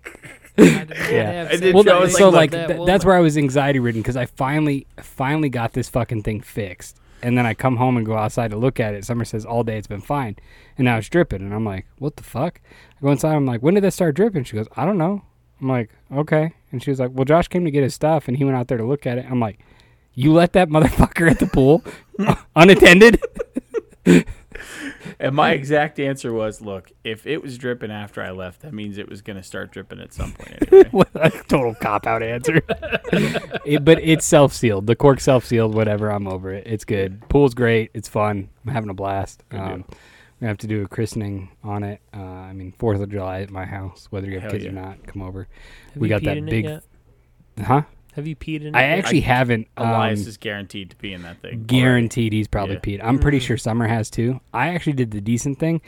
yeah. 0.59 1.49
I 1.51 1.57
did 1.57 1.75
Well, 1.75 1.89
I 1.89 1.99
was 1.99 2.17
so 2.17 2.29
like, 2.29 2.53
like 2.53 2.69
that 2.69 2.69
th- 2.77 2.87
that's 2.87 3.05
where 3.05 3.15
I 3.17 3.21
was 3.21 3.37
anxiety 3.39 3.79
ridden 3.79 4.01
because 4.03 4.17
I 4.17 4.27
finally 4.27 4.87
finally 5.01 5.49
got 5.49 5.73
this 5.73 5.89
fucking 5.89 6.23
thing 6.23 6.41
fixed. 6.41 6.99
And 7.25 7.39
then 7.39 7.47
I 7.47 7.55
come 7.55 7.77
home 7.77 7.97
and 7.97 8.05
go 8.05 8.17
outside 8.17 8.51
to 8.51 8.57
look 8.57 8.81
at 8.81 8.95
it. 8.95 9.05
Summer 9.05 9.25
says 9.25 9.45
all 9.45 9.63
day 9.63 9.79
it's 9.79 9.87
been 9.87 10.01
fine, 10.01 10.35
and 10.77 10.85
now 10.87 10.97
it's 10.99 11.09
dripping. 11.09 11.41
And 11.41 11.55
I'm 11.55 11.65
like, 11.65 11.87
what 11.99 12.17
the 12.17 12.25
fuck? 12.25 12.61
I 12.99 13.01
go 13.01 13.13
inside. 13.13 13.37
I'm 13.37 13.47
like, 13.47 13.63
when 13.63 13.75
did 13.75 13.85
this 13.85 13.95
start 13.95 14.17
dripping? 14.17 14.43
She 14.43 14.57
goes, 14.57 14.67
I 14.77 14.85
don't 14.85 14.99
know. 14.99 15.23
I'm 15.63 15.69
like, 15.69 15.91
okay. 16.13 16.53
And 16.73 16.83
she 16.83 16.91
was 16.91 16.99
like, 16.99 17.11
well, 17.13 17.25
Josh 17.25 17.49
came 17.49 17.65
to 17.65 17.71
get 17.71 17.83
his 17.83 17.95
stuff, 17.95 18.29
and 18.29 18.37
he 18.37 18.45
went 18.45 18.57
out 18.57 18.69
there 18.69 18.79
to 18.79 18.85
look 18.85 19.07
at 19.07 19.19
it. 19.19 19.27
I'm 19.31 19.41
like, 19.41 19.61
you 20.15 20.33
let 20.33 20.53
that 20.55 20.69
motherfucker 20.71 21.31
at 21.31 21.39
the 21.39 21.47
pool 21.47 21.83
unattended? 22.57 23.23
And 25.19 25.37
my 25.37 25.53
exact 25.53 26.01
answer 26.01 26.33
was, 26.33 26.61
look, 26.61 26.91
if 27.05 27.27
it 27.27 27.41
was 27.43 27.57
dripping 27.57 27.93
after 27.93 28.23
I 28.23 28.31
left, 28.31 28.63
that 28.63 28.75
means 28.75 28.99
it 28.99 29.09
was 29.09 29.23
going 29.23 29.37
to 29.37 29.43
start 29.43 29.71
dripping 29.71 30.01
at 30.01 30.13
some 30.13 30.33
point 30.33 30.73
anyway. 30.73 30.89
what 30.91 31.09
a 31.15 31.31
total 31.31 31.75
cop 31.77 32.07
out 32.09 32.23
answer. 32.23 32.61
it, 33.65 33.85
but 33.85 34.01
it's 34.03 34.25
self 34.25 34.53
sealed. 34.53 34.89
The 34.89 34.97
cork 34.97 35.21
self 35.21 35.45
sealed. 35.45 35.75
Whatever. 35.75 36.11
I'm 36.11 36.27
over 36.27 36.53
it. 36.53 36.67
It's 36.67 36.85
good. 36.85 37.29
Pool's 37.29 37.55
great. 37.55 37.93
It's 37.95 38.09
fun. 38.09 38.49
I'm 38.67 38.73
having 38.73 38.91
a 38.91 38.95
blast. 38.95 39.45
Um, 39.53 39.85
deal. 40.43 40.47
we 40.47 40.49
have 40.49 40.59
to 40.59 40.67
do 40.67 40.83
a 40.83 40.89
christening 40.89 41.51
on 41.63 41.83
it. 41.85 42.01
Uh, 42.15 42.21
I 42.21 42.53
mean, 42.53 42.73
Fourth 42.73 43.01
of 43.01 43.11
July 43.11 43.41
at 43.43 43.51
my 43.51 43.65
house. 43.65 44.09
Whether 44.11 44.27
you 44.29 44.35
have 44.35 44.43
Hell 44.43 44.51
kids 44.53 44.65
yeah. 44.65 44.71
or 44.71 44.75
not, 44.75 45.07
come 45.07 45.23
over. 45.23 45.49
Have 45.95 46.01
we 46.01 46.09
you 46.09 46.15
got 46.15 46.23
peed 46.23 46.25
that 46.27 46.37
in 46.37 46.49
it 46.49 46.51
big- 46.51 46.65
yet? 46.65 46.85
Huh? 47.65 47.83
Have 48.15 48.27
you 48.27 48.37
peed 48.37 48.61
in 48.61 48.69
it? 48.69 48.75
I 48.77 48.83
yet? 48.83 48.99
actually 48.99 49.21
haven't. 49.21 49.69
Elias 49.77 50.23
Um, 50.23 50.29
is 50.29 50.37
guaranteed 50.37 50.91
to 50.91 50.97
be 50.97 51.13
in 51.15 51.23
that 51.23 51.41
thing. 51.41 51.51
already. 51.55 51.65
guaranteed 51.65 52.33
he's 52.35 52.49
probably 52.49 52.75
Yeah. 52.75 52.81
peed. 52.81 53.01
I'm 53.03 53.19
pretty 53.19 53.39
Mm. 53.39 53.43
sure 53.43 53.57
Summer 53.57 53.87
has 53.87 54.11
too. 54.11 54.41
I 54.53 54.69
actually 54.69 54.93
did 54.95 55.13
the 55.13 55.21
decent 55.21 55.59
thing. 55.59 55.81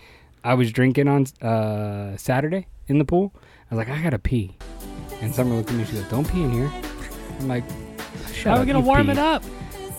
I 0.42 0.54
was 0.54 0.72
drinking 0.72 1.08
on 1.08 1.26
uh, 1.46 2.16
Saturday 2.16 2.66
in 2.86 2.98
the 2.98 3.04
pool. 3.04 3.34
I 3.70 3.74
was 3.74 3.86
like, 3.86 3.94
I 3.98 4.02
gotta 4.02 4.18
pee, 4.18 4.56
and 5.22 5.34
Summer 5.34 5.54
looked 5.54 5.70
at 5.70 5.76
me. 5.76 5.84
She 5.84 5.92
goes, 5.92 6.04
"Don't 6.10 6.26
pee 6.30 6.42
in 6.42 6.50
here." 6.52 6.70
I'm 7.40 7.48
like, 7.48 7.64
Shut 8.32 8.52
How 8.52 8.56
are 8.56 8.60
we 8.60 8.66
gonna 8.66 8.80
warm 8.80 9.06
pee." 9.06 9.12
it 9.12 9.18
up? 9.18 9.42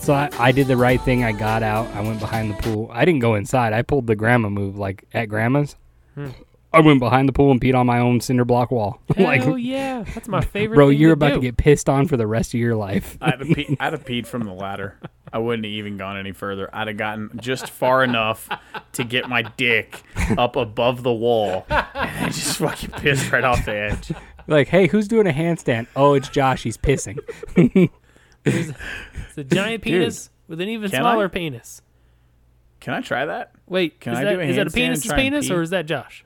So 0.06 0.14
I, 0.14 0.30
I 0.38 0.52
did 0.52 0.68
the 0.68 0.76
right 0.76 1.00
thing. 1.00 1.24
I 1.24 1.32
got 1.32 1.64
out. 1.64 1.88
I 1.88 2.00
went 2.00 2.20
behind 2.20 2.48
the 2.48 2.62
pool. 2.62 2.88
I 2.92 3.04
didn't 3.04 3.18
go 3.18 3.34
inside. 3.34 3.72
I 3.72 3.82
pulled 3.82 4.06
the 4.06 4.14
grandma 4.14 4.48
move 4.48 4.78
like 4.78 5.02
at 5.12 5.28
grandma's. 5.28 5.74
Hmm. 6.14 6.28
I 6.72 6.78
went 6.78 7.00
behind 7.00 7.28
the 7.28 7.32
pool 7.32 7.50
and 7.50 7.60
peed 7.60 7.74
on 7.74 7.86
my 7.86 7.98
own 7.98 8.20
cinder 8.20 8.44
block 8.44 8.70
wall. 8.70 9.00
like, 9.18 9.42
Hell 9.42 9.58
yeah, 9.58 10.04
that's 10.14 10.28
my 10.28 10.42
favorite. 10.42 10.76
bro, 10.76 10.90
thing 10.90 10.98
you're 11.00 11.08
to 11.08 11.12
about 11.14 11.34
to 11.34 11.40
get 11.40 11.56
pissed 11.56 11.88
on 11.88 12.06
for 12.06 12.16
the 12.16 12.26
rest 12.28 12.54
of 12.54 12.60
your 12.60 12.76
life. 12.76 13.18
I'd 13.20 13.40
have, 13.40 13.48
pe- 13.48 13.76
I'd 13.80 13.94
have 13.94 14.04
peed 14.04 14.28
from 14.28 14.44
the 14.44 14.52
ladder. 14.52 14.96
I 15.32 15.38
wouldn't 15.38 15.64
have 15.64 15.72
even 15.72 15.96
gone 15.96 16.16
any 16.16 16.30
further. 16.30 16.70
I'd 16.72 16.86
have 16.86 16.96
gotten 16.96 17.32
just 17.42 17.68
far 17.68 18.04
enough 18.04 18.48
to 18.92 19.02
get 19.02 19.28
my 19.28 19.42
dick 19.42 20.04
up 20.38 20.54
above 20.54 21.02
the 21.02 21.12
wall 21.12 21.66
and 21.68 21.86
then 22.20 22.30
just 22.30 22.58
fucking 22.58 22.90
pissed 22.90 23.32
right 23.32 23.42
off 23.42 23.64
the 23.64 23.74
edge. 23.74 24.12
like, 24.46 24.68
hey, 24.68 24.86
who's 24.86 25.08
doing 25.08 25.26
a 25.26 25.32
handstand? 25.32 25.88
Oh, 25.96 26.14
it's 26.14 26.28
Josh. 26.28 26.62
He's 26.62 26.76
pissing. 26.76 27.18
It's 28.46 29.38
a 29.38 29.44
giant 29.44 29.82
Dude, 29.82 29.92
penis 29.92 30.30
with 30.48 30.60
an 30.60 30.68
even 30.68 30.90
can 30.90 31.00
smaller 31.00 31.24
I? 31.26 31.28
penis. 31.28 31.82
Can 32.80 32.94
I 32.94 33.00
try 33.00 33.26
that? 33.26 33.52
Wait, 33.66 34.00
Can 34.00 34.12
is 34.12 34.18
I 34.20 34.24
that, 34.24 34.30
do 34.32 34.40
a 34.40 34.42
is 34.44 34.56
that 34.56 34.66
a 34.66 34.70
handstand 34.70 34.74
and 34.74 34.74
penis's 34.74 35.04
try 35.06 35.14
and 35.18 35.22
penis 35.32 35.48
pee? 35.48 35.54
or 35.54 35.62
is 35.62 35.70
that 35.70 35.86
Josh? 35.86 36.24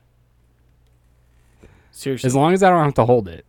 Seriously. 1.91 2.27
As 2.27 2.35
long 2.35 2.53
as 2.53 2.63
I 2.63 2.69
don't 2.69 2.83
have 2.83 2.93
to 2.95 3.05
hold 3.05 3.27
it, 3.27 3.45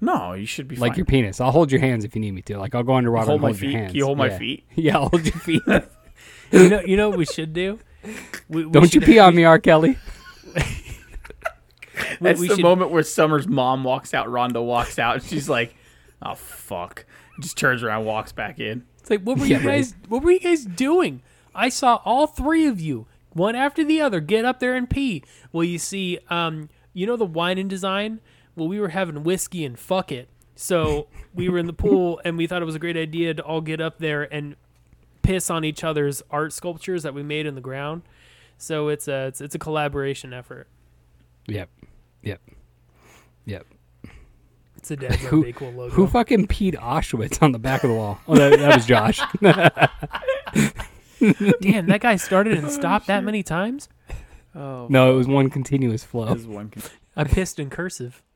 no, 0.00 0.32
you 0.32 0.46
should 0.46 0.68
be 0.68 0.76
fine. 0.76 0.80
like 0.80 0.92
fine. 0.92 0.98
your 0.98 1.06
penis. 1.06 1.40
I'll 1.40 1.50
hold 1.52 1.70
your 1.72 1.80
hands 1.80 2.04
if 2.04 2.14
you 2.14 2.20
need 2.20 2.32
me 2.32 2.42
to. 2.42 2.58
Like 2.58 2.74
I'll 2.74 2.82
go 2.82 2.94
underwater 2.94 3.26
hold 3.26 3.36
and 3.36 3.42
my 3.42 3.48
hold 3.48 3.60
your 3.62 3.70
hands. 3.72 3.90
Can 3.92 3.96
you 3.98 4.04
hold 4.06 4.18
my 4.18 4.28
Yeah. 4.28 4.38
feet? 4.38 4.64
Yeah, 4.74 4.96
I'll 4.98 5.08
hold 5.08 5.24
your 5.24 5.34
feet. 5.34 5.62
you 6.52 6.68
know, 6.68 6.80
you 6.80 6.96
know 6.96 7.08
what 7.08 7.18
we 7.18 7.24
should 7.24 7.52
do. 7.52 7.78
We, 8.48 8.64
we 8.66 8.70
don't 8.72 8.82
you 8.82 8.88
should- 9.00 9.04
pee 9.04 9.18
on 9.18 9.34
me, 9.34 9.44
R. 9.44 9.58
Kelly? 9.58 9.96
we- 10.54 10.62
That's 12.20 12.40
we 12.40 12.48
the 12.48 12.56
should- 12.56 12.62
moment 12.62 12.90
where 12.90 13.02
Summer's 13.02 13.46
mom 13.48 13.84
walks 13.84 14.12
out, 14.14 14.26
Rhonda 14.28 14.62
walks 14.64 14.98
out, 14.98 15.16
and 15.16 15.24
she's 15.24 15.48
like, 15.48 15.74
oh, 16.20 16.34
fuck. 16.34 17.04
Just 17.40 17.56
turns 17.56 17.82
around, 17.82 18.04
walks 18.04 18.32
back 18.32 18.60
in. 18.60 18.84
It's 19.00 19.10
like, 19.10 19.22
what 19.22 19.38
were 19.38 19.46
Yeah, 19.46 19.58
you 19.58 19.64
guys? 19.64 19.94
What 20.08 20.22
were 20.22 20.30
you 20.30 20.40
guys 20.40 20.64
doing? 20.64 21.22
I 21.54 21.68
saw 21.68 22.00
all 22.04 22.26
three 22.26 22.66
of 22.66 22.80
you, 22.80 23.06
one 23.32 23.54
after 23.54 23.84
the 23.84 24.00
other, 24.00 24.20
get 24.20 24.44
up 24.44 24.60
there 24.60 24.74
and 24.74 24.88
pee. 24.88 25.22
Well, 25.52 25.64
you 25.64 25.78
see, 25.78 26.18
um, 26.30 26.68
you 26.92 27.06
know 27.06 27.16
the 27.16 27.24
wine 27.26 27.58
and 27.58 27.68
design. 27.68 28.20
Well, 28.54 28.68
we 28.68 28.78
were 28.78 28.88
having 28.88 29.22
whiskey 29.22 29.64
and 29.64 29.78
fuck 29.78 30.12
it. 30.12 30.28
So 30.54 31.08
we 31.34 31.48
were 31.48 31.58
in 31.58 31.66
the 31.66 31.72
pool, 31.72 32.20
and 32.24 32.36
we 32.36 32.46
thought 32.46 32.62
it 32.62 32.66
was 32.66 32.74
a 32.74 32.78
great 32.78 32.96
idea 32.96 33.34
to 33.34 33.42
all 33.42 33.60
get 33.60 33.80
up 33.80 33.98
there 33.98 34.32
and 34.32 34.56
piss 35.22 35.50
on 35.50 35.64
each 35.64 35.82
other's 35.84 36.22
art 36.30 36.52
sculptures 36.52 37.02
that 37.02 37.14
we 37.14 37.22
made 37.22 37.46
in 37.46 37.54
the 37.54 37.60
ground. 37.60 38.02
So 38.58 38.88
it's 38.88 39.08
a 39.08 39.26
it's, 39.26 39.40
it's 39.40 39.54
a 39.54 39.58
collaboration 39.58 40.32
effort. 40.32 40.68
Yep. 41.48 41.68
Yep. 42.22 42.40
Yep. 43.46 43.66
It's 44.82 44.90
a 44.90 44.96
Dad's 44.96 45.14
Who- 45.26 45.44
Dayquil 45.44 45.76
logo. 45.76 45.94
Who 45.94 46.08
fucking 46.08 46.48
peed 46.48 46.74
Auschwitz 46.74 47.40
on 47.40 47.52
the 47.52 47.60
back 47.60 47.84
of 47.84 47.90
the 47.90 47.94
wall? 47.94 48.18
Oh, 48.26 48.34
that, 48.34 48.58
that 48.58 48.74
was 48.74 48.84
Josh. 48.84 49.20
Damn, 51.60 51.86
that 51.86 52.00
guy 52.00 52.16
started 52.16 52.58
and 52.58 52.66
oh, 52.66 52.70
stopped 52.70 53.06
that 53.06 53.22
many 53.22 53.44
times. 53.44 53.88
Oh, 54.56 54.88
no, 54.90 55.12
it 55.12 55.16
was 55.16 55.28
one 55.28 55.50
continuous 55.50 56.02
flow. 56.02 56.34
This 56.34 56.42
is 56.42 56.48
one. 56.48 56.70
con- 56.70 56.82
I 57.16 57.22
pissed 57.22 57.60
in 57.60 57.70
cursive. 57.70 58.22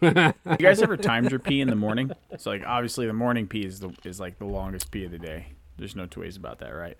You 0.00 0.12
guys 0.60 0.80
ever 0.80 0.96
timed 0.96 1.32
your 1.32 1.40
pee 1.40 1.60
in 1.60 1.68
the 1.68 1.74
morning? 1.74 2.12
So 2.36 2.52
like 2.52 2.62
obviously 2.64 3.08
the 3.08 3.12
morning 3.12 3.48
pee 3.48 3.64
is 3.64 3.80
the 3.80 3.90
is 4.04 4.20
like 4.20 4.38
the 4.38 4.44
longest 4.44 4.92
pee 4.92 5.04
of 5.04 5.10
the 5.10 5.18
day. 5.18 5.46
There's 5.76 5.96
no 5.96 6.06
two 6.06 6.20
ways 6.20 6.36
about 6.36 6.60
that, 6.60 6.70
right? 6.70 6.96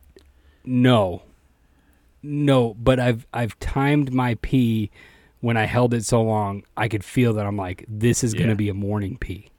No. 0.64 1.22
No, 2.20 2.74
but 2.74 2.98
I've 2.98 3.24
I've 3.32 3.56
timed 3.60 4.12
my 4.12 4.36
pee 4.42 4.90
when 5.40 5.56
I 5.56 5.64
held 5.66 5.94
it 5.94 6.04
so 6.04 6.22
long, 6.22 6.64
I 6.76 6.88
could 6.88 7.04
feel 7.04 7.32
that 7.34 7.46
I'm 7.46 7.56
like, 7.56 7.84
this 7.88 8.24
is 8.24 8.34
Yeah. 8.34 8.40
gonna 8.40 8.54
be 8.56 8.68
a 8.68 8.74
morning 8.74 9.16
pee. 9.18 9.50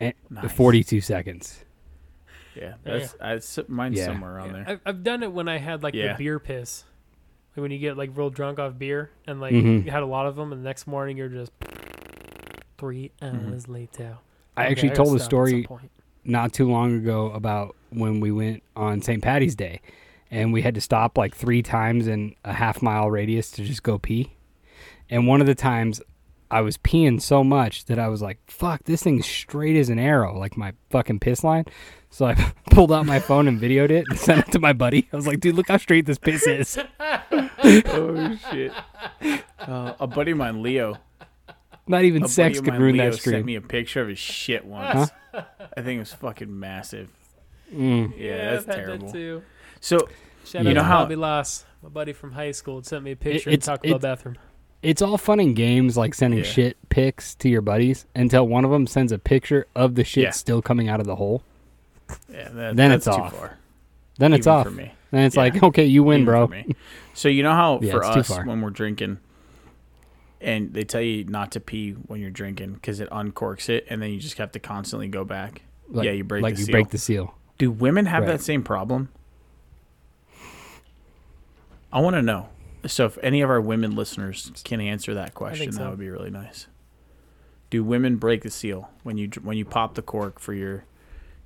And 0.00 0.14
Nice. 0.30 0.52
42 0.52 1.00
seconds. 1.00 1.64
Yeah, 2.54 2.74
that's 2.84 3.14
I, 3.20 3.34
s- 3.34 3.58
mine's 3.68 3.98
Yeah. 3.98 4.06
somewhere 4.06 4.36
around 4.36 4.52
there. 4.54 4.64
I've, 4.66 4.80
I've 4.86 5.02
done 5.02 5.22
it 5.22 5.32
when 5.32 5.46
I 5.48 5.58
had 5.58 5.82
like 5.82 5.94
Yeah. 5.94 6.12
the 6.12 6.18
beer 6.18 6.38
piss. 6.38 6.84
Like 7.56 7.62
when 7.62 7.70
you 7.70 7.78
get 7.78 7.96
like 7.96 8.10
real 8.14 8.30
drunk 8.30 8.58
off 8.58 8.78
beer 8.78 9.10
and 9.26 9.40
like 9.40 9.52
Mhm. 9.54 9.84
you 9.84 9.90
had 9.90 10.02
a 10.02 10.06
lot 10.06 10.26
of 10.26 10.36
them, 10.36 10.52
and 10.52 10.60
the 10.62 10.64
next 10.64 10.86
morning 10.86 11.16
you're 11.16 11.28
just 11.28 11.52
three 12.78 13.10
Mm-hmm. 13.22 13.48
hours 13.52 13.68
later. 13.68 14.18
I 14.56 14.62
Okay, 14.64 14.70
actually 14.72 14.88
gotta 14.90 14.96
told 15.04 15.16
a 15.16 15.20
stop 15.20 15.46
at 15.46 15.50
some 15.50 15.62
story 15.64 15.90
not 16.24 16.52
too 16.52 16.68
long 16.70 16.94
ago 16.96 17.30
about 17.32 17.76
when 17.90 18.20
we 18.20 18.32
went 18.32 18.62
on 18.74 19.00
St. 19.02 19.22
Patty's 19.22 19.54
Day 19.54 19.80
and 20.30 20.52
we 20.52 20.62
had 20.62 20.74
to 20.74 20.80
stop 20.80 21.16
like 21.16 21.34
three 21.34 21.62
times 21.62 22.06
in 22.06 22.34
a 22.44 22.52
half 22.52 22.82
mile 22.82 23.10
radius 23.10 23.50
to 23.52 23.64
just 23.64 23.82
go 23.82 23.98
pee. 23.98 24.32
And 25.10 25.26
one 25.26 25.40
of 25.40 25.46
the 25.46 25.54
times 25.54 26.00
I 26.50 26.60
was 26.60 26.76
peeing 26.78 27.20
so 27.20 27.42
much 27.44 27.86
that 27.86 27.98
I 27.98 28.08
was 28.08 28.22
like, 28.22 28.38
fuck, 28.46 28.84
this 28.84 29.02
thing's 29.02 29.26
straight 29.26 29.76
as 29.76 29.88
an 29.88 29.98
arrow, 29.98 30.38
like 30.38 30.56
my 30.56 30.72
fucking 30.90 31.20
piss 31.20 31.42
line. 31.44 31.64
So 32.10 32.26
I 32.26 32.34
pulled 32.70 32.92
out 32.92 33.04
my 33.06 33.18
phone 33.20 33.48
and 33.48 33.60
videoed 33.60 33.90
it 33.90 34.04
and 34.08 34.18
sent 34.18 34.46
it 34.48 34.52
to 34.52 34.58
my 34.58 34.72
buddy. 34.72 35.08
I 35.12 35.16
was 35.16 35.26
like, 35.26 35.40
dude, 35.40 35.54
look 35.56 35.68
how 35.68 35.76
straight 35.76 36.06
this 36.06 36.18
piss 36.18 36.46
is. 36.46 36.78
oh 37.00 38.36
shit! 38.50 38.72
Uh, 39.58 39.94
a 40.00 40.06
buddy 40.06 40.30
of 40.32 40.38
mine, 40.38 40.62
Leo. 40.62 40.96
Not 41.88 42.04
even 42.04 42.24
A 42.24 42.28
sex 42.28 42.60
could 42.60 42.72
mine, 42.74 42.80
ruin 42.82 42.96
Leo, 42.96 43.04
that 43.10 43.12
sent 43.18 43.22
stream. 43.22 43.46
me 43.46 43.54
a 43.56 43.60
picture 43.60 44.02
of 44.02 44.08
his 44.08 44.18
shit 44.18 44.64
once. 44.64 45.10
I 45.34 45.82
think 45.82 45.96
it 45.96 45.98
was 46.00 46.12
fucking 46.14 46.58
massive. 46.58 47.10
Mm. 47.72 48.12
Yeah, 48.18 48.52
that's 48.52 48.68
I've 48.68 48.74
had 48.74 48.76
that 48.76 48.86
terrible. 48.86 49.12
too. 49.12 49.42
So 49.80 49.98
Shout 50.44 50.62
You 50.64 50.70
out 50.70 50.74
know 50.74 50.80
to 50.80 50.84
how- 50.84 51.02
Bobby 51.02 51.16
Loss, 51.16 51.64
my 51.82 51.88
buddy 51.88 52.12
from 52.12 52.32
high 52.32 52.52
school, 52.52 52.82
sent 52.82 53.02
me 53.04 53.12
a 53.12 53.16
picture 53.16 53.50
and 53.50 53.54
it's- 53.54 53.66
talked 53.66 53.84
about 53.86 54.00
bathroom. 54.00 54.36
It's 54.82 55.02
all 55.02 55.18
fun 55.18 55.40
and 55.40 55.56
games, 55.56 55.96
like 55.96 56.14
sending 56.14 56.38
Yeah. 56.40 56.44
shit 56.46 56.76
pics 56.90 57.34
to 57.36 57.48
your 57.48 57.60
buddies 57.62 58.06
until 58.14 58.46
one 58.46 58.64
of 58.64 58.70
them 58.70 58.86
sends 58.86 59.10
a 59.10 59.18
picture 59.18 59.66
of 59.74 59.94
the 59.94 60.04
shit 60.04 60.24
Yeah. 60.24 60.30
still 60.30 60.62
coming 60.62 60.88
out 60.88 61.00
of 61.00 61.06
the 61.06 61.16
hole. 61.16 61.42
yeah, 62.32 62.44
that, 62.50 62.76
Then 62.76 62.90
that's 62.90 63.06
it's 63.06 63.16
off. 63.16 63.36
far. 63.36 63.58
Then 64.18 64.32
it's 64.32 64.46
even 64.46 64.58
off. 64.58 64.66
for 64.66 64.70
me. 64.72 64.92
Then 65.10 65.24
it's 65.24 65.34
Yeah. 65.36 65.42
like, 65.42 65.62
okay, 65.62 65.84
you 65.84 66.02
win, 66.04 66.22
Even 66.22 66.24
bro. 66.26 66.50
So 67.14 67.28
you 67.28 67.42
know 67.42 67.52
how 67.52 67.78
for 67.90 68.04
us 68.04 68.30
when 68.44 68.60
we're 68.60 68.70
drinking, 68.70 69.18
and 70.40 70.72
they 70.72 70.84
tell 70.84 71.00
you 71.00 71.24
not 71.24 71.50
to 71.52 71.60
pee 71.60 71.92
when 71.92 72.20
you're 72.20 72.30
drinking 72.30 72.74
because 72.74 73.00
it 73.00 73.10
uncorks 73.10 73.68
it, 73.68 73.86
and 73.90 74.00
then 74.00 74.10
you 74.10 74.20
just 74.20 74.38
have 74.38 74.52
to 74.52 74.58
constantly 74.60 75.08
go 75.08 75.24
back. 75.24 75.62
Like, 75.90 76.04
yeah, 76.04 76.12
you 76.12 76.22
break 76.24 76.42
like 76.42 76.54
the 76.54 76.60
you 76.60 76.66
seal. 76.66 76.72
break 76.72 76.90
the 76.90 76.98
seal. 76.98 77.34
Do 77.58 77.70
women 77.70 78.06
have 78.06 78.22
Right. 78.24 78.32
that 78.32 78.40
same 78.42 78.62
problem? 78.62 79.08
I 81.92 82.00
want 82.00 82.14
to 82.14 82.22
know. 82.22 82.48
So 82.84 83.06
if 83.06 83.18
any 83.22 83.40
of 83.40 83.50
our 83.50 83.60
women 83.60 83.96
listeners 83.96 84.52
can 84.64 84.80
answer 84.80 85.14
that 85.14 85.34
question, 85.34 85.72
so. 85.72 85.78
that 85.78 85.90
would 85.90 85.98
be 85.98 86.10
really 86.10 86.30
nice. 86.30 86.66
Do 87.70 87.82
women 87.82 88.16
break 88.16 88.42
the 88.42 88.50
seal 88.50 88.90
when 89.02 89.18
you 89.18 89.28
when 89.42 89.56
you 89.56 89.64
pop 89.64 89.94
the 89.94 90.02
cork 90.02 90.38
for 90.38 90.54
your 90.54 90.84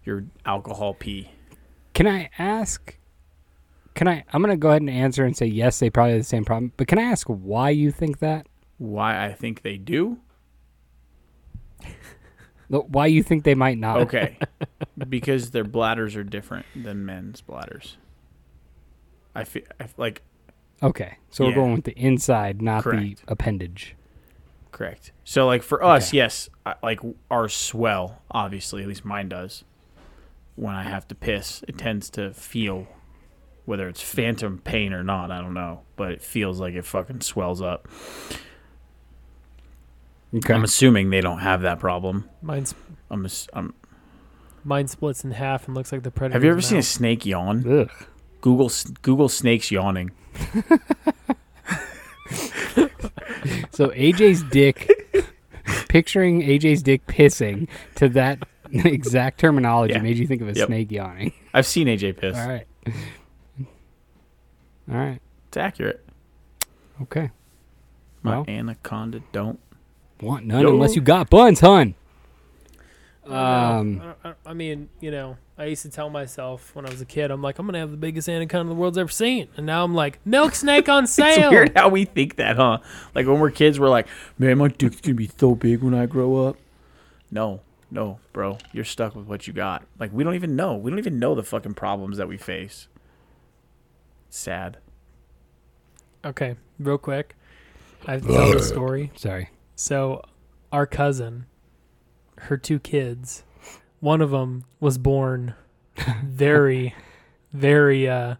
your 0.05 0.25
alcohol 0.45 0.95
pee? 0.95 1.31
Can 1.95 2.07
I 2.07 2.31
ask? 2.38 2.97
Can 3.95 4.07
I? 4.09 4.25
I'm 4.33 4.43
gonna 4.43 4.57
go 4.57 4.69
ahead 4.69 4.83
and 4.83 4.90
answer 4.90 5.25
and 5.25 5.37
say 5.37 5.47
yes. 5.47 5.79
They 5.79 5.90
probably 5.90 6.12
have 6.12 6.21
the 6.21 6.25
same 6.25 6.45
problem. 6.45 6.73
But 6.77 6.88
can 6.88 6.99
I 6.99 7.03
ask 7.03 7.27
why 7.27 7.71
you 7.71 7.90
think 7.90 8.19
that? 8.19 8.47
Why 8.79 9.25
I 9.25 9.33
think 9.33 9.62
they 9.62 9.77
do? 9.77 10.19
Why 12.69 13.07
you 13.07 13.23
think 13.23 13.45
they 13.45 13.57
might 13.57 13.79
not? 13.79 13.99
Okay, 14.03 14.38
because 15.09 15.51
their 15.51 15.64
bladders 15.64 16.14
are 16.14 16.23
different 16.23 16.66
than 16.77 17.05
men's 17.05 17.40
bladders. 17.40 17.97
I 19.35 19.45
feel 19.45 19.62
like 19.97 20.23
Okay. 20.83 21.16
So 21.31 21.45
we're 21.45 21.55
going 21.55 21.73
with 21.75 21.85
the 21.85 21.93
inside, 21.99 22.61
not 22.62 22.83
Correct. 22.85 23.03
the 23.27 23.33
appendage. 23.33 23.95
correct. 24.73 25.12
So 25.25 25.47
like 25.47 25.62
for 25.62 25.83
us, 25.85 26.09
Okay. 26.09 26.16
yes, 26.19 26.49
like 26.83 27.01
ours 27.31 27.53
swell. 27.55 28.23
Obviously, 28.31 28.83
at 28.83 28.88
least 28.88 29.05
mine 29.05 29.29
does. 29.29 29.64
When 30.57 30.75
I 30.75 30.83
have 30.85 31.07
to 31.09 31.14
piss, 31.14 31.62
it 31.69 31.77
tends 31.79 32.11
to 32.11 32.33
feel, 32.33 32.87
whether 33.64 33.88
it's 33.88 34.01
phantom 34.03 34.59
pain 34.59 34.93
or 34.93 35.03
not, 35.05 35.31
I 35.31 35.40
don't 35.40 35.55
know, 35.55 35.83
but 35.97 36.12
it 36.12 36.23
feels 36.23 36.61
like 36.61 36.75
it 36.75 36.85
fucking 36.85 37.21
swells 37.21 37.61
up. 37.62 37.88
Okay. 40.35 40.55
I'm 40.55 40.64
assuming 40.64 41.11
they 41.11 41.21
don't 41.21 41.40
have 41.40 41.62
that 41.62 41.79
problem. 41.81 42.29
Mine's 42.43 42.75
I'm, 43.11 43.25
ass- 43.25 43.49
I'm 43.53 43.75
mine 44.64 44.87
splits 44.87 45.25
in 45.25 45.33
half 45.33 45.66
and 45.66 45.75
looks 45.77 45.90
like 45.93 46.03
the 46.05 46.11
predator. 46.11 46.35
have 46.37 46.45
you 46.45 46.51
ever 46.51 46.61
seen 46.61 46.79
a 46.79 46.83
snake 46.83 47.27
yawn? 47.27 47.64
Ugh. 47.69 47.90
Google 48.40 48.70
Google 49.03 49.29
snakes 49.29 49.70
yawning. 49.70 50.11
So 53.72 53.88
AJ's 53.88 54.42
dick, 54.44 54.90
picturing 55.88 56.42
AJ's 56.42 56.83
dick 56.83 57.07
pissing 57.07 57.68
to 57.94 58.09
that 58.11 58.40
exact 58.72 59.40
terminology 59.40 59.94
Yeah. 59.94 60.00
made 60.03 60.18
you 60.18 60.26
think 60.26 60.42
of 60.42 60.48
a 60.48 60.53
Yep. 60.53 60.66
snake 60.66 60.90
yawning. 60.92 61.33
I've 61.55 61.66
seen 61.66 61.87
AJ 61.88 62.12
piss. 62.18 62.37
All 62.37 62.46
right. 62.48 62.66
All 64.90 64.96
right. 64.96 65.20
It's 65.48 65.57
accurate. 65.57 66.05
Okay. 67.03 67.31
My 68.22 68.37
Well. 68.37 68.44
anaconda 68.48 69.22
don't. 69.33 69.59
Want 70.20 70.44
none 70.44 70.62
Yo. 70.62 70.68
unless 70.74 70.94
you 70.94 71.00
got 71.00 71.31
buns, 71.31 71.61
hun. 71.61 71.94
Um. 73.26 74.03
I, 74.24 74.29
I- 74.31 74.35
I 74.46 74.53
mean, 74.55 74.88
you 75.00 75.11
know, 75.11 75.38
I 75.61 75.66
used 75.66 75.83
to 75.83 75.90
tell 75.90 76.09
myself 76.09 76.75
when 76.75 76.87
I 76.87 76.90
was 76.90 77.03
a 77.03 77.05
kid, 77.05 77.31
I'm 77.31 77.42
like, 77.42 77.59
I'm 77.59 77.66
gonna 77.66 77.81
have 77.81 77.90
the 77.90 77.99
biggest 77.99 78.31
anaconda 78.31 78.70
the 78.70 78.75
world's 78.75 78.96
ever 78.96 79.11
seen, 79.11 79.49
and 79.59 79.66
now 79.66 79.85
I'm 79.85 79.94
like, 79.94 80.18
milk 80.25 80.55
snake 80.55 80.88
on 80.88 81.07
sale. 81.07 81.27
It's 81.27 81.37
sale. 81.37 81.51
weird 81.51 81.73
how 81.77 81.90
we 81.90 82.07
think 82.07 82.37
that, 82.37 82.57
huh? 82.57 82.79
Like 83.14 83.27
when 83.27 83.38
we're 83.38 83.51
kids, 83.51 83.79
we're 83.79 83.90
like, 83.90 84.07
man, 84.38 84.57
my 84.57 84.68
dick's 84.68 85.03
gonna 85.03 85.16
be 85.16 85.31
so 85.37 85.55
big 85.55 85.83
when 85.83 85.92
I 85.92 86.07
grow 86.07 86.46
up. 86.46 86.57
No, 87.31 87.61
no, 87.90 88.20
bro, 88.33 88.57
you're 88.73 88.87
stuck 88.87 89.14
with 89.14 89.27
what 89.27 89.46
you 89.46 89.53
got. 89.53 89.85
Like 89.99 90.14
we 90.14 90.25
don't 90.25 90.35
even 90.35 90.57
know. 90.57 90.77
We 90.77 90.90
don't 90.90 90.99
even 90.99 91.18
know 91.18 91.35
the 91.35 91.42
fucking 91.42 91.75
problems 91.75 92.16
that 92.16 92.27
we 92.27 92.38
face. 92.38 92.88
Sad. 94.31 94.79
Okay, 96.25 96.57
real 96.79 96.96
quick, 96.96 97.37
I 98.07 98.12
have 98.12 98.23
to 98.23 98.29
tell 98.29 98.53
the 98.53 98.62
story. 98.62 99.12
Sorry. 99.14 99.51
So, 99.77 100.23
our 100.73 100.87
cousin, 100.87 101.44
her 102.38 102.57
two 102.57 102.79
kids, 102.79 103.44
one 104.01 104.21
of 104.21 104.31
them 104.31 104.65
was 104.81 104.99
born 104.99 105.55
very, 106.25 106.95
very, 107.53 108.09
uh, 108.09 108.37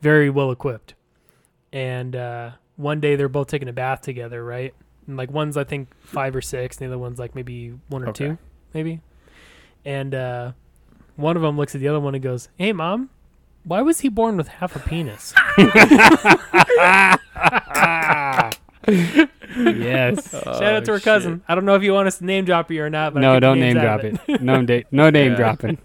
very 0.00 0.30
well 0.30 0.50
equipped, 0.50 0.94
and 1.72 2.14
uh, 2.16 2.50
one 2.76 3.00
day 3.00 3.16
they're 3.16 3.28
both 3.28 3.48
taking 3.48 3.68
a 3.68 3.72
bath 3.72 4.02
together, 4.02 4.44
right? 4.44 4.74
And 5.06 5.16
like 5.16 5.30
one's 5.30 5.56
I 5.56 5.64
think 5.64 5.88
five 6.00 6.34
or 6.36 6.42
six, 6.42 6.76
and 6.78 6.84
the 6.88 6.94
other 6.94 6.98
one's 6.98 7.18
like 7.18 7.34
maybe 7.34 7.74
one 7.88 8.02
or 8.04 8.08
Okay. 8.08 8.28
two, 8.28 8.38
maybe. 8.74 9.00
And 9.84 10.14
uh, 10.14 10.52
one 11.16 11.36
of 11.36 11.42
them 11.42 11.56
looks 11.56 11.74
at 11.74 11.80
the 11.80 11.88
other 11.88 12.00
one 12.00 12.14
and 12.14 12.22
goes, 12.22 12.48
"Hey, 12.56 12.72
mom." 12.72 13.10
Why 13.64 13.80
was 13.80 14.00
he 14.00 14.08
born 14.08 14.36
with 14.36 14.48
half 14.48 14.74
a 14.74 14.80
penis? 14.80 15.32
Yes. 19.56 20.30
Shout 20.44 20.62
out 20.62 20.84
to 20.86 20.92
her 20.92 20.96
oh, 20.96 21.00
cousin. 21.00 21.42
I 21.48 21.54
don't 21.54 21.64
know 21.64 21.74
if 21.74 21.82
you 21.82 21.92
want 21.92 22.08
us 22.08 22.18
to 22.18 22.24
name 22.24 22.44
drop 22.44 22.70
you 22.70 22.82
or 22.82 22.90
not, 22.90 23.14
but 23.14 23.20
I 23.20 23.22
no, 23.22 23.34
keep 23.34 23.40
don't 23.42 23.60
name 23.60 23.74
drop 23.76 24.02
of 24.02 24.20
it. 24.28 24.40
No, 24.42 24.62
da- 24.64 24.84
no 24.90 25.10
name 25.10 25.32
Yeah. 25.32 25.36
dropping. 25.36 25.78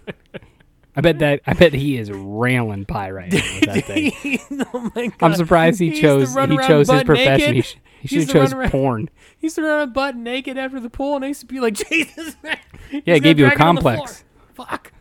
I 0.96 1.00
bet 1.00 1.20
that. 1.20 1.42
I 1.46 1.52
bet 1.54 1.74
he 1.74 1.96
is 1.96 2.10
railing 2.10 2.84
pie 2.84 3.10
right 3.10 3.30
now 3.32 3.38
with 3.38 3.64
that 3.66 3.84
thing. 3.84 4.12
oh 4.74 4.90
my 4.94 5.06
god! 5.06 5.14
I'm 5.20 5.34
surprised 5.34 5.78
he 5.78 5.86
used 5.90 6.00
chose. 6.00 6.34
He 6.34 6.56
chose 6.56 6.88
his 6.88 6.88
butt 6.88 7.06
profession. 7.06 7.54
He, 7.54 7.60
naked. 7.60 7.64
sh- 7.64 7.76
he 8.00 8.08
He 8.08 8.08
should 8.08 8.18
have 8.18 8.26
to 8.28 8.32
chose 8.32 8.52
around- 8.52 8.70
porn. 8.70 9.10
He 9.38 9.46
used 9.46 9.56
to 9.56 9.62
run 9.62 9.92
butt 9.92 10.16
naked 10.16 10.58
after 10.58 10.80
the 10.80 10.90
pool, 10.90 11.16
and 11.16 11.24
I 11.24 11.28
used 11.28 11.40
to 11.40 11.46
be 11.46 11.60
like, 11.60 11.74
Jesus, 11.74 12.36
man. 12.42 12.58
He's 12.90 13.02
Yeah, 13.06 13.14
it 13.14 13.22
gave 13.22 13.38
you 13.38 13.46
a 13.46 13.50
drag 13.50 13.60
it 13.60 13.64
on 13.64 13.74
the 13.76 13.80
complex. 13.82 14.24
Fuck. 14.54 14.92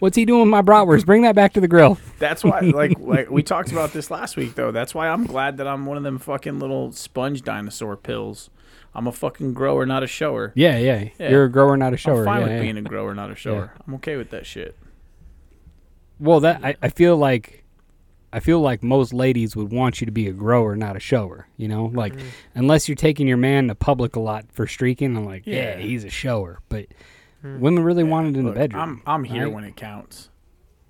What's 0.00 0.16
he 0.16 0.24
doing 0.24 0.40
with 0.42 0.50
my 0.50 0.62
bratwurst? 0.62 1.06
Bring 1.06 1.22
that 1.22 1.34
back 1.34 1.52
to 1.54 1.60
the 1.60 1.68
grill. 1.68 1.98
That's 2.18 2.44
why, 2.44 2.60
like, 2.60 2.94
like 2.98 3.30
we 3.30 3.42
talked 3.42 3.72
about 3.72 3.92
this 3.92 4.10
last 4.10 4.36
week, 4.36 4.54
though. 4.54 4.70
That's 4.70 4.94
why 4.94 5.08
I'm 5.08 5.24
glad 5.24 5.56
that 5.58 5.66
I'm 5.66 5.86
one 5.86 5.96
of 5.96 6.02
them 6.02 6.18
fucking 6.18 6.58
little 6.58 6.92
sponge 6.92 7.42
dinosaur 7.42 7.96
pills. 7.96 8.50
I'm 8.94 9.06
a 9.06 9.12
fucking 9.12 9.54
grower, 9.54 9.86
not 9.86 10.02
a 10.02 10.06
shower. 10.06 10.52
Yeah, 10.54 10.78
yeah. 10.78 11.08
Yeah. 11.18 11.30
You're 11.30 11.44
a 11.44 11.50
grower, 11.50 11.76
not 11.76 11.94
a 11.94 11.96
shower. 11.96 12.20
I'm 12.20 12.24
fine 12.24 12.40
yeah, 12.40 12.44
with 12.44 12.52
yeah. 12.52 12.60
being 12.60 12.78
a 12.78 12.82
grower, 12.82 13.14
not 13.14 13.30
a 13.30 13.34
shower. 13.34 13.72
I'm 13.86 13.94
okay 13.94 14.16
with 14.16 14.30
that 14.30 14.46
shit. 14.46 14.76
Well, 16.20 16.40
that 16.40 16.64
I, 16.64 16.76
I 16.80 16.88
feel 16.90 17.16
like 17.16 17.64
I 18.32 18.40
feel 18.40 18.60
like 18.60 18.82
most 18.82 19.12
ladies 19.12 19.56
would 19.56 19.72
want 19.72 20.00
you 20.00 20.06
to 20.06 20.12
be 20.12 20.28
a 20.28 20.32
grower, 20.32 20.76
not 20.76 20.96
a 20.96 21.00
shower. 21.00 21.48
You 21.56 21.68
know, 21.68 21.86
like 21.86 22.14
mm. 22.14 22.24
unless 22.54 22.88
you're 22.88 22.96
taking 22.96 23.26
your 23.26 23.36
man 23.36 23.68
to 23.68 23.74
public 23.74 24.16
a 24.16 24.20
lot 24.20 24.44
for 24.52 24.66
streaking, 24.66 25.16
I'm 25.16 25.24
like, 25.24 25.42
Yeah. 25.46 25.76
he's 25.76 26.04
a 26.04 26.10
shower. 26.10 26.60
But 26.68 26.86
women 27.44 27.84
really 27.84 28.04
want 28.04 28.28
it 28.28 28.38
in 28.38 28.44
Look, 28.46 28.54
the 28.54 28.60
bedroom. 28.60 28.82
I'm 28.82 29.02
I'm 29.06 29.24
here 29.24 29.44
right? 29.44 29.52
when 29.52 29.64
it 29.64 29.76
counts. 29.76 30.30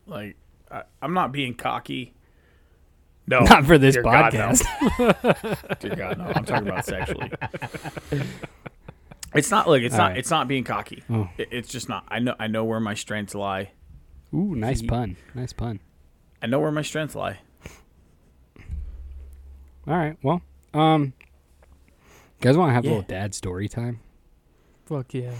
Like 0.06 0.36
I, 0.70 0.82
I'm 1.02 1.12
not 1.14 1.32
being 1.32 1.54
cocky. 1.54 2.14
No, 3.26 3.40
not 3.40 3.64
for 3.64 3.78
this 3.78 3.94
dear 3.94 4.02
God, 4.02 4.34
no. 4.34 4.38
podcast. 4.40 5.78
Dear 5.80 5.96
God, 5.96 6.18
no. 6.18 6.24
I'm 6.36 6.44
talking 6.44 6.68
about 6.68 6.84
sexually. 6.84 7.32
It's 9.34 9.50
not. 9.50 9.66
Look, 9.66 9.82
it's 9.82 9.94
All 9.94 9.98
not. 10.00 10.08
right. 10.10 10.18
It's 10.18 10.30
not 10.30 10.46
being 10.46 10.62
cocky. 10.62 11.02
Oh. 11.10 11.28
It, 11.38 11.48
it's 11.50 11.68
just 11.70 11.88
not. 11.88 12.04
I 12.08 12.18
know. 12.18 12.34
I 12.38 12.46
know 12.46 12.64
where 12.64 12.80
my 12.80 12.94
strengths 12.94 13.34
lie. 13.34 13.70
Ooh, 14.34 14.54
nice 14.54 14.80
He- 14.80 14.86
pun. 14.86 15.16
Nice 15.34 15.52
pun. 15.52 15.80
I 16.42 16.46
know 16.46 16.60
where 16.60 16.70
my 16.70 16.82
strengths 16.82 17.14
lie. 17.14 17.38
All 19.86 19.96
right. 19.96 20.16
Well, 20.22 20.42
um, 20.74 21.14
you 21.16 22.42
guys 22.42 22.56
want 22.56 22.70
to 22.70 22.74
have 22.74 22.84
a 22.84 22.88
little 22.88 23.02
dad 23.02 23.34
story 23.34 23.68
time? 23.68 24.00
Fuck 24.86 25.14
yeah. 25.14 25.32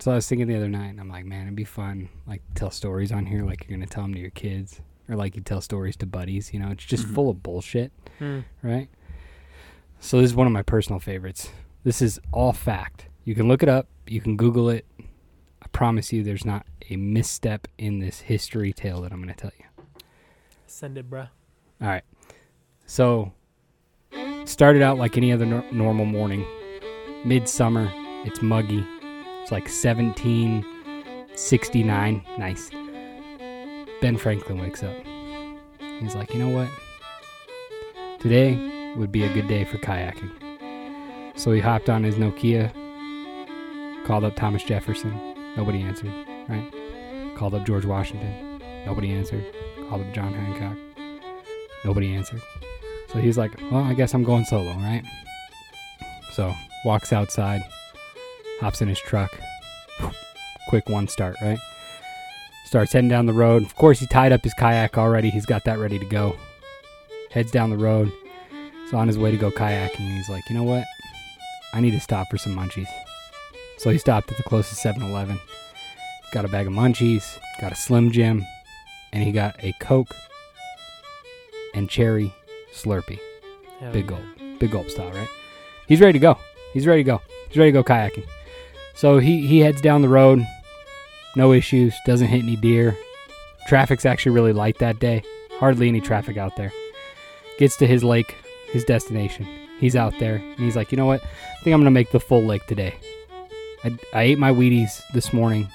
So 0.00 0.10
I 0.12 0.16
was 0.16 0.28
thinking 0.28 0.48
the 0.48 0.56
other 0.56 0.68
night, 0.68 0.88
and 0.88 1.00
I'm 1.00 1.08
like, 1.08 1.24
man, 1.24 1.42
it'd 1.42 1.54
be 1.56 1.64
fun, 1.64 2.08
like 2.26 2.42
tell 2.54 2.70
stories 2.70 3.12
on 3.12 3.26
here, 3.26 3.44
like 3.44 3.66
you're 3.68 3.76
gonna 3.78 3.86
tell 3.86 4.02
them 4.02 4.14
to 4.14 4.20
your 4.20 4.30
kids, 4.30 4.80
or 5.08 5.16
like 5.16 5.36
you 5.36 5.42
tell 5.42 5.60
stories 5.60 5.96
to 5.98 6.06
buddies. 6.06 6.52
You 6.52 6.60
know, 6.60 6.70
it's 6.70 6.84
just 6.84 7.06
full 7.06 7.30
of 7.30 7.42
bullshit, 7.42 7.92
Hmm. 8.18 8.40
right? 8.62 8.88
So 10.00 10.20
this 10.20 10.30
is 10.30 10.36
one 10.36 10.46
of 10.46 10.52
my 10.52 10.62
personal 10.62 10.98
favorites. 11.00 11.50
This 11.84 12.02
is 12.02 12.20
all 12.32 12.52
fact. 12.52 13.06
You 13.24 13.34
can 13.34 13.48
look 13.48 13.62
it 13.62 13.68
up. 13.68 13.86
You 14.06 14.20
can 14.20 14.36
Google 14.36 14.68
it. 14.68 14.84
I 15.62 15.66
promise 15.72 16.12
you, 16.12 16.22
there's 16.22 16.44
not 16.44 16.66
a 16.90 16.96
misstep 16.96 17.68
in 17.78 18.00
this 18.00 18.20
history 18.20 18.72
tale 18.72 19.00
that 19.02 19.12
I'm 19.12 19.20
gonna 19.20 19.32
tell 19.34 19.52
you. 19.58 19.64
Send 20.66 20.98
it, 20.98 21.08
bruh. 21.08 21.28
All 21.80 21.88
right. 21.88 22.02
So, 22.84 23.32
started 24.44 24.82
out 24.82 24.98
like 24.98 25.16
any 25.16 25.32
other 25.32 25.46
nor- 25.46 25.64
normal 25.72 26.04
morning. 26.04 26.44
Midsummer. 27.24 27.90
It's 28.26 28.42
muggy. 28.42 28.84
It's 29.44 29.52
like 29.52 29.64
1769. 29.64 32.24
Nice. 32.38 32.70
Ben 34.00 34.16
Franklin 34.16 34.58
wakes 34.58 34.82
up. 34.82 34.96
He's 36.00 36.14
like, 36.14 36.32
you 36.32 36.38
know 36.38 36.48
what? 36.48 36.70
Today 38.20 38.94
would 38.96 39.12
be 39.12 39.22
a 39.22 39.30
good 39.34 39.46
day 39.46 39.64
for 39.64 39.76
kayaking. 39.76 40.30
So 41.38 41.52
he 41.52 41.60
hopped 41.60 41.90
on 41.90 42.04
his 42.04 42.14
Nokia, 42.14 42.72
called 44.06 44.24
up 44.24 44.34
Thomas 44.34 44.64
Jefferson. 44.64 45.12
Nobody 45.58 45.82
answered, 45.82 46.14
right? 46.48 46.72
Called 47.36 47.54
up 47.54 47.66
George 47.66 47.84
Washington. 47.84 48.62
Nobody 48.86 49.12
answered. 49.12 49.44
Called 49.90 50.00
up 50.00 50.10
John 50.14 50.32
Hancock. 50.32 50.78
Nobody 51.84 52.14
answered. 52.14 52.40
So 53.12 53.18
he's 53.18 53.36
like, 53.36 53.52
well, 53.70 53.84
I 53.84 53.92
guess 53.92 54.14
I'm 54.14 54.24
going 54.24 54.46
solo, 54.46 54.72
right? 54.76 55.04
So 56.32 56.54
walks 56.86 57.12
outside, 57.12 57.60
hops 58.60 58.80
in 58.80 58.88
his 58.88 59.00
truck. 59.00 59.30
Quick 60.68 60.88
one 60.88 61.08
start, 61.08 61.36
right? 61.42 61.58
Starts 62.66 62.92
heading 62.92 63.08
down 63.08 63.26
the 63.26 63.32
road. 63.32 63.62
Of 63.62 63.74
course, 63.76 64.00
he 64.00 64.06
tied 64.06 64.32
up 64.32 64.42
his 64.42 64.54
kayak 64.54 64.96
already. 64.98 65.30
He's 65.30 65.46
got 65.46 65.64
that 65.64 65.78
ready 65.78 65.98
to 65.98 66.06
go. 66.06 66.36
Heads 67.30 67.50
down 67.50 67.70
the 67.70 67.76
road. 67.76 68.10
He's 68.82 68.92
on 68.92 69.08
his 69.08 69.18
way 69.18 69.30
to 69.30 69.36
go 69.36 69.50
kayaking. 69.50 70.16
He's 70.16 70.28
like, 70.28 70.48
you 70.48 70.56
know 70.56 70.64
what? 70.64 70.84
I 71.72 71.80
need 71.80 71.92
to 71.92 72.00
stop 72.00 72.28
for 72.30 72.38
some 72.38 72.56
munchies. 72.56 72.88
So 73.78 73.90
he 73.90 73.98
stopped 73.98 74.30
at 74.30 74.36
the 74.36 74.42
closest 74.44 74.82
7 74.82 75.02
Eleven. 75.02 75.38
Got 76.32 76.44
a 76.44 76.48
bag 76.48 76.66
of 76.66 76.72
munchies, 76.72 77.38
got 77.60 77.72
a 77.72 77.76
Slim 77.76 78.10
Jim, 78.10 78.44
and 79.12 79.22
he 79.22 79.32
got 79.32 79.56
a 79.62 79.72
Coke 79.80 80.14
and 81.74 81.88
cherry 81.88 82.32
Slurpee. 82.72 83.20
Hell 83.78 83.92
Big 83.92 84.04
yeah. 84.04 84.10
gulp. 84.10 84.58
Big 84.58 84.70
gulp 84.70 84.88
style, 84.88 85.12
right? 85.12 85.28
He's 85.86 86.00
ready 86.00 86.14
to 86.14 86.18
go. 86.18 86.38
He's 86.72 86.86
ready 86.86 87.04
to 87.04 87.06
go. 87.06 87.20
He's 87.48 87.58
ready 87.58 87.72
to 87.72 87.82
go 87.82 87.84
kayaking. 87.84 88.26
So 88.94 89.18
he, 89.18 89.46
he 89.46 89.60
heads 89.60 89.80
down 89.80 90.02
the 90.02 90.08
road. 90.08 90.46
No 91.36 91.52
issues. 91.52 91.94
Doesn't 92.06 92.28
hit 92.28 92.42
any 92.42 92.56
deer. 92.56 92.96
Traffic's 93.66 94.06
actually 94.06 94.32
really 94.32 94.52
light 94.52 94.78
that 94.78 94.98
day. 94.98 95.22
Hardly 95.58 95.88
any 95.88 96.00
traffic 96.00 96.36
out 96.36 96.56
there. 96.56 96.72
Gets 97.58 97.76
to 97.78 97.86
his 97.86 98.04
lake, 98.04 98.34
his 98.70 98.84
destination. 98.84 99.46
He's 99.80 99.96
out 99.96 100.18
there 100.18 100.36
and 100.36 100.58
he's 100.58 100.76
like, 100.76 100.92
you 100.92 100.96
know 100.96 101.06
what? 101.06 101.22
I 101.22 101.62
think 101.62 101.74
I'm 101.74 101.80
gonna 101.80 101.90
make 101.90 102.10
the 102.12 102.20
full 102.20 102.42
lake 102.42 102.66
today. 102.66 102.94
I, 103.82 103.98
I 104.12 104.22
ate 104.22 104.38
my 104.38 104.52
Wheaties 104.52 105.02
this 105.12 105.32
morning. 105.32 105.68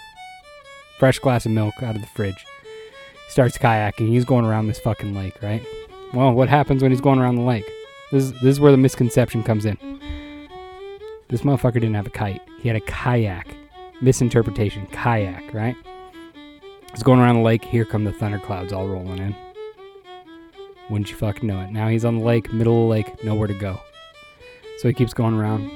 Fresh 0.98 1.20
glass 1.20 1.46
of 1.46 1.52
milk 1.52 1.76
out 1.82 1.96
of 1.96 2.02
the 2.02 2.08
fridge. 2.08 2.46
Starts 3.30 3.58
kayaking. 3.58 4.08
He's 4.08 4.26
going 4.26 4.46
around 4.46 4.68
this 4.68 4.80
fucking 4.80 5.16
lake, 5.16 5.42
right? 5.42 5.66
Well, 6.14 6.34
what 6.34 6.50
happens 6.50 6.82
when 6.82 6.92
he's 6.92 7.02
going 7.02 7.20
around 7.20 7.36
the 7.36 7.44
lake? 7.44 7.70
This 8.12 8.24
is, 8.24 8.32
this 8.34 8.44
is 8.44 8.60
where 8.60 8.72
the 8.72 8.78
misconception 8.78 9.44
comes 9.44 9.66
in. 9.66 9.78
This 11.30 11.42
motherfucker 11.42 11.76
didn't 11.76 11.94
have 11.94 12.08
a 12.08 12.12
kite. 12.12 12.42
He 12.60 12.68
had 12.68 12.76
a 12.76 12.82
kayak. 12.82 13.56
Misinterpretation. 14.02 14.88
Kayak, 14.88 15.54
right? 15.54 15.76
He's 16.92 17.04
going 17.04 17.20
around 17.20 17.36
the 17.36 17.42
lake. 17.42 17.64
Here 17.64 17.86
come 17.86 18.04
the 18.04 18.12
thunderclouds 18.12 18.74
all 18.74 18.88
rolling 18.88 19.20
in. 19.20 19.36
Wouldn't 20.90 21.12
you 21.12 21.16
fucking 21.16 21.48
know 21.48 21.62
it? 21.62 21.70
Now 21.70 21.88
he's 21.88 22.04
on 22.04 22.18
the 22.18 22.24
lake, 22.26 22.52
middle 22.52 22.74
of 22.74 22.84
the 22.86 22.90
lake, 22.90 23.24
nowhere 23.24 23.48
to 23.48 23.54
go. 23.54 23.80
So 24.80 24.88
he 24.88 24.94
keeps 24.94 25.14
going 25.14 25.36
around. 25.36 25.70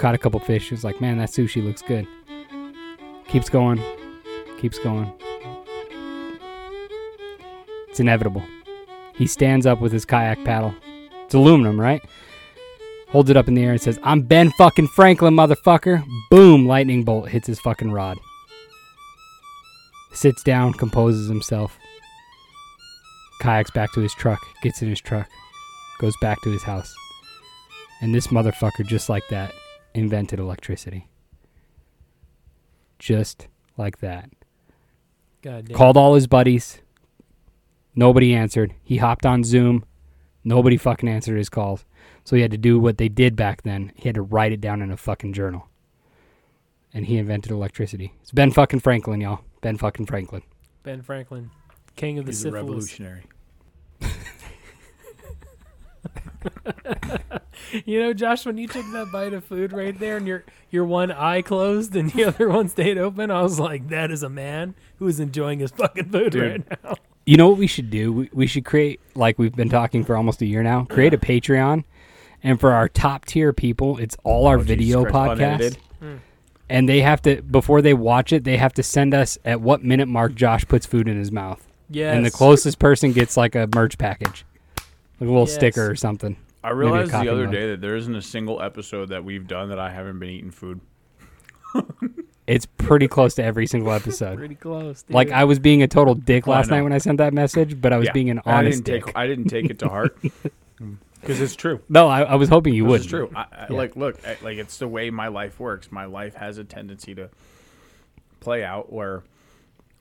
Caught 0.00 0.14
a 0.14 0.18
couple 0.18 0.38
fish. 0.38 0.70
He's 0.70 0.84
like, 0.84 1.00
man, 1.00 1.18
that 1.18 1.30
sushi 1.30 1.64
looks 1.64 1.82
good. 1.82 2.06
Keeps 3.26 3.48
going. 3.48 3.82
Keeps 4.60 4.78
going. 4.78 5.12
It's 7.88 7.98
inevitable. 7.98 8.44
He 9.16 9.26
stands 9.26 9.66
up 9.66 9.80
with 9.80 9.90
his 9.90 10.04
kayak 10.04 10.44
paddle. 10.44 10.74
It's 11.24 11.34
aluminum, 11.34 11.80
right? 11.80 12.04
Holds 13.08 13.30
it 13.30 13.36
up 13.36 13.48
in 13.48 13.54
the 13.54 13.64
air 13.64 13.72
and 13.72 13.80
says, 13.80 13.98
I'm 14.02 14.22
Ben 14.22 14.50
fucking 14.52 14.88
Franklin, 14.88 15.34
motherfucker. 15.34 16.04
Boom, 16.30 16.66
lightning 16.66 17.04
bolt 17.04 17.28
hits 17.28 17.46
his 17.46 17.60
fucking 17.60 17.92
rod. 17.92 18.18
Sits 20.12 20.42
down, 20.42 20.72
composes 20.72 21.28
himself. 21.28 21.78
Kayaks 23.40 23.70
back 23.70 23.92
to 23.92 24.00
his 24.00 24.14
truck, 24.14 24.40
gets 24.62 24.82
in 24.82 24.88
his 24.88 25.00
truck, 25.00 25.28
goes 26.00 26.16
back 26.20 26.40
to 26.42 26.50
his 26.50 26.62
house. 26.62 26.94
And 28.00 28.14
this 28.14 28.28
motherfucker, 28.28 28.86
just 28.86 29.08
like 29.08 29.28
that, 29.28 29.52
invented 29.94 30.38
electricity. 30.38 31.06
Just 32.98 33.46
like 33.76 33.98
that. 33.98 34.30
God 35.42 35.66
damn. 35.66 35.76
Called 35.76 35.96
all 35.96 36.14
his 36.14 36.26
buddies. 36.26 36.80
Nobody 37.94 38.34
answered. 38.34 38.74
He 38.82 38.96
hopped 38.96 39.24
on 39.24 39.44
Zoom. 39.44 39.84
Nobody 40.44 40.76
fucking 40.76 41.08
answered 41.08 41.36
his 41.36 41.48
calls. 41.48 41.84
So 42.26 42.34
he 42.34 42.42
had 42.42 42.50
to 42.50 42.58
do 42.58 42.80
what 42.80 42.98
they 42.98 43.08
did 43.08 43.36
back 43.36 43.62
then. 43.62 43.92
He 43.94 44.08
had 44.08 44.16
to 44.16 44.22
write 44.22 44.50
it 44.50 44.60
down 44.60 44.82
in 44.82 44.90
a 44.90 44.96
fucking 44.96 45.32
journal. 45.32 45.68
And 46.92 47.06
he 47.06 47.18
invented 47.18 47.52
electricity. 47.52 48.14
It's 48.20 48.32
Ben 48.32 48.50
fucking 48.50 48.80
Franklin, 48.80 49.20
y'all. 49.20 49.42
Ben 49.60 49.78
fucking 49.78 50.06
Franklin. 50.06 50.42
Ben 50.82 51.02
Franklin, 51.02 51.50
king 51.94 52.18
of 52.18 52.26
the 52.26 52.32
He's 52.32 52.44
a 52.44 52.50
revolutionary. 52.50 53.22
You 57.84 58.00
know, 58.00 58.12
Josh, 58.12 58.46
when 58.46 58.58
you 58.58 58.68
took 58.68 58.84
that 58.92 59.10
bite 59.10 59.32
of 59.32 59.44
food 59.44 59.72
right 59.72 59.98
there, 59.98 60.16
and 60.16 60.26
your 60.26 60.44
your 60.70 60.84
one 60.84 61.10
eye 61.10 61.42
closed 61.42 61.96
and 61.96 62.10
the 62.12 62.24
other 62.24 62.48
one 62.48 62.68
stayed 62.68 62.96
open, 62.96 63.30
I 63.30 63.42
was 63.42 63.58
like, 63.58 63.88
"That 63.88 64.10
is 64.10 64.22
a 64.22 64.28
man 64.28 64.74
who 64.98 65.08
is 65.08 65.18
enjoying 65.18 65.58
his 65.58 65.72
fucking 65.72 66.10
food 66.10 66.32
Dude. 66.32 66.42
right 66.42 66.84
now." 66.84 66.96
You 67.24 67.36
know 67.36 67.48
what 67.48 67.58
we 67.58 67.66
should 67.66 67.90
do? 67.90 68.12
We, 68.12 68.30
we 68.32 68.46
should 68.46 68.64
create, 68.64 69.00
like 69.16 69.36
we've 69.36 69.56
been 69.56 69.68
talking 69.68 70.04
for 70.04 70.16
almost 70.16 70.42
a 70.42 70.46
year 70.46 70.62
now, 70.62 70.84
create 70.84 71.12
a 71.12 71.18
Patreon. 71.18 71.82
And 72.46 72.60
for 72.60 72.72
our 72.72 72.88
top 72.88 73.24
tier 73.24 73.52
people, 73.52 73.98
it's 73.98 74.16
all 74.22 74.46
our 74.46 74.54
Oh, 74.56 74.62
Jesus 74.62 74.68
video 74.68 75.02
Christ, 75.02 75.14
podcasts. 75.16 75.32
unedited. 75.40 75.78
Hmm. 76.00 76.14
And 76.68 76.88
they 76.88 77.00
have 77.00 77.20
to, 77.22 77.42
before 77.42 77.82
they 77.82 77.92
watch 77.92 78.32
it, 78.32 78.44
they 78.44 78.56
have 78.56 78.72
to 78.74 78.82
send 78.82 79.14
us 79.14 79.36
at 79.44 79.60
what 79.60 79.82
minute 79.82 80.06
mark 80.06 80.34
Josh 80.34 80.64
puts 80.66 80.86
food 80.86 81.08
in 81.08 81.18
his 81.18 81.32
mouth. 81.32 81.66
Yes. 81.90 82.14
And 82.16 82.24
the 82.24 82.30
closest 82.30 82.78
person 82.78 83.12
gets 83.12 83.36
like 83.36 83.54
a 83.56 83.68
merch 83.74 83.98
package, 83.98 84.44
like 85.20 85.28
a 85.28 85.32
little 85.32 85.40
Yes. 85.42 85.54
sticker 85.54 85.90
or 85.90 85.96
something. 85.96 86.36
I 86.64 86.68
Maybe 86.68 86.78
realized 86.78 87.10
the 87.12 87.28
other 87.28 87.44
mug. 87.46 87.52
day 87.52 87.70
that 87.70 87.80
there 87.80 87.96
isn't 87.96 88.14
a 88.14 88.22
single 88.22 88.62
episode 88.62 89.08
that 89.10 89.24
we've 89.24 89.46
done 89.46 89.68
that 89.70 89.78
I 89.80 89.90
haven't 89.90 90.18
been 90.20 90.30
eating 90.30 90.50
food. 90.52 90.80
It's 92.46 92.64
pretty 92.64 93.08
close 93.08 93.34
to 93.34 93.42
every 93.42 93.66
single 93.66 93.90
episode. 93.92 94.38
pretty 94.38 94.54
close. 94.54 95.02
Dude. 95.02 95.14
Like 95.16 95.32
I 95.32 95.42
was 95.42 95.58
being 95.58 95.82
a 95.82 95.88
total 95.88 96.14
dick 96.14 96.46
Oh, 96.46 96.52
last 96.52 96.70
night 96.70 96.82
when 96.82 96.92
I 96.92 96.98
sent 96.98 97.18
that 97.18 97.34
message, 97.34 97.80
but 97.80 97.92
I 97.92 97.96
was 97.96 98.06
Yeah. 98.06 98.12
being 98.12 98.30
an 98.30 98.40
And 98.46 98.54
I 98.54 98.58
honest 98.58 98.84
didn't 98.84 99.00
dick. 99.00 99.06
take 99.06 99.16
I 99.16 99.26
didn't 99.26 99.48
take 99.48 99.68
it 99.68 99.80
to 99.80 99.88
heart 99.88 100.16
because 101.26 101.40
it's 101.40 101.56
true. 101.56 101.80
no, 101.88 102.08
I, 102.08 102.22
I 102.22 102.34
was 102.36 102.48
hoping 102.48 102.74
you 102.74 102.84
would. 102.86 103.00
It's 103.00 103.10
true. 103.10 103.30
I, 103.34 103.40
I, 103.52 103.66
Yeah. 103.70 103.76
Like, 103.76 103.96
look, 103.96 104.24
I, 104.26 104.36
like 104.42 104.58
it's 104.58 104.78
the 104.78 104.88
way 104.88 105.10
my 105.10 105.28
life 105.28 105.58
works. 105.60 105.90
My 105.92 106.04
life 106.04 106.34
has 106.34 106.58
a 106.58 106.64
tendency 106.64 107.14
to 107.14 107.30
play 108.40 108.62
out 108.64 108.92
where 108.92 109.22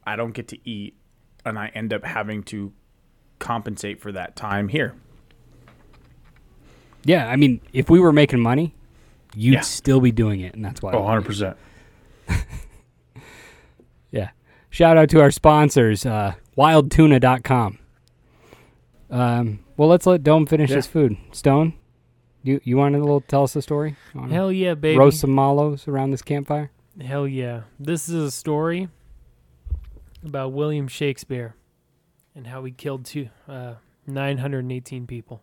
I 0.06 0.16
don't 0.16 0.34
get 0.34 0.48
to 0.50 0.70
eat, 0.70 0.96
and 1.46 1.58
I 1.58 1.68
end 1.74 1.94
up 1.94 2.04
having 2.04 2.44
to 2.44 2.72
compensate 3.40 4.00
for 4.02 4.12
that 4.12 4.36
time 4.36 4.68
here. 4.68 4.96
Yeah, 7.04 7.28
I 7.28 7.36
mean, 7.36 7.62
if 7.74 7.90
we 7.90 8.00
were 8.00 8.12
making 8.14 8.40
money, 8.40 8.74
you'd 9.36 9.54
Yeah. 9.56 9.62
still 9.62 10.00
be 10.00 10.12
doing 10.12 10.40
it, 10.42 10.56
and 10.56 10.64
that's 10.66 10.82
why. 10.82 10.92
we- 10.92 10.98
100 10.98 11.22
percent. 11.26 11.58
Yeah. 14.12 14.30
Shout 14.70 14.98
out 14.98 15.10
to 15.10 15.20
our 15.22 15.32
sponsors, 15.32 16.06
uh, 16.06 16.36
wildtuna.com. 16.58 17.80
Um, 19.10 19.60
well, 19.78 19.88
let's 19.90 20.06
let 20.06 20.24
Dome 20.24 20.46
finish 20.46 20.70
Yeah. 20.70 20.78
his 20.78 20.88
food. 20.88 21.18
Stone, 21.32 21.74
you 22.44 22.60
you 22.64 22.78
want 22.78 22.94
to 22.96 23.00
little 23.00 23.22
tell 23.22 23.44
us 23.44 23.56
a 23.56 23.62
story? 23.62 23.96
Hell 24.30 24.52
yeah, 24.52 24.74
baby. 24.74 24.98
roast 24.98 25.20
some 25.20 25.34
mallows 25.36 25.88
around 25.88 26.12
this 26.12 26.22
campfire. 26.22 26.72
Hell 27.02 27.28
yeah. 27.28 27.62
This 27.80 28.08
is 28.08 28.16
a 28.16 28.32
story 28.32 28.88
about 30.24 30.54
William 30.54 30.88
Shakespeare 30.88 31.56
and 32.34 32.48
how 32.48 32.64
he 32.64 32.72
killed 32.72 33.06
two, 33.06 33.30
uh, 33.48 33.76
918 34.08 35.06
people. 35.08 35.42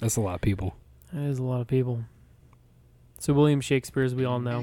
That's 0.00 0.16
a 0.16 0.20
lot 0.20 0.34
of 0.36 0.40
people. 0.40 0.74
That 1.12 1.22
is 1.28 1.38
a 1.38 1.42
lot 1.42 1.60
of 1.60 1.66
people. 1.68 2.04
So, 3.18 3.32
William 3.34 3.60
Shakespeare, 3.60 4.02
as 4.02 4.14
we 4.14 4.24
all 4.24 4.40
know, 4.40 4.62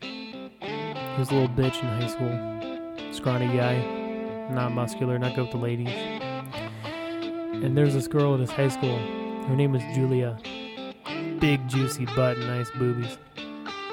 he 0.00 0.48
was 1.18 1.30
a 1.30 1.34
little 1.34 1.48
bitch 1.48 1.82
in 1.82 1.88
high 2.00 2.06
school. 2.06 3.12
Scrawny 3.12 3.48
guy, 3.48 3.76
not 4.50 4.72
muscular, 4.72 5.18
not 5.18 5.34
good 5.34 5.42
with 5.42 5.50
the 5.52 5.58
ladies. 5.58 6.17
And 7.60 7.76
there's 7.76 7.92
this 7.92 8.06
girl 8.06 8.34
at 8.34 8.40
his 8.40 8.50
high 8.50 8.68
school. 8.68 8.96
Her 9.46 9.56
name 9.56 9.72
was 9.72 9.82
Julia. 9.94 10.38
Big, 11.40 11.66
juicy 11.68 12.06
butt 12.06 12.36
and 12.36 12.46
nice 12.46 12.70
boobies. 12.70 13.18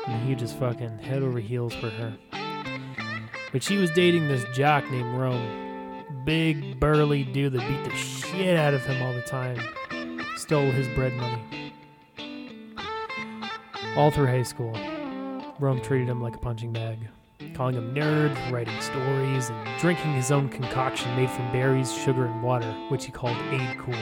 And 0.08 0.28
he 0.28 0.36
just 0.36 0.58
fucking 0.60 1.00
head 1.00 1.24
over 1.24 1.40
heels 1.40 1.74
for 1.74 1.90
her. 1.90 2.16
But 3.52 3.64
she 3.64 3.78
was 3.78 3.90
dating 3.92 4.28
this 4.28 4.46
jock 4.54 4.90
named 4.92 5.18
Rome. 5.18 6.04
Big, 6.26 6.80
burly 6.80 7.24
dude 7.24 7.54
that 7.54 7.68
beat 7.68 7.84
the 7.84 7.96
shit 7.96 8.56
out 8.56 8.74
of 8.74 8.86
him 8.86 9.02
all 9.02 9.14
the 9.14 9.22
time. 9.22 9.60
Stole 10.38 10.70
his 10.72 10.88
bread 10.90 11.14
money. 11.14 11.74
All 13.98 14.12
through 14.12 14.28
high 14.28 14.44
school, 14.44 14.78
Rome 15.60 15.82
treated 15.82 16.08
him 16.08 16.22
like 16.22 16.36
a 16.36 16.40
punching 16.40 16.72
bag, 16.72 17.00
calling 17.54 17.76
him 17.76 17.94
nerd, 17.94 18.52
writing 18.52 18.80
stories, 18.82 19.50
and 19.50 19.80
drinking 19.80 20.14
his 20.14 20.32
own 20.32 20.50
concoction 20.50 21.16
made 21.16 21.30
from 21.30 21.52
berries, 21.52 21.94
sugar, 21.94 22.26
and 22.26 22.44
water, 22.44 22.72
which 22.90 23.06
he 23.06 23.12
called 23.12 23.38
Aid 23.52 23.78
Cool. 23.80 23.96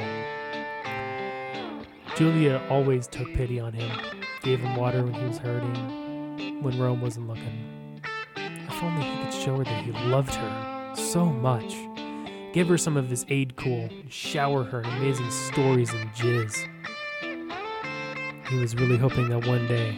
Julia 2.15 2.61
always 2.69 3.07
took 3.07 3.33
pity 3.33 3.59
on 3.59 3.73
him, 3.73 3.91
gave 4.43 4.59
him 4.59 4.75
water 4.75 5.03
when 5.03 5.13
he 5.13 5.25
was 5.25 5.37
hurting, 5.37 6.61
when 6.61 6.79
Rome 6.79 7.01
wasn't 7.01 7.27
looking. 7.27 8.01
If 8.35 8.83
only 8.83 9.03
he 9.03 9.23
could 9.23 9.33
show 9.33 9.57
her 9.57 9.63
that 9.63 9.83
he 9.83 9.91
loved 10.09 10.33
her 10.35 10.95
so 10.95 11.25
much. 11.25 11.75
Give 12.53 12.67
her 12.67 12.77
some 12.77 12.97
of 12.97 13.09
his 13.09 13.25
aid 13.29 13.55
cool, 13.55 13.89
shower 14.09 14.63
her 14.63 14.81
in 14.81 14.85
amazing 14.85 15.31
stories 15.31 15.91
and 15.91 16.07
jizz. 16.11 16.67
He 18.47 18.59
was 18.59 18.75
really 18.75 18.97
hoping 18.97 19.29
that 19.29 19.47
one 19.47 19.65
day 19.67 19.97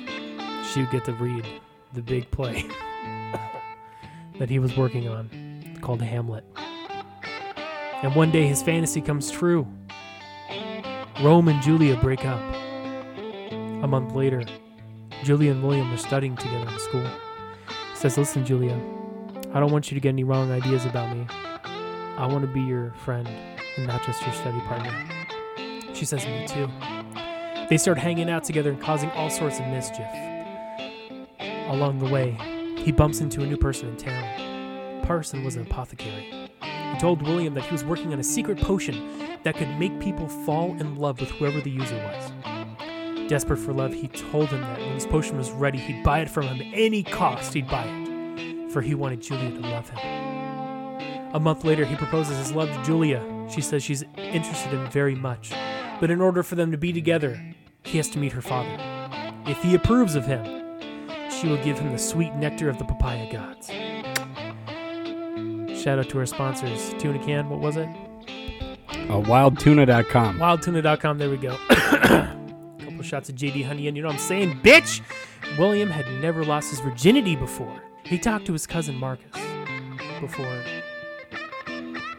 she 0.71 0.81
would 0.81 0.91
get 0.91 1.03
to 1.05 1.13
read 1.13 1.45
the 1.91 2.01
big 2.01 2.31
play 2.31 2.65
that 4.39 4.49
he 4.49 4.59
was 4.59 4.75
working 4.75 5.07
on 5.07 5.29
called 5.81 6.01
Hamlet. 6.01 6.43
And 8.03 8.15
one 8.15 8.31
day 8.31 8.47
his 8.47 8.61
fantasy 8.61 9.01
comes 9.01 9.31
true. 9.31 9.67
Rome 11.21 11.47
and 11.47 11.61
Julia 11.61 11.95
break 11.97 12.25
up. 12.25 12.41
A 13.83 13.87
month 13.87 14.13
later, 14.13 14.43
Julia 15.23 15.51
and 15.51 15.63
William 15.63 15.91
are 15.93 15.97
studying 15.97 16.35
together 16.35 16.69
in 16.69 16.79
school. 16.79 17.07
He 17.91 17.95
says, 17.95 18.17
Listen, 18.17 18.45
Julia, 18.45 18.75
I 19.53 19.59
don't 19.59 19.71
want 19.71 19.91
you 19.91 19.95
to 19.95 20.01
get 20.01 20.09
any 20.09 20.23
wrong 20.23 20.51
ideas 20.51 20.85
about 20.85 21.15
me. 21.15 21.25
I 22.17 22.27
want 22.27 22.41
to 22.41 22.51
be 22.51 22.61
your 22.61 22.91
friend 23.03 23.27
and 23.77 23.87
not 23.87 24.03
just 24.03 24.21
your 24.23 24.33
study 24.33 24.59
partner. 24.61 24.91
She 25.93 26.05
says, 26.05 26.25
Me 26.25 26.45
too. 26.47 26.69
They 27.69 27.77
start 27.77 27.97
hanging 27.97 28.29
out 28.29 28.43
together 28.43 28.71
and 28.71 28.81
causing 28.81 29.09
all 29.11 29.29
sorts 29.29 29.59
of 29.59 29.67
mischief. 29.67 30.05
Along 31.67 31.97
the 31.99 32.09
way, 32.09 32.37
he 32.85 32.91
bumps 32.91 33.19
into 33.19 33.41
a 33.41 33.47
new 33.47 33.57
person 33.57 33.89
in 33.89 33.97
town. 33.97 35.01
Parson 35.07 35.43
was 35.43 35.55
an 35.55 35.63
apothecary. 35.63 36.51
He 36.61 36.99
told 36.99 37.23
William 37.23 37.55
that 37.55 37.63
he 37.65 37.71
was 37.71 37.83
working 37.83 38.13
on 38.13 38.19
a 38.19 38.23
secret 38.23 38.59
potion 38.59 39.09
that 39.41 39.55
could 39.55 39.79
make 39.79 39.99
people 39.99 40.27
fall 40.27 40.69
in 40.79 40.95
love 40.95 41.19
with 41.19 41.31
whoever 41.31 41.59
the 41.61 41.71
user 41.71 41.95
was. 41.95 43.27
Desperate 43.27 43.57
for 43.57 43.73
love, 43.73 43.91
he 43.91 44.07
told 44.07 44.49
him 44.49 44.61
that 44.61 44.77
when 44.77 44.91
his 44.91 45.07
potion 45.07 45.35
was 45.35 45.49
ready, 45.49 45.79
he'd 45.79 46.03
buy 46.03 46.19
it 46.19 46.29
from 46.29 46.43
him 46.43 46.61
at 46.61 46.77
any 46.77 47.01
cost, 47.01 47.55
he'd 47.55 47.67
buy 47.67 47.85
it, 47.87 48.71
for 48.71 48.83
he 48.83 48.93
wanted 48.93 49.19
Julia 49.19 49.49
to 49.49 49.61
love 49.61 49.89
him. 49.89 51.31
A 51.33 51.39
month 51.39 51.63
later, 51.63 51.85
he 51.85 51.95
proposes 51.95 52.37
his 52.37 52.51
love 52.51 52.69
to 52.69 52.83
Julia. 52.83 53.47
She 53.49 53.61
says 53.61 53.81
she's 53.81 54.03
interested 54.15 54.73
in 54.73 54.81
him 54.81 54.91
very 54.91 55.15
much, 55.15 55.53
but 55.99 56.11
in 56.11 56.21
order 56.21 56.43
for 56.43 56.53
them 56.53 56.69
to 56.69 56.77
be 56.77 56.93
together, 56.93 57.41
he 57.81 57.97
has 57.97 58.09
to 58.11 58.19
meet 58.19 58.33
her 58.33 58.43
father. 58.43 58.77
If 59.47 59.63
he 59.63 59.73
approves 59.73 60.13
of 60.13 60.27
him, 60.27 60.54
she 61.45 61.51
will 61.51 61.63
give 61.63 61.77
him 61.77 61.91
the 61.91 61.99
sweet 61.99 62.33
nectar 62.33 62.69
of 62.69 62.79
the 62.79 62.85
papaya 62.85 63.31
gods. 63.31 63.69
Shout 65.79 65.99
out 65.99 66.09
to 66.09 66.17
our 66.17 66.25
sponsors, 66.25 66.95
Tuna 66.97 67.23
Can, 67.23 67.49
what 67.49 67.59
was 67.59 67.77
it? 67.77 67.87
Uh, 68.89 69.21
wildtuna.com. 69.21 70.39
Wildtuna.com, 70.39 71.17
there 71.19 71.29
we 71.29 71.37
go. 71.37 71.55
Couple 71.69 73.03
shots 73.03 73.29
of 73.29 73.35
JD 73.35 73.63
Honey, 73.65 73.87
and 73.87 73.95
you 73.95 74.01
know 74.01 74.07
what 74.09 74.15
I'm 74.15 74.19
saying, 74.19 74.59
bitch? 74.63 75.01
William 75.59 75.89
had 75.89 76.09
never 76.19 76.43
lost 76.43 76.71
his 76.71 76.79
virginity 76.79 77.35
before. 77.35 77.79
He 78.03 78.17
talked 78.17 78.47
to 78.47 78.53
his 78.53 78.65
cousin 78.65 78.95
Marcus 78.95 79.39
before, 80.19 80.63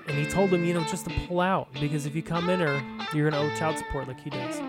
and 0.07 0.17
he 0.17 0.27
told 0.27 0.51
him, 0.51 0.65
you 0.65 0.73
know, 0.73 0.85
just 0.85 1.05
to 1.07 1.27
pull 1.27 1.41
out 1.41 1.67
because 1.81 2.07
if 2.07 2.15
you 2.15 2.23
come 2.23 2.49
in 2.49 2.61
her, 2.61 2.81
you're 3.13 3.29
gonna 3.29 3.43
owe 3.43 3.57
child 3.57 3.77
support 3.77 4.07
like 4.07 4.21
he 4.21 4.31
does. 4.31 4.61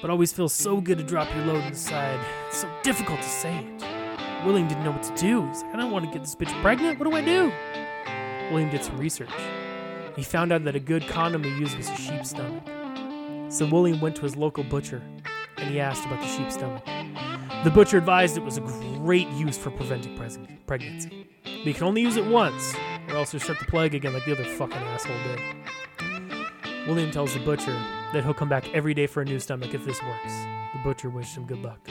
But 0.00 0.10
always 0.10 0.32
feels 0.32 0.52
so 0.52 0.80
good 0.80 0.98
to 0.98 1.04
drop 1.04 1.28
your 1.34 1.44
load 1.46 1.64
inside. 1.64 2.18
It's 2.48 2.58
so 2.58 2.70
difficult 2.82 3.20
to 3.20 3.28
say 3.28 3.56
it. 3.58 4.44
William 4.44 4.68
didn't 4.68 4.84
know 4.84 4.92
what 4.92 5.02
to 5.02 5.14
do. 5.16 5.46
He's 5.48 5.62
like, 5.62 5.74
I 5.74 5.78
don't 5.78 5.90
want 5.90 6.04
to 6.04 6.10
get 6.10 6.22
this 6.22 6.34
bitch 6.34 6.62
pregnant. 6.62 6.98
What 6.98 7.10
do 7.10 7.16
I 7.16 7.24
do? 7.24 7.52
William 8.52 8.70
did 8.70 8.84
some 8.84 8.96
research. 8.98 9.30
He 10.14 10.22
found 10.22 10.52
out 10.52 10.64
that 10.64 10.76
a 10.76 10.80
good 10.80 11.06
condom 11.08 11.42
to 11.42 11.48
use 11.48 11.76
was 11.76 11.88
a 11.88 11.96
sheep's 11.96 12.30
stomach. 12.30 12.62
So 13.50 13.66
William 13.66 14.00
went 14.00 14.14
to 14.16 14.22
his 14.22 14.36
local 14.36 14.62
butcher 14.64 15.02
and 15.56 15.70
he 15.70 15.80
asked 15.80 16.04
about 16.06 16.20
the 16.20 16.26
sheep's 16.28 16.54
stomach. 16.54 16.84
The 17.64 17.70
butcher 17.70 17.98
advised 17.98 18.36
it 18.36 18.44
was 18.44 18.56
a 18.56 18.60
great 18.60 19.28
use 19.30 19.58
for 19.58 19.70
preventing 19.70 20.16
pregnancy. 20.66 21.26
But 21.44 21.66
you 21.66 21.74
can 21.74 21.84
only 21.84 22.02
use 22.02 22.16
it 22.16 22.24
once, 22.24 22.74
or 23.08 23.16
else 23.16 23.32
you'll 23.32 23.40
start 23.40 23.58
the 23.58 23.64
plague 23.64 23.94
again 23.94 24.12
like 24.12 24.24
the 24.24 24.32
other 24.32 24.44
fucking 24.44 24.76
asshole 24.76 25.16
did. 25.24 25.57
William 26.88 27.10
tells 27.10 27.34
the 27.34 27.40
butcher 27.40 27.78
that 28.14 28.24
he'll 28.24 28.32
come 28.32 28.48
back 28.48 28.72
every 28.72 28.94
day 28.94 29.06
for 29.06 29.20
a 29.20 29.24
new 29.26 29.38
stomach 29.38 29.74
if 29.74 29.84
this 29.84 30.02
works. 30.02 30.32
The 30.72 30.80
butcher 30.82 31.10
wishes 31.10 31.36
him 31.36 31.44
good 31.44 31.62
luck. 31.62 31.86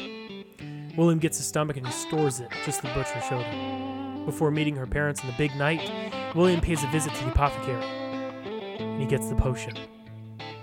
William 0.97 1.19
gets 1.19 1.37
his 1.37 1.45
stomach 1.45 1.77
and 1.77 1.85
he 1.85 1.93
stores 1.93 2.39
it, 2.39 2.49
just 2.65 2.81
the 2.81 2.87
butcher 2.95 3.21
showed 3.29 3.43
him. 3.43 4.25
Before 4.25 4.49
meeting 4.49 4.75
her 4.75 4.87
parents 4.87 5.21
on 5.21 5.27
the 5.27 5.35
big 5.37 5.55
night, 5.55 6.33
William 6.33 6.59
pays 6.61 6.83
a 6.83 6.87
visit 6.87 7.13
to 7.13 7.25
the 7.25 7.29
apothecary. 7.29 7.83
And 7.83 8.99
he 8.99 9.05
gets 9.05 9.29
the 9.29 9.35
potion. 9.35 9.77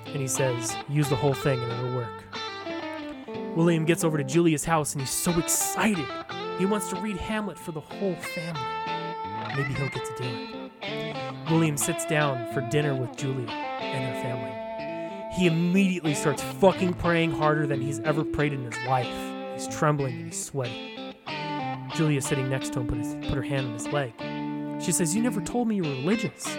And 0.07 0.17
he 0.17 0.27
says, 0.27 0.77
use 0.89 1.09
the 1.09 1.15
whole 1.15 1.35
thing 1.35 1.61
and 1.61 1.71
it'll 1.71 1.95
work. 1.95 2.25
William 3.55 3.85
gets 3.85 4.03
over 4.03 4.19
to 4.19 4.25
Julia's 4.25 4.65
house 4.65 4.95
and 4.95 5.03
he's 5.03 5.11
so 5.11 5.31
excited. 5.39 6.09
He 6.59 6.67
wants 6.67 6.91
to 6.91 6.97
read 7.01 7.19
Hamlet 7.19 7.57
for 7.57 7.71
the 7.71 7.81
whole 7.81 8.17
family. 8.17 8.61
Maybe 9.57 9.75
he'll 9.75 9.91
get 9.91 10.05
to 10.05 10.15
do 10.21 10.29
it. 10.83 11.51
William 11.53 11.77
sits 11.77 12.05
down 12.05 12.53
for 12.53 12.63
dinner 12.63 12.97
with 12.97 13.17
Julia 13.17 13.64
and 13.95 14.15
her 14.15 14.23
family. 14.23 15.35
He 15.35 15.47
immediately 15.47 16.15
starts 16.15 16.43
fucking 16.43 16.95
praying 16.95 17.33
harder 17.33 17.67
than 17.67 17.81
he's 17.81 18.01
ever 18.01 18.25
prayed 18.25 18.53
in 18.53 18.65
his 18.65 18.77
life. 18.87 19.09
He's 19.55 19.69
trembling 19.69 20.15
and 20.15 20.27
he's 20.27 20.45
sweating. 20.45 21.15
Julia, 21.95 22.21
sitting 22.21 22.49
next 22.49 22.73
to 22.73 22.81
him, 22.81 22.89
put, 22.89 22.99
his, 22.99 23.15
put 23.15 23.35
her 23.35 23.43
hand 23.43 23.67
on 23.67 23.73
his 23.75 23.89
leg. 23.89 24.13
She 24.83 24.93
says, 24.93 25.15
You 25.15 25.23
never 25.23 25.41
told 25.41 25.69
me 25.69 25.77
you 25.77 25.83
were 25.83 25.91
religious. 25.91 26.57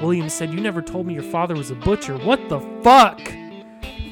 William 0.00 0.28
said, 0.28 0.52
You 0.52 0.60
never 0.60 0.82
told 0.82 1.06
me 1.06 1.14
your 1.14 1.22
father 1.24 1.54
was 1.54 1.70
a 1.70 1.74
butcher. 1.74 2.16
What 2.18 2.48
the 2.48 2.60
fuck? 2.82 3.20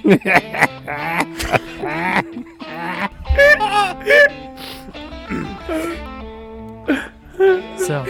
so. 7.79 8.05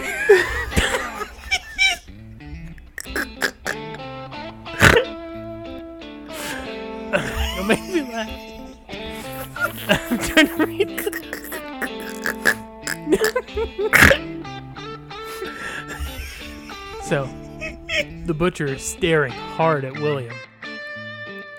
I'm 8.19 10.17
trying 10.19 10.47
to 10.47 10.65
read 10.65 10.89
So, 17.03 17.27
the 18.25 18.35
butcher 18.35 18.65
is 18.67 18.83
staring 18.83 19.31
hard 19.31 19.83
at 19.83 19.93
William 19.93 20.35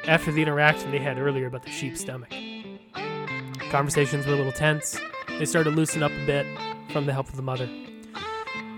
after 0.06 0.30
the 0.30 0.42
interaction 0.42 0.90
they 0.90 0.98
had 0.98 1.18
earlier 1.18 1.46
about 1.46 1.64
the 1.64 1.70
sheep's 1.70 2.00
stomach. 2.00 2.32
Conversations 3.70 4.26
were 4.26 4.34
a 4.34 4.36
little 4.36 4.52
tense. 4.52 5.00
They 5.28 5.44
started 5.44 5.70
to 5.70 5.76
loosen 5.76 6.02
up 6.02 6.12
a 6.12 6.26
bit 6.26 6.46
from 6.92 7.06
the 7.06 7.12
help 7.12 7.28
of 7.28 7.36
the 7.36 7.42
mother. 7.42 7.68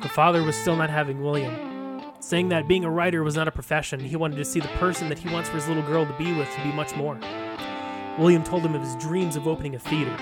The 0.02 0.08
father 0.08 0.42
was 0.42 0.56
still 0.56 0.76
not 0.76 0.88
having 0.88 1.22
William, 1.22 2.02
saying 2.20 2.48
that 2.50 2.68
being 2.68 2.84
a 2.84 2.90
writer 2.90 3.22
was 3.22 3.36
not 3.36 3.48
a 3.48 3.52
profession. 3.52 4.00
He 4.00 4.16
wanted 4.16 4.36
to 4.36 4.44
see 4.44 4.60
the 4.60 4.68
person 4.68 5.08
that 5.08 5.18
he 5.18 5.28
wants 5.28 5.48
for 5.48 5.56
his 5.56 5.68
little 5.68 5.82
girl 5.82 6.06
to 6.06 6.12
be 6.14 6.32
with 6.32 6.50
to 6.54 6.62
be 6.62 6.72
much 6.72 6.96
more. 6.96 7.18
William 8.18 8.44
told 8.44 8.62
him 8.62 8.74
of 8.74 8.82
his 8.82 8.94
dreams 8.96 9.36
of 9.36 9.48
opening 9.48 9.74
a 9.74 9.78
theater. 9.78 10.14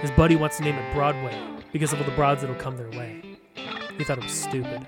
His 0.00 0.10
buddy 0.12 0.36
wants 0.36 0.56
to 0.58 0.62
name 0.62 0.76
it 0.76 0.94
Broadway 0.94 1.38
because 1.72 1.92
of 1.92 2.00
all 2.00 2.06
the 2.06 2.12
broads 2.12 2.40
that'll 2.40 2.56
come 2.56 2.76
their 2.76 2.90
way. 2.90 3.38
He 3.98 4.04
thought 4.04 4.18
it 4.18 4.24
was 4.24 4.32
stupid, 4.32 4.80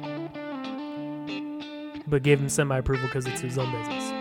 but 2.06 2.22
gave 2.22 2.40
him 2.40 2.48
semi 2.48 2.78
approval 2.78 3.06
because 3.06 3.26
it's 3.26 3.40
his 3.40 3.58
own 3.58 3.70
business. 3.72 4.12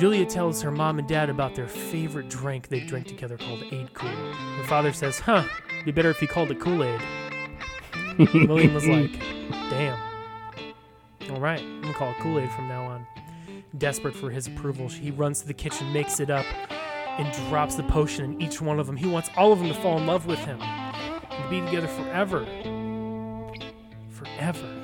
Julia 0.00 0.26
tells 0.26 0.60
her 0.62 0.70
mom 0.70 0.98
and 0.98 1.08
dad 1.08 1.30
about 1.30 1.54
their 1.54 1.68
favorite 1.68 2.28
drink 2.28 2.68
they 2.68 2.80
drink 2.80 3.06
together 3.06 3.38
called 3.38 3.62
Aid 3.70 3.94
Cool. 3.94 4.10
Her 4.10 4.64
father 4.64 4.92
says, 4.92 5.18
Huh, 5.20 5.44
be 5.84 5.92
better 5.92 6.10
if 6.10 6.20
you 6.20 6.28
called 6.28 6.50
it 6.50 6.60
Kool 6.60 6.82
Aid. 6.82 7.00
William 8.48 8.74
was 8.74 8.86
like, 8.86 9.12
Damn. 9.70 9.98
All 11.30 11.40
right, 11.40 11.60
I'm 11.60 11.82
gonna 11.82 11.94
call 11.94 12.10
it 12.10 12.18
Kool 12.20 12.38
Aid 12.38 12.50
from 12.52 12.68
now 12.68 12.84
on. 12.84 13.06
Desperate 13.76 14.14
for 14.14 14.30
his 14.30 14.46
approval, 14.46 14.88
he 14.88 15.10
runs 15.10 15.40
to 15.40 15.46
the 15.46 15.54
kitchen, 15.54 15.92
makes 15.92 16.20
it 16.20 16.30
up, 16.30 16.46
and 17.18 17.32
drops 17.48 17.74
the 17.74 17.82
potion 17.84 18.24
in 18.24 18.42
each 18.42 18.60
one 18.60 18.78
of 18.78 18.86
them. 18.86 18.96
He 18.96 19.06
wants 19.06 19.30
all 19.36 19.52
of 19.52 19.58
them 19.58 19.68
to 19.68 19.74
fall 19.74 19.98
in 19.98 20.06
love 20.06 20.26
with 20.26 20.38
him 20.40 20.60
and 20.60 21.42
to 21.42 21.50
be 21.50 21.60
together 21.60 21.88
forever. 21.88 22.44
Forever. 24.10 24.82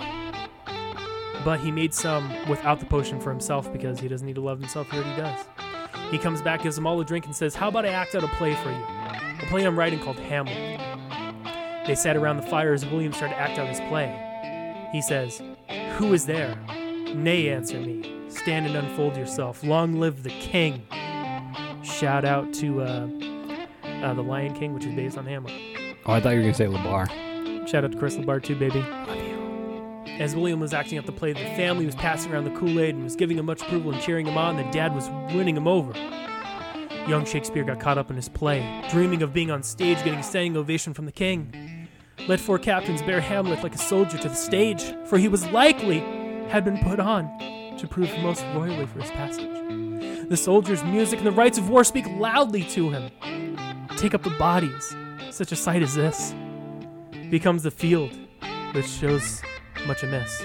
But 1.44 1.60
he 1.60 1.70
made 1.70 1.92
some 1.92 2.30
without 2.48 2.80
the 2.80 2.86
potion 2.86 3.20
for 3.20 3.30
himself 3.30 3.72
because 3.72 3.98
he 3.98 4.08
doesn't 4.08 4.26
need 4.26 4.36
to 4.36 4.40
love 4.40 4.58
himself. 4.60 4.90
He 4.90 4.98
already 4.98 5.20
does. 5.20 5.46
He 6.10 6.18
comes 6.18 6.42
back, 6.42 6.62
gives 6.62 6.76
them 6.76 6.86
all 6.86 7.00
a 7.00 7.04
drink, 7.04 7.26
and 7.26 7.34
says, 7.34 7.54
How 7.54 7.68
about 7.68 7.86
I 7.86 7.88
act 7.88 8.14
out 8.14 8.22
a 8.22 8.28
play 8.28 8.54
for 8.56 8.70
you? 8.70 8.84
A 9.42 9.46
play 9.48 9.64
I'm 9.64 9.78
writing 9.78 9.98
called 9.98 10.18
Hamlet. 10.18 10.78
They 11.86 11.94
sat 11.94 12.16
around 12.16 12.36
the 12.36 12.46
fire 12.46 12.72
as 12.72 12.86
William 12.86 13.12
started 13.12 13.34
to 13.34 13.40
act 13.40 13.58
out 13.58 13.68
his 13.68 13.80
play. 13.88 14.88
He 14.92 15.02
says, 15.02 15.42
Who 15.96 16.12
is 16.12 16.26
there? 16.26 16.56
Nay, 17.14 17.48
answer 17.48 17.80
me. 17.80 18.21
Stand 18.32 18.66
and 18.66 18.74
unfold 18.74 19.16
yourself. 19.16 19.62
Long 19.62 20.00
live 20.00 20.22
the 20.22 20.30
king. 20.30 20.86
Shout 21.82 22.24
out 22.24 22.52
to 22.54 22.80
uh, 22.80 23.08
uh, 23.84 24.14
The 24.14 24.22
Lion 24.22 24.54
King, 24.54 24.74
which 24.74 24.84
is 24.84 24.94
based 24.94 25.18
on 25.18 25.26
Hamlet. 25.26 25.52
Oh, 26.06 26.12
I 26.12 26.20
thought 26.20 26.30
you 26.30 26.36
were 26.36 26.42
gonna 26.42 26.54
say 26.54 26.66
Labar. 26.66 27.08
Shout 27.68 27.84
out 27.84 27.92
to 27.92 27.98
Chris 27.98 28.16
Labar 28.16 28.42
too, 28.42 28.56
baby. 28.56 28.80
As 30.20 30.34
William 30.34 30.60
was 30.60 30.72
acting 30.72 30.98
out 30.98 31.06
the 31.06 31.12
play, 31.12 31.32
the 31.32 31.38
family 31.40 31.86
was 31.86 31.94
passing 31.94 32.32
around 32.32 32.44
the 32.44 32.58
Kool-Aid 32.58 32.94
and 32.94 33.04
was 33.04 33.16
giving 33.16 33.38
him 33.38 33.46
much 33.46 33.62
approval 33.62 33.92
and 33.92 34.02
cheering 34.02 34.26
him 34.26 34.36
on. 34.36 34.56
The 34.56 34.64
dad 34.70 34.94
was 34.94 35.08
winning 35.34 35.56
him 35.56 35.68
over. 35.68 35.92
Young 37.08 37.24
Shakespeare 37.24 37.64
got 37.64 37.80
caught 37.80 37.98
up 37.98 38.10
in 38.10 38.16
his 38.16 38.28
play, 38.28 38.84
dreaming 38.90 39.22
of 39.22 39.32
being 39.32 39.50
on 39.50 39.62
stage, 39.62 39.98
getting 39.98 40.20
a 40.20 40.22
standing 40.22 40.56
ovation 40.56 40.94
from 40.94 41.06
the 41.06 41.12
king. 41.12 41.88
Let 42.28 42.40
four 42.40 42.58
captains 42.58 43.02
bear 43.02 43.20
Hamlet 43.20 43.62
like 43.62 43.74
a 43.74 43.78
soldier 43.78 44.18
to 44.18 44.28
the 44.28 44.34
stage, 44.34 44.94
for 45.06 45.18
he 45.18 45.28
was 45.28 45.46
likely 45.48 46.00
had 46.48 46.64
been 46.64 46.78
put 46.78 47.00
on 47.00 47.26
to 47.82 47.88
prove 47.88 48.16
most 48.18 48.44
royally 48.54 48.86
for 48.86 49.00
his 49.00 49.10
passage. 49.10 50.28
The 50.28 50.36
soldiers' 50.36 50.84
music 50.84 51.18
and 51.18 51.26
the 51.26 51.32
rites 51.32 51.58
of 51.58 51.68
war 51.68 51.82
speak 51.82 52.06
loudly 52.06 52.62
to 52.66 52.90
him. 52.90 53.10
Take 53.96 54.14
up 54.14 54.22
the 54.22 54.30
bodies. 54.30 54.94
Such 55.32 55.50
a 55.50 55.56
sight 55.56 55.82
as 55.82 55.96
this 55.96 56.32
becomes 57.28 57.64
the 57.64 57.72
field, 57.72 58.16
which 58.72 58.86
shows 58.86 59.42
much 59.84 60.04
amiss. 60.04 60.44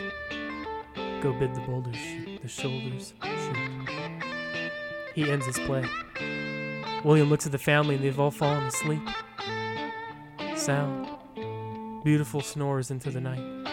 Go 1.22 1.32
bid 1.34 1.54
the 1.54 1.62
boulders 1.62 1.96
shoot, 1.96 2.42
the 2.42 2.48
shoulders 2.48 3.14
shoot. 3.22 3.90
He 5.14 5.30
ends 5.30 5.46
his 5.46 5.60
play. 5.60 5.86
William 7.04 7.30
looks 7.30 7.46
at 7.46 7.52
the 7.52 7.60
family 7.60 7.96
and 7.96 8.04
they've 8.04 8.20
all 8.20 8.32
fallen 8.32 8.64
asleep. 8.64 9.08
Sound. 10.56 11.08
Beautiful 12.04 12.42
snores 12.42 12.90
into 12.90 13.12
the 13.12 13.22
night. 13.22 13.68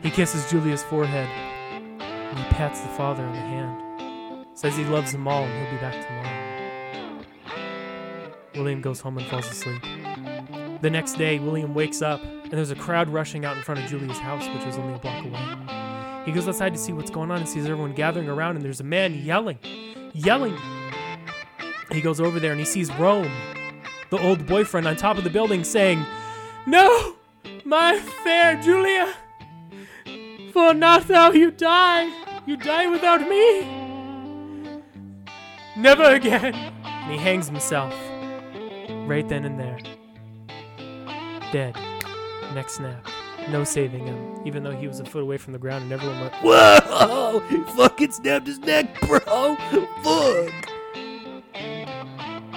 He 0.00 0.10
kisses 0.10 0.48
Julia's 0.48 0.84
forehead 0.84 1.49
and 2.30 2.38
he 2.38 2.44
pats 2.46 2.80
the 2.80 2.88
father 2.88 3.22
on 3.24 3.32
the 3.32 3.40
hand. 3.40 4.46
Says 4.54 4.76
he 4.76 4.84
loves 4.84 5.12
them 5.12 5.28
all 5.28 5.44
and 5.44 5.52
he'll 5.62 5.70
be 5.70 5.80
back 5.80 6.06
tomorrow. 6.06 6.40
William 8.54 8.80
goes 8.80 9.00
home 9.00 9.18
and 9.18 9.26
falls 9.26 9.50
asleep. 9.50 9.82
The 10.82 10.90
next 10.90 11.14
day, 11.14 11.38
William 11.38 11.74
wakes 11.74 12.02
up 12.02 12.22
and 12.22 12.52
there's 12.52 12.70
a 12.70 12.76
crowd 12.76 13.08
rushing 13.08 13.44
out 13.44 13.56
in 13.56 13.62
front 13.62 13.80
of 13.80 13.88
Julia's 13.88 14.18
house, 14.18 14.46
which 14.48 14.64
was 14.64 14.76
only 14.76 14.94
a 14.94 14.98
block 14.98 15.24
away. 15.24 16.24
He 16.24 16.32
goes 16.32 16.46
outside 16.48 16.74
to 16.74 16.78
see 16.78 16.92
what's 16.92 17.10
going 17.10 17.30
on 17.30 17.38
and 17.38 17.48
sees 17.48 17.64
everyone 17.64 17.94
gathering 17.94 18.28
around, 18.28 18.56
and 18.56 18.64
there's 18.64 18.80
a 18.80 18.84
man 18.84 19.14
yelling, 19.14 19.58
yelling. 20.12 20.56
He 21.92 22.00
goes 22.00 22.20
over 22.20 22.38
there 22.38 22.50
and 22.50 22.60
he 22.60 22.66
sees 22.66 22.92
Rome, 22.94 23.30
the 24.10 24.18
old 24.18 24.46
boyfriend, 24.46 24.86
on 24.86 24.96
top 24.96 25.16
of 25.16 25.24
the 25.24 25.30
building 25.30 25.64
saying, 25.64 26.04
No, 26.66 27.16
my 27.64 27.98
fair 27.98 28.60
Julia, 28.60 29.14
for 30.52 30.74
not 30.74 31.08
thou 31.08 31.32
you 31.32 31.50
die, 31.50 32.10
you 32.46 32.56
die 32.56 32.86
without 32.86 33.28
me. 33.28 34.80
Never 35.76 36.04
again. 36.04 36.54
And 36.54 37.12
he 37.12 37.18
hangs 37.18 37.46
himself 37.46 37.94
right 39.06 39.28
then 39.28 39.44
and 39.44 39.58
there. 39.58 39.78
Dead. 41.52 41.76
Next 42.54 42.74
snap. 42.74 43.06
No 43.48 43.64
saving 43.64 44.06
him, 44.06 44.46
even 44.46 44.62
though 44.62 44.76
he 44.76 44.86
was 44.86 45.00
a 45.00 45.04
foot 45.04 45.22
away 45.22 45.38
from 45.38 45.52
the 45.52 45.58
ground 45.58 45.84
and 45.84 45.92
everyone 45.92 46.20
went, 46.20 46.34
Whoa! 46.34 47.42
He 47.48 47.56
fucking 47.74 48.12
snapped 48.12 48.46
his 48.46 48.58
neck, 48.58 49.00
bro. 49.00 49.18
Fuck. 49.18 50.52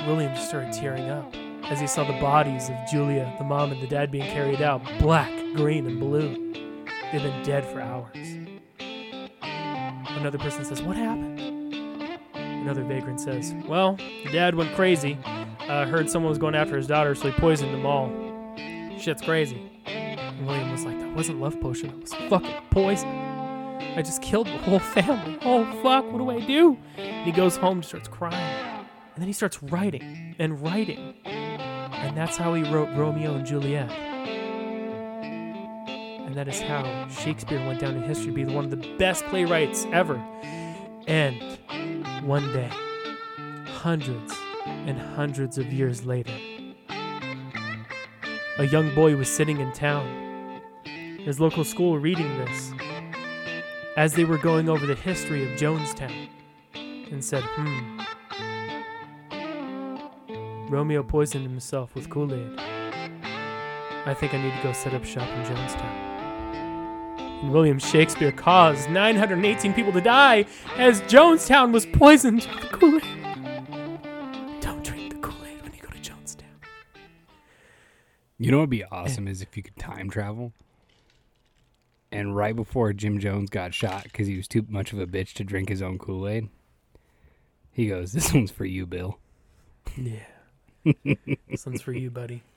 William 0.06 0.36
just 0.36 0.50
started 0.50 0.74
tearing 0.74 1.10
up 1.10 1.34
as 1.66 1.80
he 1.80 1.88
saw 1.88 2.04
the 2.04 2.20
bodies 2.20 2.70
of 2.70 2.76
Julia, 2.92 3.34
the 3.38 3.46
mom, 3.46 3.72
and 3.72 3.82
the 3.82 3.88
dad 3.88 4.12
being 4.12 4.30
carried 4.30 4.62
out 4.62 4.82
black, 5.00 5.32
green, 5.56 5.88
and 5.88 6.00
blue. 6.00 6.54
They've 7.12 7.24
been 7.24 7.44
dead 7.44 7.66
for 7.66 7.80
hours. 7.80 8.18
Another 10.18 10.38
person 10.38 10.64
says, 10.64 10.82
What 10.82 10.96
happened? 10.96 11.40
Another 12.36 12.84
vagrant 12.84 13.20
says, 13.20 13.54
Well, 13.68 13.98
the 13.98 14.30
dad 14.32 14.56
went 14.56 14.74
crazy. 14.76 15.18
Uh, 15.26 15.86
heard 15.86 16.10
someone 16.10 16.30
was 16.30 16.38
going 16.38 16.56
after 16.56 16.78
his 16.78 16.88
daughter, 16.88 17.16
so 17.16 17.30
he 17.30 17.40
poisoned 17.40 17.74
them 17.74 17.86
all. 17.86 18.10
Shit's 19.00 19.22
crazy. 19.22 19.70
And 19.86 20.48
William 20.48 20.72
was 20.72 20.86
like, 20.86 21.00
That 21.00 21.16
wasn't 21.16 21.42
love 21.42 21.60
potion, 21.60 21.90
it 21.90 22.02
was 22.02 22.14
fucking 22.30 22.56
poison. 22.70 23.10
I 23.10 24.02
just 24.02 24.22
killed 24.22 24.48
the 24.48 24.58
whole 24.60 24.80
family. 24.80 25.38
Oh, 25.44 25.66
fuck, 25.84 26.10
what 26.12 26.18
do 26.18 26.30
I 26.30 26.40
do? 26.40 26.78
And 26.98 27.26
he 27.26 27.32
goes 27.32 27.58
home 27.58 27.78
and 27.78 27.86
starts 27.86 28.08
crying. 28.08 28.34
And 29.16 29.22
then 29.22 29.28
he 29.28 29.34
starts 29.34 29.62
writing 29.62 30.36
and 30.40 30.62
writing. 30.62 31.14
And 31.26 32.18
that's 32.18 32.38
how 32.38 32.54
he 32.54 32.64
wrote 32.64 32.90
Romeo 32.98 33.36
and 33.36 33.46
Juliet. 33.46 33.92
And 36.34 36.40
that 36.40 36.48
is 36.48 36.62
how 36.62 37.08
Shakespeare 37.10 37.64
went 37.64 37.80
down 37.80 37.96
in 37.96 38.02
history 38.02 38.32
to 38.32 38.34
be 38.34 38.46
one 38.46 38.66
of 38.66 38.72
the 38.72 38.98
best 38.98 39.24
playwrights 39.26 39.86
ever. 39.92 40.16
And 41.06 41.60
one 42.26 42.52
day, 42.52 42.72
hundreds 43.68 44.34
and 44.66 45.00
hundreds 45.00 45.60
of 45.60 45.72
years 45.72 46.08
later, 46.08 46.34
a 48.58 48.66
young 48.66 48.96
boy 48.96 49.16
was 49.16 49.30
sitting 49.30 49.60
in 49.60 49.72
town, 49.74 50.60
his 51.20 51.40
local 51.40 51.64
school 51.64 52.00
reading 52.00 52.36
this, 52.40 52.72
as 53.96 54.16
they 54.16 54.26
were 54.26 54.40
going 54.40 54.70
over 54.70 54.88
the 54.88 54.96
history 54.96 55.44
of 55.44 55.60
Jonestown, 55.60 56.30
and 56.74 57.24
said, 57.24 57.44
hmm. 57.44 58.00
Romeo 60.68 61.04
poisoned 61.04 61.46
himself 61.46 61.94
with 61.94 62.10
Kool 62.10 62.34
Aid. 62.34 62.60
I 64.08 64.16
think 64.16 64.34
I 64.34 64.42
need 64.42 64.56
to 64.58 64.64
go 64.64 64.74
set 64.74 64.96
up 64.96 65.06
shop 65.06 65.30
in 65.30 65.44
Jonestown. 65.44 66.13
William 67.50 67.78
Shakespeare 67.78 68.32
caused 68.32 68.90
918 68.90 69.74
people 69.74 69.92
to 69.92 70.02
die 70.02 70.46
as 70.78 71.02
Jonestown 71.02 71.72
was 71.72 71.86
poisoned 71.86 72.48
with 72.56 72.72
Kool 72.72 72.96
Aid. 72.96 73.04
Don't 74.62 74.84
drink 74.84 75.14
the 75.14 75.20
Kool 75.20 75.46
Aid 75.46 75.62
when 75.62 75.74
you 75.74 75.82
go 75.82 75.90
to 75.90 76.00
Jonestown. 76.00 76.44
You 78.38 78.52
know 78.52 78.58
what 78.58 78.64
would 78.64 78.70
be 78.70 78.86
awesome 78.86 79.28
eh. 79.28 79.32
is 79.32 79.42
if 79.42 79.58
you 79.58 79.64
could 79.64 79.78
time 79.78 80.10
travel. 80.10 80.54
And 82.12 82.36
right 82.36 82.56
before 82.56 82.94
Jim 82.94 83.20
Jones 83.20 83.50
got 83.50 83.74
shot 83.74 84.04
because 84.04 84.28
he 84.28 84.38
was 84.38 84.48
too 84.48 84.66
much 84.70 84.94
of 84.94 85.00
a 85.00 85.08
bitch 85.08 85.34
to 85.34 85.44
drink 85.44 85.70
his 85.70 85.82
own 85.82 85.98
Kool 85.98 86.28
Aid, 86.28 86.50
he 87.72 87.88
goes, 87.88 88.14
"This 88.14 88.32
one's 88.32 88.52
for 88.52 88.66
you, 88.66 88.86
Bill." 88.86 89.18
Yeah. 89.98 90.26
this 91.04 91.66
one's 91.66 91.82
for 91.82 91.94
you, 91.94 92.12
buddy. 92.12 92.44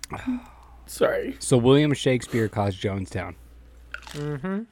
Oh, 0.12 0.59
Sorry. 0.90 1.36
So 1.38 1.56
William 1.56 1.94
Shakespeare 1.94 2.48
caused 2.48 2.82
Jonestown, 2.82 3.36
Mm-hmm. 4.08 4.62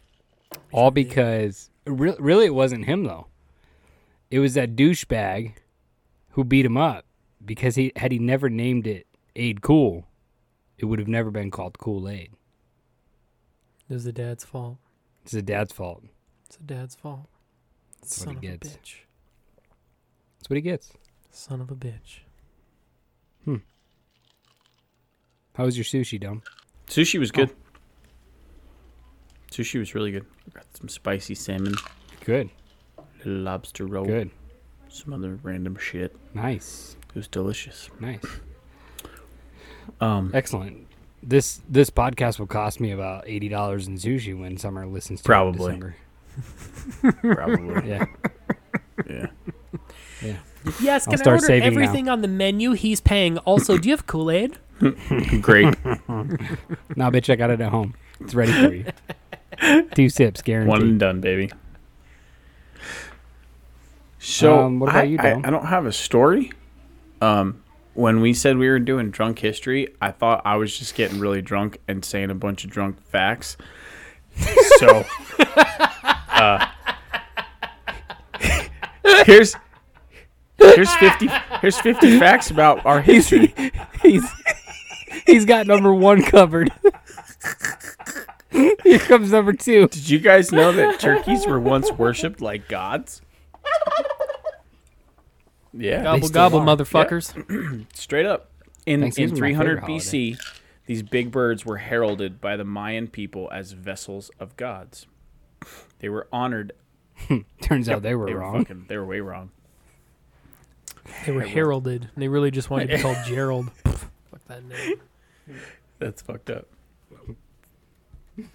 all 0.72 0.90
because 0.90 1.70
re- 1.86 2.16
really 2.18 2.46
it 2.46 2.54
wasn't 2.54 2.86
him 2.86 3.04
though. 3.04 3.28
It 4.30 4.40
was 4.40 4.54
that 4.54 4.74
douchebag 4.74 5.52
who 6.30 6.42
beat 6.42 6.66
him 6.66 6.76
up 6.76 7.04
because 7.44 7.76
he 7.76 7.92
had 7.94 8.10
he 8.10 8.18
never 8.18 8.50
named 8.50 8.86
it 8.88 9.06
Aid 9.36 9.62
Cool, 9.62 10.06
it 10.76 10.86
would 10.86 10.98
have 10.98 11.06
never 11.08 11.30
been 11.30 11.52
called 11.52 11.78
Kool 11.78 12.08
Aid. 12.08 12.32
It 13.88 13.94
was 13.94 14.02
the 14.04 14.12
dad's 14.12 14.44
fault. 14.44 14.78
It's 15.22 15.32
the 15.32 15.40
dad's 15.42 15.72
fault. 15.72 16.02
It's 16.46 16.56
the 16.56 16.64
dad's 16.64 16.96
fault. 16.96 17.28
That's 18.00 18.18
what 18.18 18.24
Son 18.26 18.36
of 18.36 18.42
he 18.42 18.48
a 18.48 18.58
bitch. 18.58 18.96
That's 20.38 20.50
what 20.50 20.56
he 20.56 20.62
gets. 20.62 20.92
Son 21.30 21.60
of 21.60 21.70
a 21.70 21.76
bitch. 21.76 22.20
How 25.58 25.64
was 25.64 25.76
your 25.76 25.84
sushi, 25.84 26.20
Dome? 26.20 26.40
Sushi 26.86 27.18
was 27.18 27.32
good. 27.32 27.50
Sushi 29.50 29.80
was 29.80 29.92
really 29.92 30.12
good. 30.12 30.24
Got 30.54 30.64
some 30.76 30.88
spicy 30.88 31.34
salmon, 31.34 31.74
Good. 32.24 32.48
little 33.18 33.42
lobster 33.42 33.84
roll, 33.86 34.04
Good. 34.04 34.30
some 34.88 35.12
other 35.12 35.36
random 35.42 35.76
shit. 35.76 36.14
Nice. 36.32 36.96
It 37.08 37.14
was 37.16 37.26
delicious. 37.26 37.90
Nice. 37.98 38.22
Um, 40.00 40.30
Excellent. 40.32 40.86
This 41.24 41.60
this 41.68 41.90
podcast 41.90 42.38
will 42.38 42.46
cost 42.46 42.78
me 42.78 42.92
about 42.92 43.24
eighty 43.26 43.48
dollars 43.48 43.88
in 43.88 43.96
sushi 43.96 44.38
when 44.38 44.56
Summer 44.58 44.86
listens 44.86 45.20
to 45.22 45.24
Probably. 45.26 45.72
it 45.72 45.74
in 45.74 45.94
December. 47.02 47.34
probably. 47.34 47.88
Yeah. 47.88 48.06
yeah. 49.08 49.26
Yeah. 50.22 50.36
Yes, 50.80 51.08
I'll 51.08 51.16
can 51.16 51.26
I 51.28 51.30
order 51.32 51.46
saving 51.46 51.74
now. 51.74 51.80
everything 51.80 52.08
on 52.08 52.22
the 52.22 52.28
menu? 52.28 52.72
He's 52.72 53.00
paying. 53.00 53.38
Also, 53.38 53.76
do 53.76 53.88
you 53.88 53.94
have 53.96 54.06
Kool 54.06 54.30
Aid? 54.30 54.56
Great. 55.40 55.74
Nah, 56.96 57.10
bitch, 57.10 57.30
I 57.30 57.36
got 57.36 57.50
it 57.50 57.60
at 57.60 57.70
home. 57.70 57.94
It's 58.20 58.34
ready 58.34 58.52
for 58.52 58.74
you. 58.74 59.82
Two 59.94 60.08
sips, 60.08 60.42
guaranteed. 60.42 60.68
One 60.70 60.82
and 60.82 61.00
done, 61.00 61.20
baby. 61.20 61.50
So 64.18 64.58
Um, 64.64 64.80
what 64.80 64.90
about 64.90 65.00
I, 65.00 65.04
you, 65.04 65.18
I, 65.20 65.30
Dom? 65.30 65.42
I 65.44 65.50
don't 65.50 65.66
have 65.66 65.86
a 65.86 65.92
story. 65.92 66.52
Um, 67.20 67.62
when 67.94 68.20
we 68.20 68.34
said 68.34 68.56
we 68.58 68.68
were 68.68 68.78
doing 68.78 69.10
drunk 69.10 69.38
history, 69.40 69.94
I 70.00 70.10
thought 70.10 70.42
I 70.44 70.56
was 70.56 70.76
just 70.76 70.94
getting 70.94 71.18
really 71.20 71.42
drunk 71.42 71.78
and 71.88 72.04
saying 72.04 72.30
a 72.30 72.34
bunch 72.34 72.64
of 72.64 72.70
drunk 72.70 73.00
facts. 73.02 73.56
So, 74.78 75.04
uh, 76.30 76.66
here's 79.26 79.56
here's 80.58 80.94
fifty 80.96 81.28
here's 81.60 81.78
fifty 81.80 82.18
facts 82.20 82.50
about 82.50 82.84
our 82.86 83.00
history. 83.00 83.52
He's 84.02 84.30
he's 84.57 84.57
got 85.46 85.66
number 85.66 85.92
one 85.94 86.22
covered. 86.22 86.70
Here 88.50 88.98
comes 89.00 89.30
number 89.32 89.52
two. 89.52 89.88
Did 89.88 90.08
you 90.08 90.18
guys 90.18 90.50
know 90.52 90.72
that 90.72 90.98
turkeys 91.00 91.46
were 91.46 91.60
once 91.60 91.92
worshipped 91.92 92.40
like 92.40 92.68
gods? 92.68 93.20
Yeah, 95.72 96.02
Gobble 96.02 96.28
gobble, 96.30 96.58
are. 96.60 96.66
motherfuckers. 96.76 97.86
straight 97.94 98.26
up. 98.26 98.50
In 98.86 99.02
in 99.02 99.12
300 99.36 99.80
favorite 99.80 99.84
BC, 99.84 100.38
these 100.86 101.02
big 101.02 101.30
birds 101.30 101.66
were 101.66 101.76
heralded 101.76 102.40
by 102.40 102.56
the 102.56 102.64
Mayan 102.64 103.06
people 103.06 103.50
as 103.52 103.72
vessels 103.72 104.30
of 104.40 104.56
gods. 104.56 105.06
They 105.98 106.08
were 106.08 106.26
honored. 106.32 106.72
Turns 107.60 107.88
out 107.88 108.02
they 108.02 108.14
were 108.14 108.26
They 108.26 108.34
wrong. 108.34 108.52
were 108.54 108.58
fucking. 108.60 108.86
They 108.88 108.96
were 108.96 109.04
way 109.06 109.20
wrong. 109.20 109.50
They 111.26 111.32
were 111.32 111.42
heralded. 111.42 112.08
They 112.16 112.28
really 112.28 112.50
just 112.50 112.70
wanted 112.70 112.88
to 112.90 112.96
be 112.96 113.02
called 113.02 113.18
Gerald. 113.26 113.70
Fuck 114.48 114.56
that 114.56 114.64
name. 114.64 115.00
That's 115.98 116.22
fucked 116.22 116.50
up. 116.50 116.66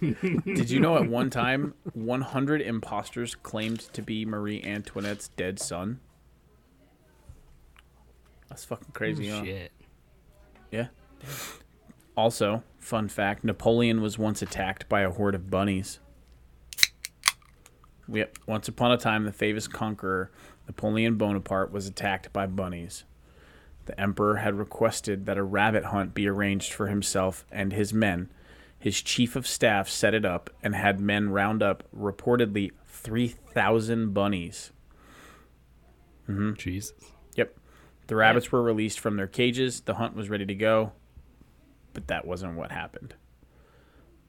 Did 0.00 0.70
you 0.70 0.80
know 0.80 0.96
at 0.96 1.08
one 1.08 1.30
time 1.30 1.74
100 1.92 2.62
imposters 2.62 3.34
claimed 3.34 3.80
to 3.92 4.02
be 4.02 4.24
Marie 4.24 4.62
Antoinette's 4.62 5.28
dead 5.28 5.58
son? 5.58 6.00
That's 8.48 8.64
fucking 8.64 8.92
crazy, 8.92 9.28
huh? 9.28 9.44
Shit. 9.44 9.72
Yeah. 10.70 10.86
Also, 12.16 12.62
fun 12.78 13.08
fact 13.08 13.44
Napoleon 13.44 14.00
was 14.00 14.18
once 14.18 14.40
attacked 14.40 14.88
by 14.88 15.02
a 15.02 15.10
horde 15.10 15.34
of 15.34 15.50
bunnies. 15.50 15.98
Yep. 18.08 18.38
Once 18.46 18.68
upon 18.68 18.92
a 18.92 18.96
time, 18.96 19.24
the 19.24 19.32
famous 19.32 19.66
conqueror, 19.66 20.30
Napoleon 20.66 21.16
Bonaparte, 21.16 21.72
was 21.72 21.86
attacked 21.86 22.32
by 22.32 22.46
bunnies. 22.46 23.04
The 23.86 24.00
emperor 24.00 24.36
had 24.36 24.54
requested 24.54 25.26
that 25.26 25.38
a 25.38 25.42
rabbit 25.42 25.86
hunt 25.86 26.14
be 26.14 26.28
arranged 26.28 26.72
for 26.72 26.88
himself 26.88 27.44
and 27.52 27.72
his 27.72 27.92
men. 27.92 28.30
His 28.78 29.02
chief 29.02 29.36
of 29.36 29.46
staff 29.46 29.88
set 29.88 30.14
it 30.14 30.24
up 30.24 30.50
and 30.62 30.74
had 30.74 31.00
men 31.00 31.30
round 31.30 31.62
up 31.62 31.84
reportedly 31.96 32.72
3,000 32.86 34.12
bunnies. 34.14 34.72
Mm-hmm. 36.28 36.54
Jesus. 36.54 36.92
Yep. 37.34 37.56
The 38.06 38.16
rabbits 38.16 38.52
were 38.52 38.62
released 38.62 39.00
from 39.00 39.16
their 39.16 39.26
cages. 39.26 39.80
The 39.80 39.94
hunt 39.94 40.14
was 40.14 40.30
ready 40.30 40.46
to 40.46 40.54
go, 40.54 40.92
but 41.92 42.08
that 42.08 42.26
wasn't 42.26 42.56
what 42.56 42.72
happened. 42.72 43.14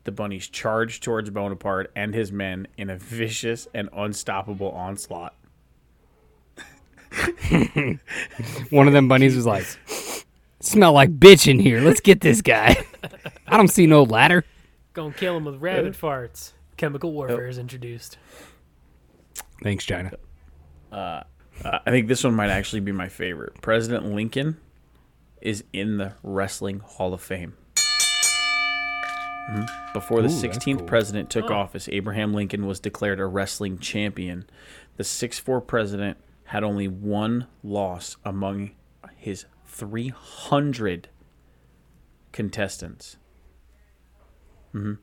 The 0.06 0.12
bunnies 0.12 0.48
charged 0.48 1.04
towards 1.04 1.30
Bonaparte 1.32 1.92
and 1.96 2.14
his 2.14 2.32
men 2.32 2.68
in 2.78 2.90
a 2.90 2.98
vicious 2.98 3.68
and 3.74 3.90
unstoppable 3.92 4.72
onslaught. 4.72 5.36
One 8.70 8.88
of 8.88 8.94
them 8.94 9.08
bunnies 9.08 9.36
was 9.36 9.46
like, 9.46 9.66
"Smell 10.60 10.94
like 10.94 11.18
bitch 11.20 11.48
in 11.48 11.60
here. 11.60 11.82
Let's 11.82 12.02
get 12.02 12.22
this 12.22 12.42
guy." 12.42 12.76
I 13.48 13.58
don't 13.58 13.68
see 13.70 13.88
no 13.88 14.04
ladder. 14.04 14.44
Gonna 14.94 15.14
kill 15.14 15.38
him 15.38 15.46
with 15.46 15.62
rabbit 15.62 15.94
farts. 15.94 16.54
Chemical 16.78 17.12
warfare 17.14 17.48
is 17.48 17.58
introduced. 17.58 18.18
Thanks, 19.64 19.86
China. 19.86 20.12
Uh, 20.92 21.22
I 21.64 21.90
think 21.92 22.08
this 22.08 22.24
one 22.24 22.34
might 22.36 22.50
actually 22.50 22.82
be 22.82 22.92
my 22.92 23.08
favorite. 23.10 23.62
President 23.62 24.06
Lincoln 24.14 24.58
is 25.42 25.64
in 25.72 25.98
the 25.98 26.14
Wrestling 26.24 26.80
Hall 26.80 27.14
of 27.14 27.22
Fame. 27.22 27.56
Mhm. 29.52 29.94
Before 29.94 30.22
the 30.22 30.28
Ooh, 30.28 30.32
that's 30.32 30.42
16th 30.42 30.80
cool. 30.80 30.88
president 30.88 31.30
took 31.30 31.50
Oh. 31.52 31.54
office, 31.56 31.88
Abraham 31.92 32.34
Lincoln 32.34 32.66
was 32.66 32.80
declared 32.80 33.20
a 33.20 33.26
wrestling 33.26 33.78
champion. 33.78 34.46
The 34.98 35.04
6'4 35.04 35.62
president 35.62 36.18
had 36.46 36.64
only 36.64 36.88
one 36.88 37.48
loss 37.64 38.18
among 38.24 38.72
his 39.16 39.46
300 39.68 41.10
contestants. 42.32 43.18
Hmm. 44.72 44.94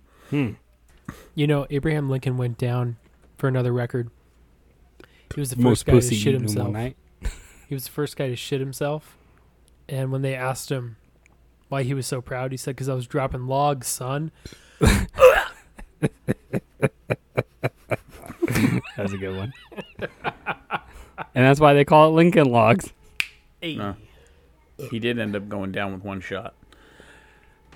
You 1.34 1.46
know, 1.46 1.66
Abraham 1.70 2.08
Lincoln 2.08 2.36
went 2.36 2.58
down 2.58 2.96
for 3.36 3.48
another 3.48 3.72
record. 3.72 4.10
He 5.34 5.40
was 5.40 5.50
the 5.50 5.56
first 5.56 5.64
Most 5.64 5.86
guy 5.86 5.98
to 5.98 6.14
shit 6.14 6.34
himself. 6.34 6.70
night. 6.70 6.96
He 7.68 7.74
was 7.74 7.84
the 7.84 7.90
first 7.90 8.16
guy 8.18 8.28
to 8.28 8.36
shit 8.36 8.60
himself. 8.60 9.16
And 9.88 10.12
when 10.12 10.20
they 10.20 10.34
asked 10.34 10.70
him 10.70 10.96
why 11.70 11.84
he 11.84 11.94
was 11.94 12.06
so 12.06 12.20
proud, 12.20 12.50
he 12.50 12.58
said, 12.58 12.76
"Because 12.76 12.90
I 12.90 12.94
was 12.94 13.06
dropping 13.06 13.46
logs, 13.46 13.86
son." 13.86 14.30
That's 18.96 19.14
a 19.14 19.16
good 19.18 19.34
one. 19.34 19.54
and 21.34 21.44
that's 21.44 21.60
why 21.60 21.74
they 21.74 21.84
call 21.84 22.08
it 22.08 22.12
Lincoln 22.12 22.46
Logs. 22.50 22.92
Hey. 23.60 23.76
No. 23.76 23.96
He 24.90 24.98
did 24.98 25.18
end 25.18 25.36
up 25.36 25.48
going 25.48 25.70
down 25.72 25.92
with 25.92 26.02
one 26.02 26.20
shot. 26.20 26.54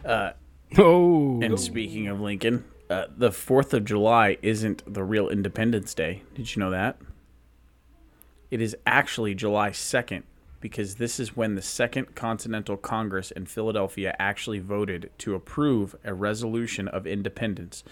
Uh, 0.04 0.32
Oh, 0.76 1.40
And 1.42 1.58
speaking 1.60 2.08
of 2.08 2.20
Lincoln, 2.20 2.64
uh, 2.90 3.06
the 3.16 3.30
4th 3.30 3.72
of 3.72 3.84
July 3.84 4.36
isn't 4.42 4.82
the 4.92 5.04
real 5.04 5.28
Independence 5.28 5.94
Day. 5.94 6.22
Did 6.34 6.54
you 6.54 6.60
know 6.60 6.70
that? 6.70 6.98
It 8.50 8.60
is 8.60 8.76
actually 8.86 9.34
July 9.34 9.70
2nd 9.70 10.24
because 10.60 10.96
this 10.96 11.20
is 11.20 11.36
when 11.36 11.54
the 11.54 11.62
Second 11.62 12.14
Continental 12.16 12.76
Congress 12.76 13.30
in 13.30 13.46
Philadelphia 13.46 14.16
actually 14.18 14.58
voted 14.58 15.10
to 15.18 15.34
approve 15.34 15.94
a 16.04 16.14
resolution 16.14 16.88
of 16.88 17.06
independence. 17.06 17.84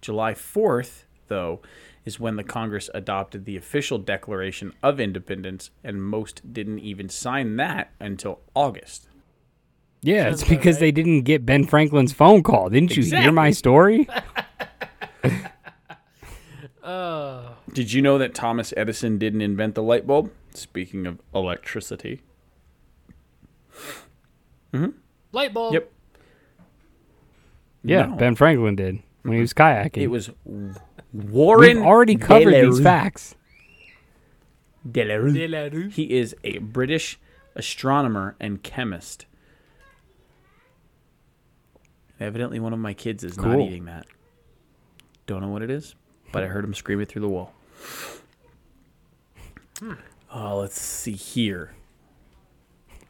July 0.00 0.34
4th, 0.34 1.04
though, 1.30 1.62
is 2.04 2.20
when 2.20 2.36
the 2.36 2.44
Congress 2.44 2.90
adopted 2.92 3.46
the 3.46 3.56
official 3.56 3.96
Declaration 3.98 4.74
of 4.82 5.00
Independence, 5.00 5.70
and 5.82 6.02
most 6.02 6.52
didn't 6.52 6.80
even 6.80 7.08
sign 7.08 7.56
that 7.56 7.92
until 7.98 8.40
August. 8.54 9.08
yeah, 10.02 10.24
Sounds 10.24 10.42
it's 10.42 10.50
because 10.50 10.76
right. 10.76 10.80
they 10.80 10.92
didn't 10.92 11.22
get 11.22 11.46
Ben 11.46 11.64
Franklin's 11.64 12.12
phone 12.12 12.42
call. 12.42 12.68
Didn't 12.68 12.96
you 12.96 13.02
hear 13.04 13.32
my 13.32 13.50
story? 13.50 14.06
Oh, 16.82 17.56
Did 17.72 17.92
you 17.92 18.02
know 18.02 18.18
that 18.18 18.34
Thomas 18.34 18.74
Edison 18.76 19.16
didn't 19.16 19.42
invent 19.42 19.74
the 19.74 19.82
light 19.82 20.06
bulb? 20.06 20.30
Speaking 20.52 21.06
of 21.06 21.20
electricity. 21.34 22.22
Mm-hmm. 24.72 24.90
light 25.32 25.54
bulb. 25.54 25.74
Yep. 25.74 25.92
Yeah, 27.82 28.06
No. 28.06 28.16
Ben 28.16 28.34
Franklin 28.34 28.76
did 28.76 29.00
when 29.22 29.32
he 29.32 29.36
mm-hmm. 29.36 29.40
was 29.40 29.54
kayaking. 29.54 29.98
It 29.98 30.08
was 30.08 30.30
Warren. 31.12 31.78
We've 31.78 31.86
already 31.86 32.16
covered 32.16 32.54
these 32.54 32.80
facts. 32.80 33.34
Delarue. 34.88 35.34
De 35.34 35.48
la 35.48 35.68
Rue. 35.70 35.88
He 35.88 36.18
is 36.18 36.34
a 36.44 36.58
British 36.58 37.18
astronomer 37.54 38.36
and 38.40 38.62
chemist. 38.62 39.26
Evidently, 42.18 42.60
one 42.60 42.72
of 42.72 42.78
my 42.78 42.92
kids 42.92 43.24
is 43.24 43.36
not 43.38 43.58
eating 43.60 43.86
that. 43.86 44.06
Don't 45.26 45.40
know 45.40 45.48
what 45.48 45.62
it 45.62 45.70
is, 45.70 45.94
but 46.32 46.42
I 46.42 46.46
heard 46.46 46.64
him 46.64 46.74
scream 46.74 47.00
it 47.00 47.08
through 47.08 47.22
the 47.22 47.28
wall. 47.28 47.52
Oh, 50.32 50.58
let's 50.58 50.80
see 50.80 51.12
here. 51.12 51.74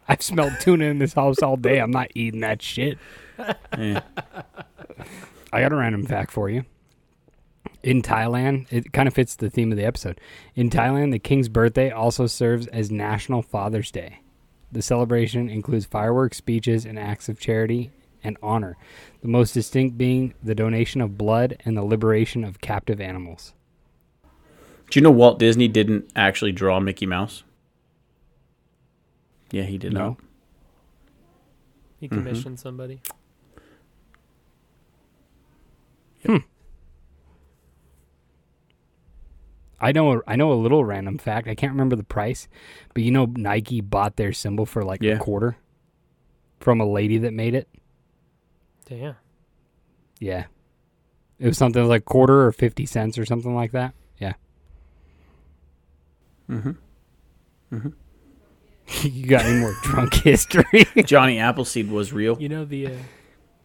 I've 0.08 0.22
smelled 0.22 0.52
tuna 0.60 0.86
in 0.86 0.98
this 0.98 1.12
house 1.12 1.42
all 1.42 1.56
day. 1.56 1.78
I'm 1.80 1.90
not 1.90 2.08
eating 2.14 2.40
that 2.40 2.62
shit. 2.62 2.98
Eh. 3.72 3.98
I 5.50 5.60
got 5.62 5.72
a 5.72 5.76
random 5.76 6.04
fact 6.04 6.30
for 6.30 6.50
you. 6.50 6.64
In 7.82 8.02
Thailand, 8.02 8.66
it 8.70 8.92
kind 8.92 9.08
of 9.08 9.14
fits 9.14 9.34
the 9.34 9.48
theme 9.48 9.72
of 9.72 9.78
the 9.78 9.84
episode. 9.84 10.20
In 10.54 10.68
Thailand, 10.68 11.12
the 11.12 11.18
king's 11.18 11.48
birthday 11.48 11.90
also 11.90 12.26
serves 12.26 12.66
as 12.68 12.90
National 12.90 13.40
Father's 13.40 13.90
Day. 13.90 14.20
The 14.70 14.82
celebration 14.82 15.48
includes 15.48 15.86
fireworks, 15.86 16.36
speeches, 16.36 16.84
and 16.84 16.98
acts 16.98 17.28
of 17.28 17.40
charity 17.40 17.90
and 18.22 18.36
honor, 18.42 18.76
the 19.22 19.28
most 19.28 19.52
distinct 19.52 19.96
being 19.96 20.34
the 20.42 20.54
donation 20.54 21.00
of 21.00 21.16
blood 21.16 21.56
and 21.64 21.76
the 21.76 21.82
liberation 21.82 22.44
of 22.44 22.60
captive 22.60 23.00
animals. 23.00 23.54
Do 24.90 24.98
you 24.98 25.02
know 25.02 25.10
Walt 25.10 25.38
Disney 25.38 25.68
didn't 25.68 26.10
actually 26.14 26.52
draw 26.52 26.80
Mickey 26.80 27.06
Mouse? 27.06 27.44
Yeah, 29.50 29.62
he 29.62 29.78
did 29.78 29.92
No. 29.92 30.00
not. 30.00 30.16
He 31.98 32.08
mm-hmm. 32.08 32.16
commissioned 32.16 32.60
somebody. 32.60 33.00
Hmm. 36.26 36.38
I 39.80 39.92
know 39.92 40.22
I 40.26 40.36
know 40.36 40.52
a 40.52 40.54
little 40.54 40.84
random 40.84 41.16
fact. 41.18 41.48
I 41.48 41.54
can't 41.54 41.72
remember 41.72 41.96
the 41.96 42.04
price, 42.04 42.48
but 42.94 43.02
you 43.02 43.10
know 43.10 43.26
Nike 43.26 43.80
bought 43.80 44.16
their 44.16 44.32
symbol 44.32 44.66
for 44.66 44.84
like 44.84 45.02
Yeah. 45.02 45.14
a 45.14 45.18
quarter 45.18 45.56
from 46.60 46.80
a 46.80 46.86
lady 46.86 47.18
that 47.18 47.32
made 47.32 47.54
it. 47.54 47.68
Damn. 48.86 49.14
Yeah. 50.18 50.46
It 51.38 51.46
was 51.46 51.56
something 51.56 51.86
like 51.88 52.04
quarter 52.04 52.44
or 52.44 52.52
50 52.52 52.84
cents 52.84 53.16
or 53.16 53.24
something 53.24 53.54
like 53.54 53.72
that. 53.72 53.94
Yeah. 54.18 54.34
Mhm. 56.50 56.76
Mhm. 57.72 57.92
you 59.04 59.26
got 59.26 59.44
any 59.44 59.60
more 59.60 59.74
drunk 59.82 60.14
history? 60.14 60.64
Johnny 61.04 61.38
Appleseed 61.38 61.90
was 61.90 62.12
real. 62.12 62.36
You 62.40 62.48
know 62.48 62.64
the 62.64 62.88
uh, 62.88 62.96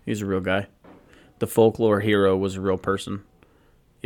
He's 0.05 0.21
a 0.21 0.25
real 0.25 0.39
guy. 0.41 0.67
The 1.39 1.47
folklore 1.47 1.99
hero 1.99 2.37
was 2.37 2.55
a 2.55 2.61
real 2.61 2.77
person. 2.77 3.23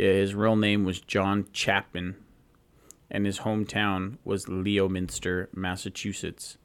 Yeah, 0.00 0.12
his 0.12 0.34
real 0.34 0.56
name 0.56 0.84
was 0.84 0.98
John 0.98 1.44
Chapman, 1.52 2.16
and 3.10 3.26
his 3.26 3.40
hometown 3.40 4.16
was 4.24 4.48
Leominster, 4.48 5.50
Massachusetts. 5.54 6.56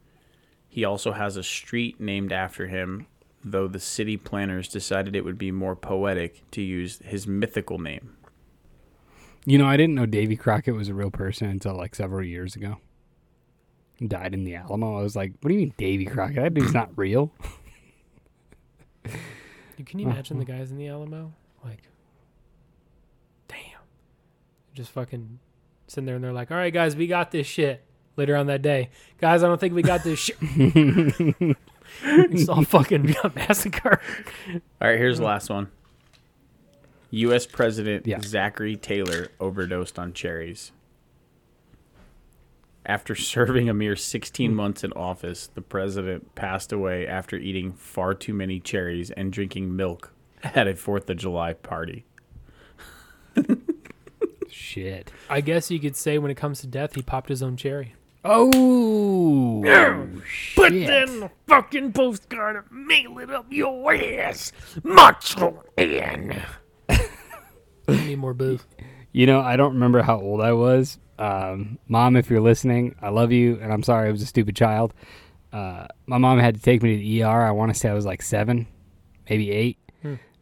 He 0.69 0.85
also 0.85 1.11
has 1.11 1.35
a 1.35 1.43
street 1.43 1.99
named 1.99 2.31
after 2.31 2.67
him, 2.67 3.07
though 3.43 3.67
the 3.67 3.81
city 3.81 4.15
planners 4.15 4.69
decided 4.69 5.17
it 5.17 5.25
would 5.25 5.37
be 5.37 5.51
more 5.51 5.75
poetic 5.75 6.49
to 6.51 6.61
use 6.61 6.99
his 7.03 7.27
mythical 7.27 7.77
name. 7.77 8.15
you 9.45 9.57
know, 9.57 9.65
I 9.67 9.75
didn't 9.75 9.95
know 9.95 10.05
Davy 10.05 10.37
Crockett 10.37 10.73
was 10.73 10.87
a 10.87 10.93
real 10.93 11.11
person 11.11 11.49
until 11.49 11.75
like 11.75 11.93
several 11.93 12.25
years 12.25 12.55
ago. 12.55 12.77
He 13.95 14.07
died 14.07 14.33
in 14.33 14.45
the 14.45 14.55
Alamo. 14.55 14.97
I 14.97 15.01
was 15.01 15.17
like, 15.17 15.33
what 15.41 15.49
do 15.49 15.55
you 15.55 15.59
mean 15.59 15.73
Davy 15.75 16.05
Crockett? 16.05 16.37
That 16.37 16.53
dude's 16.53 16.73
not 16.73 16.97
real. 16.97 17.33
You 19.77 19.83
can 19.83 19.99
you 19.99 20.07
imagine 20.07 20.39
the 20.39 20.45
guys 20.45 20.71
in 20.71 20.77
the 20.77 20.87
Alamo? 20.87 21.33
Like, 21.61 21.81
damn. 21.81 21.94
Just 24.75 24.91
fucking 24.91 25.39
sitting 25.87 26.05
there 26.05 26.15
and 26.15 26.23
they're 26.23 26.33
like, 26.33 26.51
all 26.51 26.57
right, 26.57 26.73
guys, 26.73 26.95
we 26.95 27.07
got 27.07 27.31
this 27.31 27.47
shit. 27.47 27.83
Later 28.17 28.37
on 28.37 28.47
that 28.47 28.61
day, 28.61 28.91
guys, 29.19 29.43
I 29.43 29.47
don't 29.47 29.59
think 29.59 29.73
we 29.73 29.81
got 29.81 30.03
this 30.05 30.19
shit. 30.19 30.37
it's 32.03 32.47
all 32.47 32.63
fucking 32.63 33.03
got 33.23 33.35
massacre. 33.35 33.99
All 34.81 34.87
right, 34.87 34.97
here's 34.97 35.17
the 35.17 35.25
last 35.25 35.49
one. 35.49 35.69
U.S. 37.11 37.45
President 37.45 38.07
Yeah. 38.07 38.19
Zachary 38.21 38.77
Taylor 38.77 39.29
overdosed 39.39 39.99
on 39.99 40.13
cherries. 40.13 40.71
After 42.85 43.15
serving 43.15 43.69
a 43.69 43.73
mere 43.73 43.95
16 43.95 44.49
hmm. 44.49 44.55
months 44.55 44.83
in 44.83 44.93
office, 44.93 45.47
the 45.47 45.61
president 45.61 46.35
passed 46.35 46.71
away 46.71 47.05
after 47.07 47.35
eating 47.35 47.73
far 47.73 48.13
too 48.13 48.33
many 48.33 48.61
cherries 48.61 49.11
and 49.11 49.31
drinking 49.31 49.75
milk 49.75 50.13
at 50.43 50.67
a 50.67 50.73
4th 50.73 51.09
of 51.09 51.17
July 51.17 51.53
party. 51.53 52.05
Shit. 54.75 55.09
I 55.29 55.39
guess 55.39 55.71
you 55.71 55.79
could 55.79 55.95
say 55.95 56.17
when 56.17 56.29
it 56.29 56.35
comes 56.35 56.59
to 56.59 56.67
death, 56.67 56.95
he 56.95 57.01
popped 57.01 57.29
his 57.29 57.41
own 57.41 57.55
cherry. 57.55 57.95
Oh. 58.25 59.61
But 60.57 60.73
shit. 60.73 60.85
then 60.85 61.21
the 61.21 61.31
fucking 61.47 61.93
postcard 61.93 62.61
mail 62.69 63.19
it 63.19 63.31
up 63.31 63.45
your 63.49 63.93
ass. 63.93 64.51
Macho 64.83 65.63
Man. 65.77 66.43
I 66.89 67.07
need 67.87 68.19
more 68.19 68.33
booze. 68.33 68.65
You 69.13 69.27
know, 69.27 69.39
I 69.39 69.55
don't 69.55 69.75
remember 69.75 70.01
how 70.01 70.19
old 70.19 70.41
I 70.41 70.51
was. 70.51 70.99
Um, 71.17 71.79
mom, 71.87 72.17
if 72.17 72.29
you're 72.29 72.41
listening, 72.41 72.95
I 73.01 73.11
love 73.11 73.31
you, 73.31 73.57
and 73.61 73.71
I'm 73.71 73.81
sorry 73.81 74.09
I 74.09 74.11
was 74.11 74.21
a 74.23 74.25
stupid 74.25 74.57
child. 74.57 74.93
Uh, 75.53 75.87
my 76.05 76.17
mom 76.17 76.37
had 76.39 76.55
to 76.55 76.61
take 76.61 76.83
me 76.83 76.97
to 76.97 77.01
the 77.01 77.23
ER. 77.23 77.43
I 77.43 77.51
want 77.51 77.73
to 77.73 77.79
say 77.79 77.87
I 77.87 77.93
was 77.93 78.05
like 78.05 78.21
seven, 78.21 78.67
maybe 79.29 79.51
eight, 79.51 79.77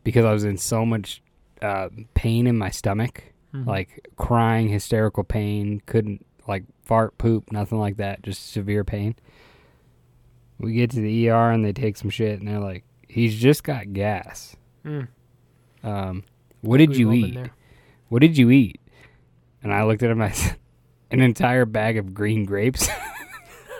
because 0.04 0.26
I 0.26 0.34
was 0.34 0.44
in 0.44 0.58
so 0.58 0.88
much 0.88 1.22
uh, 1.62 1.90
pain 2.16 2.48
in 2.48 2.58
my 2.58 2.72
stomach, 2.72 3.26
Mhm. 3.54 3.68
like 3.68 4.08
crying, 4.16 4.70
hysterical 4.70 5.24
pain, 5.24 5.82
couldn't 5.86 6.26
like 6.48 6.64
fart, 6.84 7.18
poop, 7.18 7.52
nothing 7.52 7.80
like 7.80 7.98
that, 7.98 8.24
just 8.24 8.52
severe 8.52 8.84
pain. 8.84 9.16
We 10.60 10.74
get 10.74 10.92
to 10.92 11.00
the 11.02 11.30
ER 11.30 11.52
and 11.52 11.64
they 11.64 11.74
take 11.74 11.98
some 11.98 12.10
shit 12.10 12.40
and 12.40 12.48
they're 12.48 12.60
like, 12.60 12.84
"He's 13.08 13.36
just 13.40 13.64
got 13.64 13.94
gas." 13.94 14.56
Mm. 14.86 15.08
Um, 15.84 16.24
what 16.62 16.78
did 16.78 16.96
you 16.96 17.12
eat? 17.12 17.38
What 18.10 18.20
did 18.22 18.38
you 18.38 18.50
eat? 18.50 18.80
And 19.62 19.74
I 19.74 19.84
looked 19.84 20.04
at 20.04 20.10
him. 20.12 20.22
I 20.22 20.32
said, 20.32 20.58
"An 21.12 21.20
entire 21.22 21.66
bag 21.66 21.98
of 21.98 22.14
green 22.14 22.46
grapes." 22.46 22.90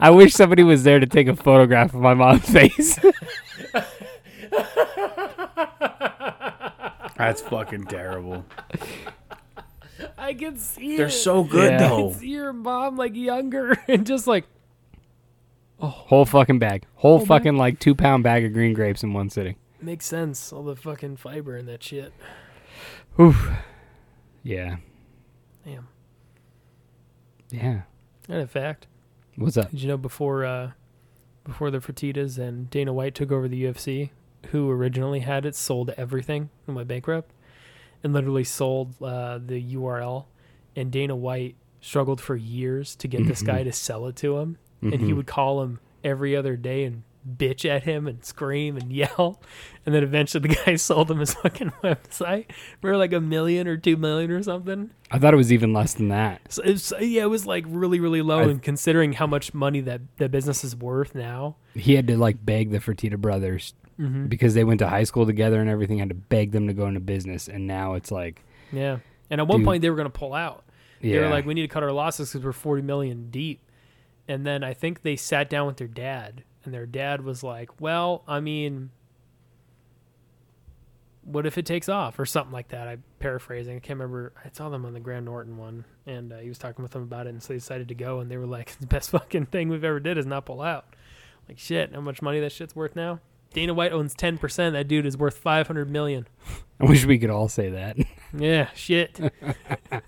I 0.00 0.10
wish 0.10 0.34
somebody 0.34 0.62
was 0.62 0.84
there 0.84 1.00
to 1.00 1.06
take 1.06 1.28
a 1.28 1.36
photograph 1.36 1.94
of 1.94 2.00
my 2.00 2.14
mom's 2.14 2.48
face. 2.48 2.98
That's 7.26 7.40
fucking 7.42 7.84
terrible. 7.84 8.44
I 10.18 10.34
can 10.34 10.58
see 10.58 10.96
They're 10.96 11.06
it. 11.06 11.10
so 11.12 11.44
good 11.44 11.72
Yeah. 11.72 11.86
I 11.86 11.88
though. 11.88 12.10
can 12.10 12.18
see 12.18 12.28
your 12.28 12.52
mom 12.52 12.96
like 12.96 13.14
younger 13.14 13.76
and 13.88 14.06
just 14.06 14.26
like 14.26 14.44
Whole 15.78 16.24
fucking 16.24 16.58
bag. 16.58 16.84
Whole 16.94 17.18
Whole 17.18 17.18
bag? 17.20 17.28
fucking 17.28 17.56
like 17.56 17.78
two 17.78 17.94
pound 17.94 18.22
bag 18.22 18.44
of 18.44 18.52
green 18.52 18.72
grapes 18.74 19.02
in 19.02 19.12
one 19.12 19.28
sitting. 19.30 19.56
makes 19.80 20.06
sense. 20.06 20.52
All 20.52 20.62
the 20.62 20.76
fucking 20.76 21.16
fiber 21.16 21.56
in 21.58 21.66
that 21.66 21.82
shit. 21.82 22.12
Oof. 23.20 23.50
Yeah. 24.42 24.76
Damn. 25.64 25.88
Yeah. 27.50 27.82
And 28.28 28.40
in 28.40 28.46
fact, 28.46 28.86
What's 29.36 29.56
up? 29.56 29.70
did 29.70 29.80
you 29.82 29.88
know 29.88 29.96
before 29.96 30.44
uh 30.44 30.70
before 31.44 31.70
the 31.70 31.78
Fertittas 31.78 32.38
and 32.38 32.70
Dana 32.70 32.92
White 32.92 33.14
took 33.14 33.30
over 33.30 33.46
the 33.48 33.64
UFC, 33.64 34.10
who 34.50 34.70
originally 34.70 35.20
had 35.20 35.44
it 35.46 35.54
sold 35.54 35.90
everything 35.96 36.50
and 36.66 36.76
went 36.76 36.88
bankrupt, 36.88 37.32
and 38.02 38.12
literally 38.12 38.44
sold 38.44 38.94
uh, 39.02 39.38
the 39.44 39.74
URL, 39.74 40.24
and 40.76 40.90
Dana 40.90 41.16
White 41.16 41.56
struggled 41.80 42.20
for 42.20 42.36
years 42.36 42.96
to 42.96 43.08
get 43.08 43.26
this 43.26 43.42
guy 43.42 43.62
to 43.62 43.72
sell 43.72 44.06
it 44.06 44.16
to 44.16 44.38
him, 44.38 44.56
and 44.82 45.00
he 45.00 45.12
Mhm. 45.12 45.16
would 45.16 45.26
call 45.26 45.62
him 45.62 45.80
every 46.02 46.34
other 46.36 46.56
day 46.56 46.84
and 46.84 47.02
bitch 47.38 47.64
at 47.64 47.84
him 47.84 48.06
and 48.06 48.22
scream 48.22 48.76
and 48.76 48.92
yell, 49.02 49.40
and 49.86 49.94
then 49.94 50.02
eventually 50.02 50.46
the 50.46 50.54
guy 50.54 50.76
sold 50.76 51.10
him 51.10 51.18
his 51.20 51.32
fucking 51.34 51.70
website 51.82 52.46
for 52.82 52.96
like 52.98 53.14
a 53.14 53.20
million 53.20 53.66
or 53.66 53.78
two 53.78 53.96
million 53.96 54.30
or 54.30 54.42
something. 54.42 54.90
I 55.10 55.18
thought 55.18 55.32
it 55.32 55.38
was 55.38 55.50
even 55.52 55.72
less 55.72 55.94
than 55.94 56.08
that. 56.08 56.40
So 56.52 56.62
it's, 56.62 56.92
yeah, 57.00 57.22
it 57.22 57.30
was 57.30 57.46
like 57.46 57.64
really, 57.68 57.98
really 58.00 58.20
low. 58.20 58.40
I- 58.40 58.42
and 58.44 58.62
considering 58.62 59.14
how 59.14 59.26
much 59.26 59.54
money 59.54 59.80
that 59.80 60.02
that 60.18 60.30
business 60.30 60.64
is 60.64 60.76
worth 60.76 61.14
now, 61.14 61.56
He 61.74 61.94
had 61.94 62.06
to 62.08 62.18
like 62.18 62.44
beg 62.44 62.70
the 62.72 62.78
Fertitta 62.78 63.16
brothers 63.18 63.72
mm-hmm. 63.98 64.26
because 64.26 64.54
they 64.54 64.64
went 64.64 64.78
to 64.80 64.88
high 64.88 65.04
school 65.04 65.26
together 65.26 65.60
and 65.60 65.68
everything. 65.70 65.98
I 65.98 66.02
Had 66.02 66.08
to 66.10 66.14
beg 66.14 66.52
them 66.52 66.66
to 66.66 66.72
go 66.72 66.86
into 66.86 67.00
business, 67.00 67.48
and 67.48 67.66
now 67.66 67.94
it's 67.94 68.10
like, 68.10 68.42
yeah. 68.72 68.98
And 69.30 69.40
at 69.40 69.48
one 69.48 69.60
Dude. 69.60 69.66
point, 69.66 69.82
they 69.82 69.90
were 69.90 69.96
going 69.96 70.10
to 70.10 70.18
pull 70.18 70.34
out. 70.34 70.64
yeah, 71.00 71.14
They 71.14 71.20
were 71.20 71.30
like, 71.30 71.46
"We 71.46 71.54
need 71.54 71.62
to 71.62 71.68
cut 71.68 71.82
our 71.82 71.92
losses 71.92 72.30
because 72.30 72.44
we're 72.44 72.52
forty 72.52 72.82
million 72.82 73.30
deep." 73.30 73.60
And 74.28 74.46
then 74.46 74.62
I 74.64 74.74
think 74.74 75.02
they 75.02 75.16
sat 75.16 75.50
down 75.50 75.66
with 75.66 75.76
their 75.76 75.88
dad, 75.88 76.44
and 76.64 76.72
their 76.72 76.86
dad 76.86 77.22
was 77.22 77.42
like, 77.42 77.80
"Well, 77.80 78.22
I 78.28 78.40
mean." 78.40 78.90
What 81.26 81.46
if 81.46 81.56
it 81.56 81.64
takes 81.64 81.88
off 81.88 82.18
or 82.18 82.26
something 82.26 82.52
like 82.52 82.68
that? 82.68 82.86
I'm 82.86 83.02
paraphrasing. 83.18 83.76
I 83.76 83.80
can't 83.80 83.98
remember. 83.98 84.34
I 84.44 84.50
saw 84.52 84.68
them 84.68 84.84
on 84.84 84.92
the 84.92 85.00
Graham 85.00 85.24
Norton 85.24 85.56
one, 85.56 85.86
and 86.04 86.30
uh, 86.30 86.36
he 86.36 86.50
was 86.50 86.58
talking 86.58 86.82
with 86.82 86.92
them 86.92 87.02
about 87.02 87.26
it, 87.26 87.30
and 87.30 87.42
so 87.42 87.54
they 87.54 87.58
decided 87.58 87.88
to 87.88 87.94
go. 87.94 88.20
And 88.20 88.30
they 88.30 88.36
were 88.36 88.44
like, 88.46 88.76
"The 88.80 88.86
best 88.86 89.08
fucking 89.08 89.46
thing 89.46 89.70
we've 89.70 89.84
ever 89.84 90.00
did 90.00 90.18
is 90.18 90.26
not 90.26 90.44
pull 90.44 90.60
out." 90.60 90.84
Like 91.48 91.58
shit, 91.58 91.94
how 91.94 92.02
much 92.02 92.20
money 92.20 92.40
that 92.40 92.52
shit's 92.52 92.76
worth 92.76 92.94
now? 92.94 93.20
Dana 93.54 93.72
White 93.72 93.92
owns 93.92 94.12
ten 94.14 94.36
percent. 94.36 94.74
That 94.74 94.86
dude 94.88 95.06
is 95.06 95.16
worth 95.16 95.38
five 95.38 95.66
hundred 95.66 95.88
million. 95.90 96.26
I 96.80 96.84
wish 96.84 97.06
we 97.06 97.18
could 97.18 97.30
all 97.30 97.48
say 97.48 97.70
that. 97.70 97.96
Yeah, 98.36 98.68
shit. 98.74 99.20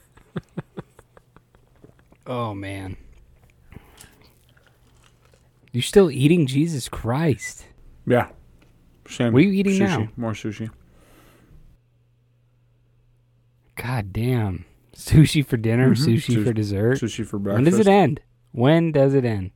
oh 2.26 2.54
man, 2.54 2.96
you're 5.70 5.80
still 5.82 6.10
eating? 6.10 6.46
Jesus 6.48 6.88
Christ! 6.88 7.66
Yeah. 8.04 8.30
Same. 9.08 9.32
What 9.32 9.38
are 9.38 9.42
you 9.46 9.52
eating 9.52 9.74
sushi. 9.74 9.78
now? 9.78 10.08
More 10.16 10.32
sushi. 10.32 10.68
God 13.76 14.12
damn, 14.12 14.64
sushi 14.96 15.46
for 15.46 15.56
dinner, 15.56 15.90
Mhm. 15.94 16.04
sushi 16.16 16.34
Sushi- 16.38 16.44
for 16.44 16.52
dessert. 16.52 16.98
Sushi 16.98 17.24
for 17.24 17.38
breakfast. 17.38 17.62
When 17.64 17.70
does 17.70 17.78
it 17.78 17.86
end? 17.86 18.20
When 18.50 18.90
does 18.90 19.14
it 19.14 19.24
end? 19.24 19.52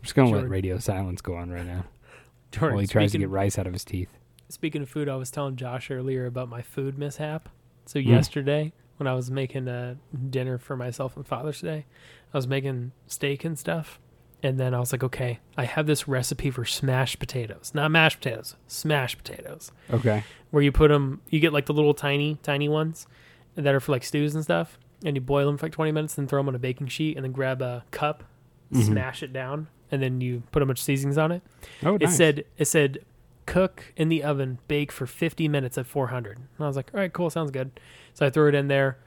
I'm 0.00 0.04
just 0.04 0.14
gonna 0.14 0.30
let 0.30 0.48
radio 0.48 0.78
silence 0.78 1.20
go 1.20 1.34
on 1.36 1.50
right 1.50 1.66
now 1.66 1.84
Jordan, 2.52 2.74
while 2.76 2.80
he 2.80 2.86
tries 2.86 3.12
to 3.12 3.18
get 3.18 3.28
rice 3.28 3.58
out 3.58 3.66
of 3.66 3.72
his 3.74 3.84
teeth. 3.84 4.08
Speaking 4.48 4.82
of 4.82 4.88
food, 4.88 5.08
I 5.08 5.16
was 5.16 5.30
telling 5.30 5.56
Josh 5.56 5.90
earlier 5.90 6.26
about 6.26 6.48
my 6.48 6.62
food 6.62 6.98
mishap. 6.98 7.48
So 7.86 7.98
Mm. 7.98 8.06
yesterday, 8.06 8.72
when 8.96 9.06
I 9.06 9.14
was 9.14 9.30
making 9.30 9.68
a 9.68 9.96
dinner 10.30 10.58
for 10.58 10.76
myself 10.76 11.16
on 11.16 11.24
Father's 11.24 11.60
Day, 11.60 11.86
I 12.32 12.36
was 12.38 12.48
making 12.48 12.92
steak 13.06 13.44
and 13.44 13.58
stuff, 13.58 14.00
and 14.42 14.58
then 14.58 14.74
I 14.74 14.80
was 14.80 14.90
like, 14.92 15.04
okay, 15.04 15.38
I 15.56 15.64
have 15.64 15.86
this 15.86 16.08
recipe 16.08 16.50
for 16.50 16.64
smashed 16.64 17.18
potatoes, 17.18 17.72
not 17.74 17.90
mashed 17.90 18.18
potatoes, 18.20 18.56
smashed 18.66 19.18
potatoes, 19.18 19.70
Okay. 19.90 20.24
where 20.50 20.62
you 20.62 20.72
put 20.72 20.88
them, 20.88 21.20
you 21.28 21.40
get 21.40 21.52
like 21.52 21.66
the 21.66 21.72
little 21.74 21.94
tiny, 21.94 22.38
tiny 22.42 22.68
ones 22.68 23.06
that 23.54 23.74
are 23.74 23.80
for 23.80 23.92
like 23.92 24.04
stews 24.04 24.34
and 24.34 24.42
stuff, 24.44 24.78
and 25.04 25.16
you 25.16 25.20
boil 25.20 25.46
them 25.46 25.58
for 25.58 25.66
like 25.66 25.72
20 25.72 25.92
minutes, 25.92 26.14
then 26.14 26.26
throw 26.26 26.40
them 26.40 26.48
on 26.48 26.54
a 26.54 26.58
baking 26.58 26.86
sheet, 26.88 27.16
and 27.16 27.24
then 27.24 27.32
grab 27.32 27.60
a 27.62 27.84
cup, 27.90 28.24
Mhm. 28.72 28.82
smash 28.84 29.22
it 29.22 29.32
down, 29.32 29.68
and 29.90 30.02
then 30.02 30.20
you 30.20 30.42
put 30.52 30.62
a 30.62 30.66
bunch 30.66 30.80
of 30.80 30.84
seasonings 30.84 31.18
on 31.18 31.32
it. 31.32 31.42
Oh, 31.84 31.94
It 31.96 32.02
nice. 32.02 32.16
said 32.16 32.44
it 32.58 32.64
said 32.66 32.98
cook 33.46 33.92
in 33.96 34.08
the 34.08 34.22
oven, 34.22 34.58
bake 34.68 34.92
for 34.92 35.06
50 35.06 35.48
minutes 35.48 35.76
at 35.76 35.86
400. 35.86 36.36
And 36.38 36.46
I 36.60 36.66
was 36.66 36.76
like, 36.76 36.90
all 36.94 37.00
right, 37.00 37.12
cool, 37.12 37.30
sounds 37.30 37.50
good. 37.50 37.72
So 38.14 38.24
I 38.26 38.30
threw 38.30 38.48
it 38.48 38.54
in 38.54 38.68
there, 38.68 38.98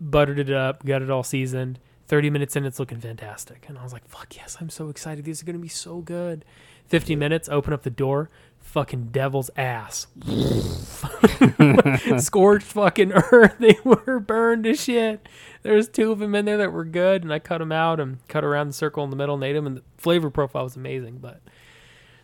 buttered 0.00 0.38
it 0.38 0.50
up, 0.50 0.84
got 0.86 1.02
it 1.02 1.10
all 1.10 1.22
seasoned. 1.22 1.78
30 2.06 2.30
minutes 2.30 2.54
in, 2.56 2.64
it's 2.64 2.78
looking 2.78 3.00
fantastic. 3.00 3.66
And 3.68 3.76
I 3.76 3.82
was 3.82 3.92
like, 3.92 4.08
fuck 4.08 4.34
yes, 4.36 4.56
I'm 4.60 4.70
so 4.70 4.88
excited. 4.88 5.24
These 5.24 5.42
are 5.42 5.44
going 5.44 5.56
to 5.56 5.62
be 5.62 5.68
so 5.68 5.98
good. 6.00 6.44
50 6.86 7.16
minutes, 7.16 7.48
open 7.48 7.72
up 7.72 7.82
the 7.82 7.90
door, 7.90 8.30
fucking 8.60 9.08
devil's 9.08 9.50
ass. 9.56 10.06
Scorched 12.18 12.66
fucking 12.66 13.12
earth. 13.32 13.56
They 13.58 13.76
were 13.84 14.20
burned 14.20 14.64
to 14.64 14.74
shit. 14.74 15.28
There's 15.66 15.88
two 15.88 16.12
of 16.12 16.20
them 16.20 16.36
in 16.36 16.44
there 16.44 16.58
that 16.58 16.72
were 16.72 16.84
good, 16.84 17.24
and 17.24 17.32
I 17.32 17.40
cut 17.40 17.58
them 17.58 17.72
out 17.72 17.98
and 17.98 18.18
cut 18.28 18.44
around 18.44 18.68
the 18.68 18.72
circle 18.72 19.02
in 19.02 19.10
the 19.10 19.16
middle 19.16 19.34
and 19.34 19.42
ate 19.42 19.54
them. 19.54 19.66
And 19.66 19.78
the 19.78 19.82
flavor 19.98 20.30
profile 20.30 20.62
was 20.62 20.76
amazing, 20.76 21.18
but 21.18 21.40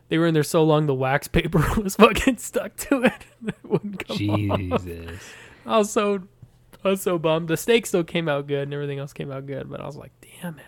they 0.08 0.16
were 0.16 0.28
in 0.28 0.34
there 0.34 0.44
so 0.44 0.62
long 0.62 0.86
the 0.86 0.94
wax 0.94 1.26
paper 1.28 1.58
was 1.82 1.96
fucking 1.96 2.36
stuck 2.36 2.76
to 2.76 3.02
it. 3.02 3.26
it 3.46 3.54
wouldn't 3.64 4.06
come 4.06 4.30
off. 4.70 4.84
Jesus. 4.84 5.22
I 5.66 5.78
was 5.78 5.90
so 5.90 6.22
I 6.84 6.90
was 6.90 7.02
so 7.02 7.18
bummed. 7.18 7.48
The 7.48 7.56
steak 7.56 7.86
still 7.86 8.04
came 8.04 8.28
out 8.28 8.46
good 8.46 8.62
and 8.62 8.74
everything 8.74 9.00
else 9.00 9.12
came 9.12 9.32
out 9.32 9.46
good, 9.46 9.68
but 9.68 9.80
I 9.80 9.86
was 9.86 9.96
like, 9.96 10.12
damn 10.20 10.60
it. 10.60 10.64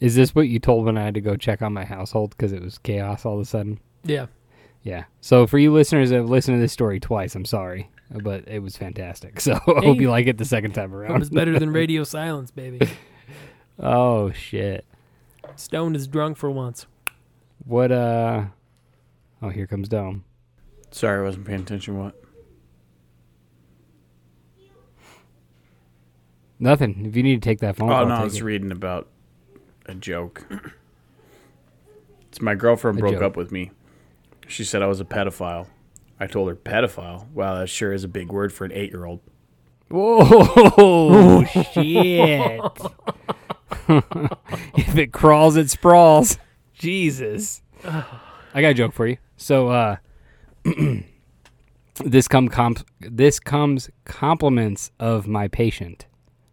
Is 0.00 0.14
this 0.14 0.34
what 0.34 0.48
you 0.48 0.58
told 0.58 0.86
when 0.86 0.96
I 0.96 1.04
had 1.04 1.14
to 1.14 1.20
go 1.20 1.36
check 1.36 1.60
on 1.60 1.74
my 1.74 1.84
household 1.84 2.30
because 2.30 2.52
it 2.52 2.62
was 2.62 2.78
chaos 2.78 3.26
all 3.26 3.34
of 3.34 3.40
a 3.40 3.44
sudden? 3.44 3.78
Yeah. 4.04 4.26
Yeah. 4.82 5.04
So 5.20 5.46
for 5.46 5.58
you 5.58 5.70
listeners 5.70 6.08
that 6.08 6.16
have 6.16 6.30
listened 6.30 6.56
to 6.56 6.60
this 6.60 6.72
story 6.72 6.98
twice, 6.98 7.34
I'm 7.34 7.44
sorry, 7.44 7.90
but 8.10 8.46
it 8.48 8.60
was 8.60 8.76
fantastic. 8.76 9.40
So 9.40 9.54
I 9.54 9.84
hope 9.84 10.00
you 10.00 10.10
like 10.10 10.26
it 10.26 10.38
the 10.38 10.44
second 10.44 10.72
time 10.72 10.92
It 10.92 10.96
around. 10.96 11.18
was 11.18 11.30
better 11.30 11.58
than 11.58 11.70
radio 11.72 12.04
silence, 12.04 12.50
baby. 12.50 12.88
oh 13.80 14.30
shit. 14.32 14.84
Stone 15.56 15.94
is 15.96 16.06
drunk 16.06 16.36
for 16.36 16.50
once. 16.50 16.86
What 17.64 17.90
uh? 17.92 18.44
Oh, 19.42 19.48
here 19.50 19.66
comes 19.66 19.88
Dome. 19.88 20.24
Sorry, 20.90 21.20
I 21.20 21.22
wasn't 21.22 21.46
paying 21.46 21.60
attention. 21.60 21.98
What? 21.98 22.14
Nothing. 26.58 27.04
If 27.06 27.16
you 27.16 27.22
need 27.22 27.42
to 27.42 27.46
take 27.48 27.60
that 27.60 27.76
phone 27.76 27.90
Oh 27.90 27.94
call, 27.94 28.06
no, 28.06 28.14
I 28.14 28.24
was 28.24 28.36
it. 28.36 28.42
reading 28.42 28.72
about 28.72 29.08
a 29.86 29.94
joke. 29.94 30.46
It's 32.28 32.42
my 32.42 32.54
girlfriend 32.54 32.98
A 32.98 33.00
broke 33.00 33.14
joke. 33.14 33.22
up 33.22 33.36
with 33.38 33.50
me. 33.50 33.70
She 34.46 34.62
said 34.62 34.82
I 34.82 34.86
was 34.86 35.00
a 35.00 35.06
pedophile. 35.06 35.68
I 36.18 36.26
told 36.26 36.48
her 36.48 36.56
pedophile. 36.56 37.30
Wow, 37.32 37.58
that 37.58 37.68
sure 37.68 37.92
is 37.92 38.04
a 38.04 38.08
big 38.08 38.32
word 38.32 38.52
for 38.52 38.64
an 38.64 38.72
eight-year-old. 38.72 39.20
Whoa, 39.88 41.44
shit. 41.44 42.60
if 44.76 44.96
it 44.96 45.12
crawls, 45.12 45.56
it 45.56 45.70
sprawls. 45.70 46.38
Jesus. 46.74 47.62
I 47.84 48.60
got 48.62 48.68
a 48.68 48.74
joke 48.74 48.92
for 48.92 49.06
you. 49.06 49.18
So, 49.36 49.68
uh, 49.68 49.96
this 52.04 52.26
come 52.28 52.48
comp- 52.48 52.86
this 53.00 53.38
comes 53.38 53.90
compliments 54.04 54.90
of 54.98 55.26
my 55.28 55.48
patient, 55.48 56.06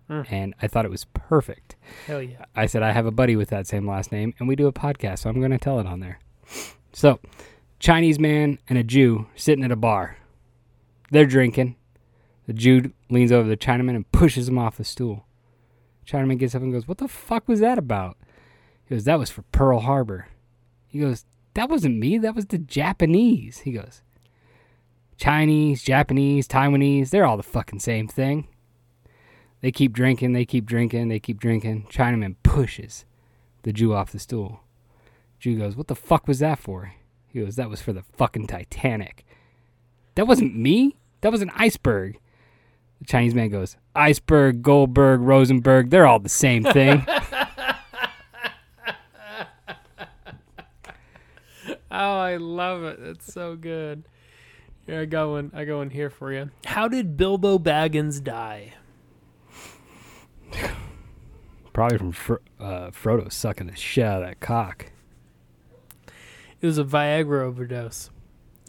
and 0.09 0.53
I 0.61 0.67
thought 0.67 0.85
it 0.85 0.91
was 0.91 1.05
perfect. 1.13 1.75
Hell 2.05 2.21
yeah. 2.21 2.45
I 2.55 2.65
said 2.67 2.83
I 2.83 2.91
have 2.91 3.05
a 3.05 3.11
buddy 3.11 3.35
with 3.35 3.49
that 3.49 3.67
same 3.67 3.87
last 3.87 4.11
name, 4.11 4.33
and 4.37 4.47
we 4.47 4.55
do 4.55 4.67
a 4.67 4.73
podcast, 4.73 5.19
so 5.19 5.29
I'm 5.29 5.39
going 5.39 5.51
to 5.51 5.57
tell 5.57 5.79
it 5.79 5.87
on 5.87 6.01
there. 6.01 6.19
So, 6.91 7.19
Chinese 7.83 8.17
man 8.17 8.59
and 8.69 8.77
a 8.77 8.83
Jew 8.83 9.27
sitting 9.35 9.65
at 9.65 9.71
a 9.71 9.75
bar. 9.75 10.15
They're 11.11 11.25
drinking. 11.25 11.75
The 12.47 12.53
Jew 12.53 12.93
leans 13.09 13.29
over 13.29 13.49
the 13.49 13.57
Chinaman 13.57 13.97
and 13.97 14.09
pushes 14.13 14.47
him 14.47 14.57
off 14.57 14.77
the 14.77 14.85
stool. 14.85 15.25
Chinaman 16.07 16.39
gets 16.39 16.55
up 16.55 16.61
and 16.61 16.71
goes, 16.71 16.87
"What 16.87 16.99
the 16.99 17.09
fuck 17.09 17.45
was 17.45 17.59
that 17.59 17.77
about?" 17.77 18.15
He 18.85 18.95
goes, 18.95 19.03
that 19.03 19.19
was 19.19 19.29
for 19.29 19.41
Pearl 19.51 19.81
Harbor. 19.81 20.27
He 20.87 20.99
goes, 20.99 21.25
that 21.55 21.69
wasn't 21.69 21.99
me. 21.99 22.17
That 22.17 22.35
was 22.35 22.45
the 22.45 22.57
Japanese. 22.57 23.59
He 23.59 23.73
goes, 23.73 24.01
Chinese, 25.17 25.83
Japanese, 25.83 26.47
Taiwanese, 26.47 27.09
they're 27.09 27.25
all 27.25 27.37
the 27.37 27.43
fucking 27.43 27.79
same 27.79 28.07
thing. 28.07 28.47
They 29.59 29.73
keep 29.73 29.91
drinking, 29.91 30.31
they 30.31 30.45
keep 30.45 30.65
drinking, 30.65 31.09
they 31.09 31.19
keep 31.19 31.39
drinking. 31.39 31.87
Chinaman 31.91 32.37
pushes 32.43 33.03
the 33.63 33.73
Jew 33.73 33.93
off 33.93 34.13
the 34.13 34.19
stool. 34.19 34.61
Jew 35.37 35.57
goes, 35.57 35.75
What 35.75 35.87
the 35.87 35.95
fuck 35.95 36.29
was 36.29 36.39
that 36.39 36.59
for? 36.59 36.93
He 37.33 37.41
goes, 37.41 37.55
That 37.55 37.69
was 37.69 37.81
for 37.81 37.91
the 37.91 38.03
fucking 38.03 38.47
Titanic. 38.47 39.25
That 40.15 40.27
wasn't 40.27 40.55
me. 40.55 40.95
That 41.21 41.31
was 41.31 41.41
an 41.41 41.51
iceberg. 41.55 42.19
The 42.99 43.05
Chinese 43.05 43.33
man 43.35 43.49
goes, 43.49 43.75
Iceberg, 43.95 44.61
Goldberg, 44.61 45.19
Rosenberg, 45.21 45.89
they're 45.89 46.05
all 46.05 46.19
the 46.19 46.29
same 46.29 46.63
thing. 46.63 47.05
Oh, 51.95 52.17
I 52.17 52.37
love 52.37 52.83
it. 52.83 52.99
It's 52.99 53.31
so 53.31 53.55
good. 53.55 54.03
Here 54.87 55.01
I 55.01 55.05
got 55.05 55.29
one. 55.29 55.51
I 55.53 55.63
got 55.63 55.77
one 55.77 55.89
here 55.91 56.09
for 56.09 56.33
you. 56.33 56.49
How 56.65 56.87
did 56.87 57.15
Bilbo 57.17 57.59
Baggins 57.59 58.21
die? 58.21 58.73
Probably 61.71 61.97
from 61.99 62.11
Fro- 62.11 62.39
uh, 62.59 62.89
Frodo 62.89 63.31
sucking 63.31 63.67
the 63.67 63.75
shit 63.75 64.05
out 64.05 64.23
of 64.23 64.27
that 64.27 64.39
cock. 64.39 64.87
It 66.63 66.67
was 66.67 66.77
a 66.77 66.85
Viagra 66.85 67.41
overdose. 67.41 68.09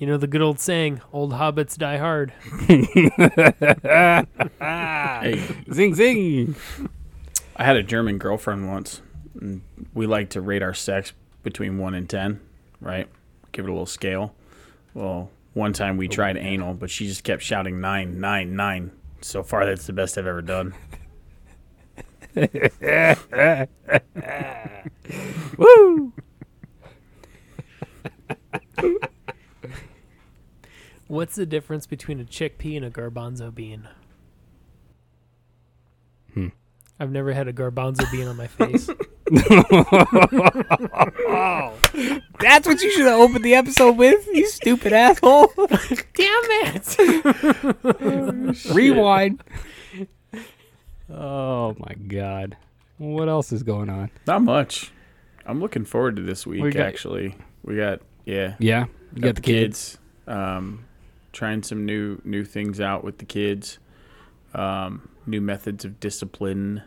You 0.01 0.09
know 0.09 0.17
the 0.17 0.27
good 0.27 0.43
old 0.43 0.59
saying, 0.59 1.01
"Old 1.13 1.31
hobbits 1.31 1.79
die 1.79 1.99
hard." 1.99 2.33
Zing 5.73 5.95
zing. 5.95 6.57
I 7.55 7.65
had 7.65 7.77
a 7.77 7.85
German 7.85 8.19
girlfriend 8.19 8.67
once. 8.67 9.01
And 9.41 9.63
we 9.95 10.09
like 10.09 10.31
to 10.31 10.41
rate 10.41 10.61
our 10.61 10.75
sex 10.75 11.13
between 11.45 11.79
one 11.79 11.95
and 11.95 12.11
ten, 12.11 12.41
right? 12.81 13.07
Give 13.53 13.65
it 13.65 13.69
a 13.69 13.73
little 13.73 13.87
scale. 13.87 14.35
Well, 14.93 15.31
one 15.53 15.73
time 15.73 15.97
we 15.97 16.09
oh, 16.09 16.11
tried 16.11 16.37
anal, 16.37 16.75
but 16.75 16.91
she 16.91 17.07
just 17.07 17.23
kept 17.23 17.45
shouting 17.45 17.81
nine, 17.81 18.19
nine, 18.19 18.57
nine. 18.57 18.91
So 19.21 19.45
far, 19.45 19.67
that's 19.67 19.87
the 19.87 19.93
best 19.93 20.19
I've 20.19 20.27
ever 20.27 20.43
done. 20.43 20.75
Woo! 25.57 26.13
What's 31.07 31.35
the 31.37 31.47
difference 31.47 31.87
between 31.87 32.19
a 32.21 32.25
chickpea 32.25 32.77
and 32.79 32.85
a 32.87 32.91
garbanzo 32.91 33.55
bean? 33.55 33.89
Hmm. 36.33 36.49
I've 36.99 37.11
never 37.11 37.33
had 37.33 37.47
a 37.47 37.53
garbanzo 37.53 38.11
bean 38.11 38.27
on 38.27 38.37
my 38.37 38.47
face. 38.47 38.89
That's 42.41 42.67
what 42.67 42.81
you 42.83 42.91
should 42.93 43.07
have 43.07 43.21
opened 43.21 43.45
the 43.45 43.55
episode 43.55 43.97
with, 43.97 44.27
you 44.33 44.47
stupid 44.49 44.93
asshole. 44.93 45.53
Damn 45.57 45.69
it! 46.17 46.97
Rewind. 48.75 49.43
Oh 51.11 51.75
my 51.79 51.95
god. 52.07 52.57
What 52.99 53.29
else 53.29 53.53
is 53.53 53.63
going 53.63 53.91
on? 53.91 54.11
Not 54.27 54.43
much. 54.43 54.93
I'm 55.47 55.61
looking 55.61 55.85
forward 55.85 56.17
to 56.17 56.23
this 56.23 56.47
week. 56.47 56.63
We 56.63 56.71
got- 56.71 56.87
actually, 56.87 57.37
we 57.63 57.77
got 57.77 58.01
yeah, 58.25 58.55
Yeah, 58.59 58.87
you 59.15 59.23
got 59.23 59.35
the 59.37 59.41
kids. 59.41 59.99
Um, 60.27 60.85
trying 61.33 61.63
some 61.63 61.85
new 61.85 62.21
new 62.25 62.45
things 62.45 62.81
out 62.81 63.05
with 63.05 63.19
the 63.19 63.25
kids. 63.25 63.79
Um, 64.55 65.09
new 65.27 65.41
methods 65.41 65.85
of 65.85 65.99
discipline. 66.01 66.83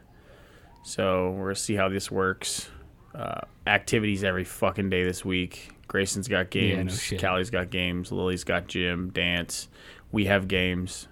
So 0.84 1.32
we're 1.32 1.48
gonna 1.48 1.56
see 1.56 1.76
how 1.76 1.90
this 1.90 2.10
works. 2.10 2.70
Uh, 3.14 3.42
activities 3.66 4.24
every 4.24 4.44
fucking 4.44 4.90
day 4.90 5.04
this 5.04 5.26
week. 5.26 5.72
Grayson's 5.88 6.28
got 6.28 6.54
Yeah, 6.54 6.70
no 6.70 6.76
games. 6.84 7.14
Callie's 7.20 7.50
got 7.50 7.70
games. 7.70 8.12
Lily's 8.12 8.44
got 8.44 8.68
gym, 8.68 9.10
dance. 9.10 9.68
We 10.12 10.26
have 10.26 10.48
games. 10.48 11.08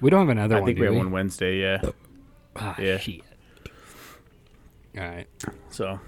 We 0.00 0.10
don't 0.10 0.20
have 0.20 0.28
another 0.28 0.56
I 0.56 0.60
one. 0.60 0.66
think 0.66 0.76
do 0.78 0.80
we 0.82 0.86
have 0.86 0.94
we? 0.94 0.98
one 0.98 1.10
Wednesday. 1.10 1.60
Yeah. 1.60 1.80
Ah, 2.56 2.74
Yeah. 2.80 2.98
shit. 2.98 3.22
All 4.96 5.02
right. 5.04 5.26
So 5.70 6.00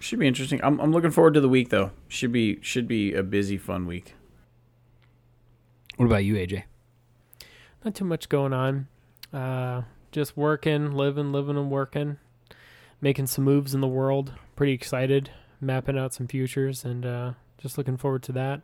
should 0.00 0.18
be 0.18 0.26
interesting. 0.26 0.60
I'm 0.62 0.80
I'm 0.80 0.92
looking 0.92 1.10
forward 1.10 1.34
to 1.34 1.40
the 1.40 1.48
week 1.48 1.68
though. 1.68 1.92
Should 2.08 2.32
be 2.32 2.58
should 2.62 2.88
be 2.88 3.14
a 3.14 3.22
busy, 3.22 3.56
fun 3.56 3.86
week. 3.86 4.14
What 5.96 6.06
about 6.06 6.24
you, 6.24 6.34
AJ? 6.34 6.64
Not 7.84 7.94
too 7.94 8.04
much 8.04 8.28
going 8.28 8.52
on. 8.52 8.88
Uh, 9.32 9.82
just 10.12 10.36
working, 10.36 10.92
living, 10.92 11.32
living, 11.32 11.56
and 11.56 11.70
working. 11.70 12.18
Making 13.00 13.26
some 13.26 13.44
moves 13.44 13.74
in 13.74 13.80
the 13.80 13.88
world. 13.88 14.32
Pretty 14.56 14.72
excited. 14.72 15.30
Mapping 15.60 15.98
out 15.98 16.14
some 16.14 16.26
futures 16.26 16.84
and 16.84 17.04
uh, 17.04 17.32
just 17.58 17.76
looking 17.76 17.96
forward 17.96 18.22
to 18.24 18.32
that. 18.32 18.62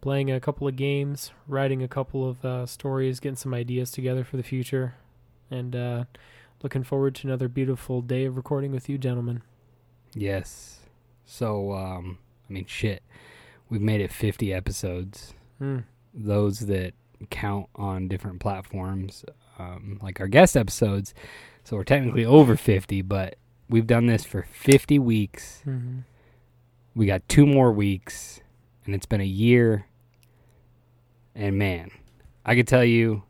Playing 0.00 0.30
a 0.30 0.40
couple 0.40 0.66
of 0.66 0.76
games, 0.76 1.32
writing 1.46 1.82
a 1.82 1.88
couple 1.88 2.28
of 2.28 2.44
uh, 2.44 2.66
stories, 2.66 3.20
getting 3.20 3.36
some 3.36 3.54
ideas 3.54 3.90
together 3.90 4.24
for 4.24 4.36
the 4.36 4.42
future, 4.42 4.96
and 5.50 5.74
uh, 5.74 6.04
looking 6.62 6.82
forward 6.82 7.14
to 7.16 7.26
another 7.26 7.48
beautiful 7.48 8.02
day 8.02 8.26
of 8.26 8.36
recording 8.36 8.72
with 8.72 8.88
you, 8.88 8.98
gentlemen. 8.98 9.42
Yes. 10.14 10.80
So, 11.24 11.72
um, 11.72 12.18
I 12.48 12.52
mean, 12.52 12.66
shit. 12.66 13.02
We've 13.68 13.80
made 13.80 14.00
it 14.00 14.12
50 14.12 14.52
episodes. 14.52 15.34
Hmm. 15.58 15.78
Those 16.12 16.60
that 16.60 16.94
count 17.30 17.68
on 17.74 18.08
different 18.08 18.40
platforms, 18.40 19.24
um, 19.58 19.98
like 20.02 20.20
our 20.20 20.28
guest 20.28 20.56
episodes. 20.56 21.14
So 21.64 21.76
we're 21.76 21.84
technically 21.84 22.24
over 22.24 22.56
50, 22.56 23.02
but 23.02 23.36
we've 23.68 23.86
done 23.86 24.06
this 24.06 24.24
for 24.24 24.42
50 24.42 24.98
weeks. 24.98 25.62
Mm-hmm. 25.66 26.00
We 26.94 27.06
got 27.06 27.28
two 27.28 27.46
more 27.46 27.72
weeks, 27.72 28.40
and 28.84 28.94
it's 28.94 29.06
been 29.06 29.20
a 29.20 29.24
year. 29.24 29.86
And 31.34 31.58
man, 31.58 31.90
I 32.44 32.54
could 32.54 32.68
tell 32.68 32.84
you, 32.84 33.22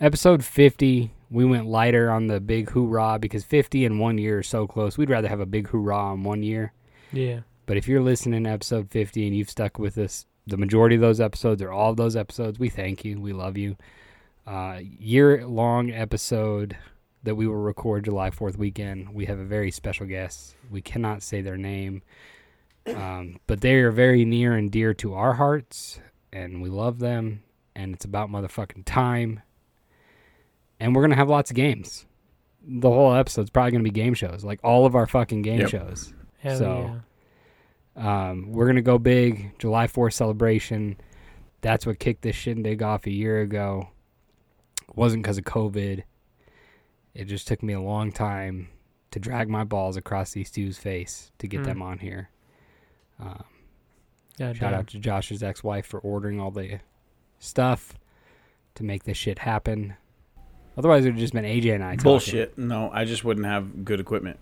episode 0.00 0.44
50, 0.44 1.12
we 1.30 1.44
went 1.44 1.66
lighter 1.66 2.10
on 2.10 2.26
the 2.26 2.40
big 2.40 2.70
hoorah 2.70 3.18
because 3.18 3.44
50 3.44 3.84
and 3.84 4.00
one 4.00 4.18
year 4.18 4.38
are 4.38 4.42
so 4.42 4.66
close. 4.66 4.96
We'd 4.96 5.10
rather 5.10 5.28
have 5.28 5.40
a 5.40 5.46
big 5.46 5.68
hoorah 5.68 5.96
on 5.96 6.22
one 6.22 6.42
year. 6.42 6.72
Yeah. 7.12 7.40
But 7.66 7.76
if 7.76 7.86
you're 7.86 8.02
listening 8.02 8.44
to 8.44 8.50
episode 8.50 8.90
50 8.90 9.26
and 9.26 9.36
you've 9.36 9.50
stuck 9.50 9.78
with 9.78 9.98
us 9.98 10.26
the 10.46 10.56
majority 10.56 10.94
of 10.94 11.02
those 11.02 11.20
episodes 11.20 11.60
or 11.60 11.70
all 11.70 11.90
of 11.90 11.96
those 11.96 12.16
episodes, 12.16 12.58
we 12.58 12.70
thank 12.70 13.04
you. 13.04 13.20
We 13.20 13.32
love 13.32 13.58
you. 13.58 13.76
Uh, 14.46 14.78
year 14.80 15.46
long 15.46 15.90
episode 15.90 16.76
that 17.22 17.34
we 17.34 17.46
will 17.46 17.56
record 17.56 18.06
July 18.06 18.30
4th 18.30 18.56
weekend. 18.56 19.12
We 19.12 19.26
have 19.26 19.38
a 19.38 19.44
very 19.44 19.70
special 19.70 20.06
guest. 20.06 20.54
We 20.70 20.80
cannot 20.80 21.22
say 21.22 21.42
their 21.42 21.58
name, 21.58 22.02
um, 22.86 23.38
but 23.46 23.60
they 23.60 23.74
are 23.74 23.90
very 23.90 24.24
near 24.24 24.54
and 24.54 24.70
dear 24.70 24.94
to 24.94 25.12
our 25.12 25.34
hearts, 25.34 26.00
and 26.32 26.62
we 26.62 26.70
love 26.70 27.00
them. 27.00 27.42
And 27.76 27.94
it's 27.94 28.06
about 28.06 28.30
motherfucking 28.30 28.84
time. 28.86 29.42
And 30.80 30.94
we're 30.94 31.02
going 31.02 31.10
to 31.10 31.16
have 31.16 31.28
lots 31.28 31.50
of 31.50 31.56
games. 31.56 32.06
The 32.66 32.88
whole 32.90 33.14
episode's 33.14 33.50
probably 33.50 33.72
going 33.72 33.84
to 33.84 33.90
be 33.90 33.94
game 33.94 34.14
shows, 34.14 34.44
like 34.44 34.60
all 34.62 34.86
of 34.86 34.94
our 34.94 35.06
fucking 35.06 35.42
game 35.42 35.60
Yep. 35.60 35.68
shows. 35.70 36.12
Hell 36.40 36.58
So- 36.58 36.80
yeah. 36.94 37.00
Um, 37.96 38.52
we're 38.52 38.68
gonna 38.68 38.80
go 38.80 38.96
big. 38.96 39.58
July 39.58 39.88
4th 39.88 40.12
celebration. 40.12 40.98
That's 41.62 41.84
what 41.84 41.98
kicked 41.98 42.22
this 42.22 42.36
shindig 42.36 42.80
off 42.80 43.06
a 43.06 43.10
year 43.10 43.40
ago. 43.40 43.88
It 44.88 44.96
wasn't 44.96 45.24
because 45.24 45.36
of 45.36 45.42
COVID. 45.44 46.04
It 47.14 47.24
just 47.24 47.48
took 47.48 47.60
me 47.60 47.72
a 47.72 47.80
long 47.80 48.12
time 48.12 48.68
to 49.10 49.18
drag 49.18 49.48
my 49.48 49.64
balls 49.64 49.96
across 49.96 50.30
these 50.30 50.48
two's 50.48 50.78
face 50.78 51.32
to 51.38 51.48
get 51.48 51.60
Hmm. 51.60 51.64
them 51.64 51.82
on 51.82 51.98
here. 51.98 52.28
Um, 53.18 53.42
Yeah, 54.38 54.52
shout 54.52 54.70
damn. 54.70 54.74
out 54.80 54.86
to 54.88 55.00
Josh's 55.00 55.42
ex-wife 55.42 55.86
for 55.86 55.98
ordering 55.98 56.38
all 56.38 56.52
the 56.52 56.78
stuff 57.40 57.94
to 58.76 58.84
make 58.84 59.02
this 59.02 59.16
shit 59.16 59.40
happen. 59.40 59.94
Otherwise, 60.78 61.04
it 61.04 61.08
would 61.08 61.14
have 61.14 61.20
just 61.20 61.34
been 61.34 61.44
AJ 61.44 61.74
and 61.74 61.82
I. 61.82 61.96
talking. 61.96 62.04
Bullshit. 62.04 62.56
No, 62.56 62.88
I 62.92 63.04
just 63.04 63.24
wouldn't 63.24 63.46
have 63.46 63.84
good 63.84 63.98
equipment. 63.98 64.38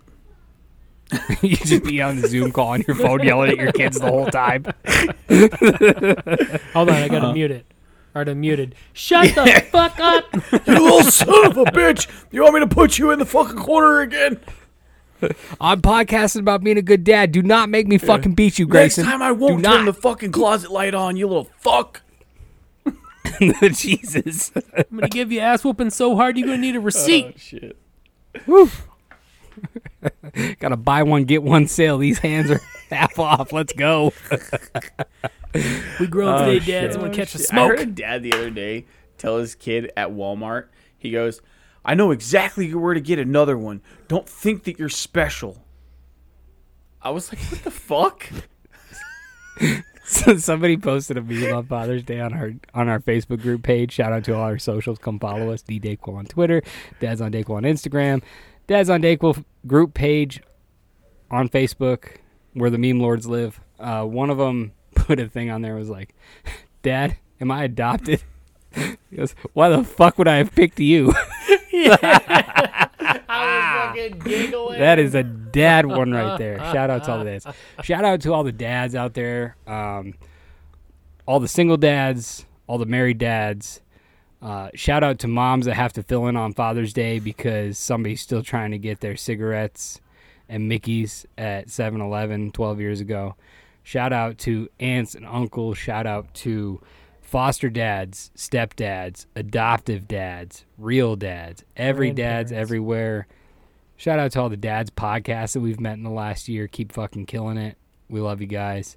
you 1.42 1.56
just 1.56 1.82
be 1.82 2.02
on 2.02 2.20
the 2.20 2.28
Zoom 2.28 2.52
call 2.52 2.68
on 2.68 2.84
your 2.86 2.94
phone 2.94 3.22
yelling 3.22 3.52
at 3.52 3.56
your 3.56 3.72
kids 3.72 3.98
the 3.98 4.10
whole 4.10 4.26
time. 4.26 4.64
Hold 6.74 6.90
on, 6.90 6.94
I 6.94 7.08
gotta 7.08 7.18
uh-huh. 7.18 7.32
mute 7.32 7.52
it. 7.52 7.66
Alright, 8.14 8.28
I'm 8.28 8.40
muted. 8.40 8.74
Shut 8.92 9.34
the 9.34 9.64
fuck 9.70 9.98
up! 9.98 10.24
you 10.66 10.74
little 10.74 11.02
son 11.04 11.46
of 11.46 11.58
a 11.58 11.64
bitch! 11.64 12.08
You 12.30 12.42
want 12.42 12.54
me 12.54 12.60
to 12.60 12.66
put 12.66 12.98
you 12.98 13.12
in 13.12 13.18
the 13.18 13.26
fucking 13.26 13.56
corner 13.56 14.00
again? 14.00 14.40
I'm 15.60 15.80
podcasting 15.80 16.40
about 16.40 16.64
being 16.64 16.78
a 16.78 16.82
good 16.82 17.04
dad. 17.04 17.32
Do 17.32 17.42
not 17.42 17.68
make 17.68 17.86
me 17.86 17.98
fucking 17.98 18.34
beat 18.34 18.58
you, 18.58 18.66
Grayson. 18.66 19.04
Next 19.04 19.12
time 19.12 19.22
I 19.22 19.32
won't 19.32 19.62
Do 19.62 19.70
turn 19.70 19.84
not. 19.84 19.94
the 19.94 20.00
fucking 20.00 20.32
closet 20.32 20.70
light 20.70 20.94
on, 20.94 21.16
you 21.16 21.26
little 21.26 21.50
fuck. 21.58 22.02
Jesus. 23.72 24.52
I'm 24.54 24.84
gonna 24.96 25.08
give 25.08 25.32
you 25.32 25.40
ass 25.40 25.64
whooping 25.64 25.90
so 25.90 26.16
hard 26.16 26.36
you're 26.36 26.46
gonna 26.46 26.58
need 26.58 26.76
a 26.76 26.80
receipt. 26.80 27.34
Oh, 28.48 28.66
shit. 28.66 28.78
Gotta 30.60 30.76
buy 30.76 31.02
one, 31.02 31.24
get 31.24 31.42
one 31.42 31.66
sale. 31.66 31.98
These 31.98 32.18
hands 32.18 32.50
are 32.50 32.60
half 32.90 33.18
off. 33.18 33.52
Let's 33.52 33.72
go. 33.72 34.12
we 35.98 36.06
grown 36.06 36.34
oh, 36.34 36.44
today, 36.46 36.64
dads. 36.64 36.96
I'm 36.96 37.02
gonna 37.02 37.14
catch 37.14 37.34
a 37.34 37.38
I 37.38 37.66
heard 37.66 37.78
smoke. 37.78 37.80
a 37.80 37.86
dad 37.86 38.22
the 38.22 38.32
other 38.32 38.50
day 38.50 38.86
tell 39.18 39.38
his 39.38 39.54
kid 39.54 39.92
at 39.96 40.10
Walmart, 40.10 40.66
he 40.98 41.10
goes, 41.10 41.40
I 41.84 41.94
know 41.94 42.10
exactly 42.10 42.72
where 42.74 42.94
to 42.94 43.00
get 43.00 43.18
another 43.18 43.56
one. 43.56 43.80
Don't 44.08 44.28
think 44.28 44.64
that 44.64 44.78
you're 44.78 44.88
special. 44.88 45.64
I 47.00 47.10
was 47.10 47.32
like, 47.32 47.40
what 47.44 47.62
the 47.62 47.70
fuck? 47.70 48.28
So 50.06 50.36
somebody 50.36 50.76
posted 50.76 51.16
a 51.16 51.22
meme 51.22 51.52
on 51.52 51.66
Father's 51.66 52.04
Day 52.04 52.20
on 52.20 52.32
our 52.32 52.52
on 52.72 52.88
our 52.88 53.00
Facebook 53.00 53.42
group 53.42 53.64
page. 53.64 53.92
Shout 53.92 54.12
out 54.12 54.22
to 54.24 54.36
all 54.36 54.42
our 54.42 54.58
socials. 54.58 54.98
Come 54.98 55.18
follow 55.18 55.50
us. 55.50 55.62
D 55.62 55.80
Dayquil 55.80 56.14
on 56.16 56.26
Twitter. 56.26 56.62
Dad's 57.00 57.20
on 57.20 57.32
Dayquil 57.32 57.56
on 57.56 57.64
Instagram. 57.64 58.22
Dad's 58.68 58.88
on 58.88 59.02
Dayquil 59.02 59.44
group 59.66 59.94
page 59.94 60.40
on 61.28 61.48
Facebook 61.48 62.18
where 62.54 62.70
the 62.70 62.78
meme 62.78 63.00
lords 63.00 63.26
live. 63.26 63.60
Uh, 63.80 64.04
one 64.04 64.30
of 64.30 64.38
them 64.38 64.72
put 64.94 65.18
a 65.18 65.28
thing 65.28 65.50
on 65.50 65.62
there 65.62 65.74
was 65.74 65.90
like, 65.90 66.14
"Dad, 66.82 67.16
am 67.40 67.50
I 67.50 67.64
adopted?" 67.64 68.22
He 69.10 69.16
goes, 69.16 69.34
"Why 69.54 69.70
the 69.70 69.82
fuck 69.82 70.18
would 70.18 70.28
I 70.28 70.36
have 70.36 70.54
picked 70.54 70.78
you?" 70.78 71.12
I 73.88 73.92
was 73.92 74.00
fucking 74.00 74.18
giggling. 74.20 74.78
That 74.78 74.98
is 74.98 75.14
a 75.14 75.22
dad 75.22 75.86
one 75.86 76.12
right 76.12 76.38
there. 76.38 76.58
Shout 76.72 76.90
out 76.90 77.04
to 77.04 77.12
all 77.12 77.18
the 77.18 77.24
dads. 77.24 77.46
Shout 77.82 78.04
out 78.04 78.20
to 78.22 78.32
all 78.32 78.44
the 78.44 78.52
dads 78.52 78.94
out 78.94 79.14
there. 79.14 79.56
Um, 79.66 80.14
all 81.26 81.40
the 81.40 81.48
single 81.48 81.76
dads, 81.76 82.46
all 82.66 82.78
the 82.78 82.86
married 82.86 83.18
dads. 83.18 83.80
Uh, 84.42 84.68
shout 84.74 85.02
out 85.02 85.18
to 85.18 85.26
moms 85.26 85.64
that 85.64 85.74
have 85.74 85.92
to 85.94 86.02
fill 86.02 86.26
in 86.26 86.36
on 86.36 86.52
Father's 86.52 86.92
Day 86.92 87.18
because 87.18 87.78
somebody's 87.78 88.20
still 88.20 88.42
trying 88.42 88.70
to 88.70 88.78
get 88.78 89.00
their 89.00 89.16
cigarettes 89.16 90.00
and 90.48 90.68
Mickey's 90.68 91.26
at 91.36 91.70
7 91.70 92.00
Eleven 92.00 92.52
12 92.52 92.80
years 92.80 93.00
ago. 93.00 93.34
Shout 93.82 94.12
out 94.12 94.38
to 94.38 94.68
aunts 94.78 95.14
and 95.14 95.26
uncles. 95.26 95.78
Shout 95.78 96.06
out 96.06 96.32
to 96.34 96.80
foster 97.20 97.68
dads, 97.68 98.30
stepdads, 98.36 99.26
adoptive 99.34 100.06
dads, 100.06 100.64
real 100.78 101.16
dads, 101.16 101.64
every 101.76 102.10
dad's 102.12 102.52
everywhere. 102.52 103.26
Shout 103.96 104.18
out 104.18 104.32
to 104.32 104.40
all 104.40 104.48
the 104.48 104.56
dads 104.56 104.90
podcasts 104.90 105.52
that 105.54 105.60
we've 105.60 105.80
met 105.80 105.94
in 105.94 106.02
the 106.02 106.10
last 106.10 106.48
year. 106.48 106.68
Keep 106.68 106.92
fucking 106.92 107.26
killing 107.26 107.56
it. 107.56 107.76
We 108.08 108.20
love 108.20 108.40
you 108.40 108.46
guys. 108.46 108.96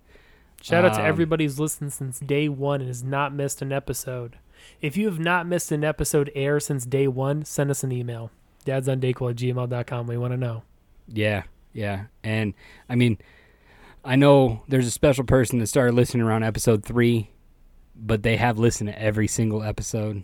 Shout 0.62 0.84
out 0.84 0.94
to 0.96 1.00
Um, 1.02 1.06
everybody 1.06 1.46
who's 1.46 1.60
listened 1.60 1.94
since 1.94 2.20
day 2.20 2.50
one 2.50 2.82
and 2.82 2.90
has 2.90 3.04
not 3.04 3.34
missed 3.34 3.62
an 3.62 3.72
episode. 3.72 4.38
If 4.82 4.98
you 4.98 5.06
have 5.06 5.20
not 5.20 5.48
missed 5.48 5.72
an 5.72 5.86
episode 5.86 6.30
air 6.36 6.60
since 6.60 6.86
day 6.86 7.08
one, 7.08 7.46
send 7.46 7.72
us 7.72 7.84
an 7.84 7.94
email. 7.94 8.30
Dad's 8.66 8.90
on 8.90 9.00
Dayquil 9.00 9.30
at 9.32 9.38
gmail.com. 9.38 10.08
We 10.08 10.18
want 10.18 10.34
to 10.34 10.38
know. 10.38 10.64
Yeah, 11.08 11.44
yeah. 11.72 12.06
And 12.26 12.54
I 12.90 12.96
mean, 12.96 13.18
I 14.04 14.18
know 14.18 14.64
there's 14.68 14.86
a 14.86 14.92
special 14.92 15.24
person 15.24 15.60
that 15.60 15.68
started 15.68 15.96
listening 15.96 16.24
around 16.24 16.44
episode 16.44 16.84
three, 16.84 17.30
but 17.96 18.22
they 18.24 18.36
have 18.36 18.60
listened 18.60 18.90
to 18.90 19.02
every 19.02 19.28
single 19.28 19.64
episode. 19.64 20.24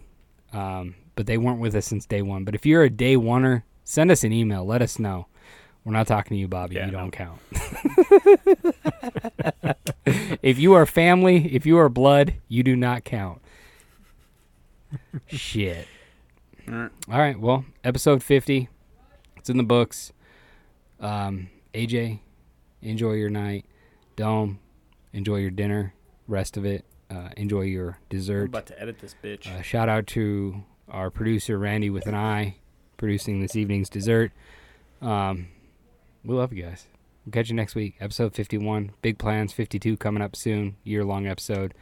Um, 0.51 0.95
but 1.15 1.27
they 1.27 1.37
weren't 1.37 1.61
with 1.61 1.75
us 1.75 1.85
since 1.85 2.05
day 2.05 2.21
one. 2.21 2.43
But 2.43 2.55
if 2.55 2.65
you're 2.65 2.83
a 2.83 2.89
day 2.89 3.15
oneer, 3.15 3.63
send 3.85 4.11
us 4.11 4.25
an 4.25 4.33
email. 4.33 4.65
Let 4.65 4.81
us 4.81 4.99
know. 4.99 5.27
We're 5.85 5.93
not 5.93 6.07
talking 6.07 6.35
to 6.35 6.39
you, 6.39 6.49
Bobby. 6.49 6.75
Yeah, 6.75 6.87
you 6.87 6.91
don't 6.91 7.11
count. 7.11 7.39
if 10.41 10.59
you 10.59 10.73
are 10.73 10.85
family, 10.85 11.53
if 11.53 11.65
you 11.65 11.77
are 11.77 11.87
blood, 11.87 12.33
you 12.49 12.63
do 12.63 12.75
not 12.75 13.05
count. 13.05 13.39
Shit. 15.27 15.87
All 16.67 16.89
right. 17.07 17.39
Well, 17.39 17.65
episode 17.83 18.23
50. 18.23 18.67
It's 19.37 19.49
in 19.49 19.57
the 19.57 19.63
books. 19.63 20.11
Um, 20.99 21.49
AJ, 21.75 22.19
enjoy 22.81 23.13
your 23.13 23.29
night. 23.29 23.65
Dome, 24.15 24.59
enjoy 25.13 25.37
your 25.37 25.51
dinner. 25.51 25.93
Rest 26.27 26.57
of 26.57 26.65
it, 26.65 26.85
uh, 27.11 27.29
enjoy 27.37 27.61
your 27.61 27.99
dessert. 28.09 28.43
I'm 28.43 28.47
about 28.47 28.65
to 28.67 28.81
edit 28.81 28.99
this 28.99 29.15
bitch. 29.23 29.47
Uh, 29.47 29.61
shout 29.61 29.89
out 29.89 30.07
to 30.07 30.63
our 30.89 31.11
producer 31.11 31.59
Randy 31.59 31.89
with 31.91 32.07
an 32.07 32.15
eye, 32.15 32.57
producing 32.97 33.39
this 33.41 33.55
evening's 33.55 33.89
dessert. 33.89 34.31
Um, 35.01 35.47
we 36.23 36.35
love 36.35 36.53
you 36.53 36.63
guys. 36.63 36.85
We'll 37.25 37.31
catch 37.31 37.49
you 37.49 37.55
next 37.55 37.75
week. 37.75 37.95
Episode 37.99 38.33
51. 38.33 38.91
Big 39.01 39.17
plans. 39.17 39.51
52 39.53 39.97
coming 39.97 40.21
up 40.21 40.35
soon. 40.35 40.75
Year 40.83 41.03
long 41.03 41.27
episode. 41.27 41.73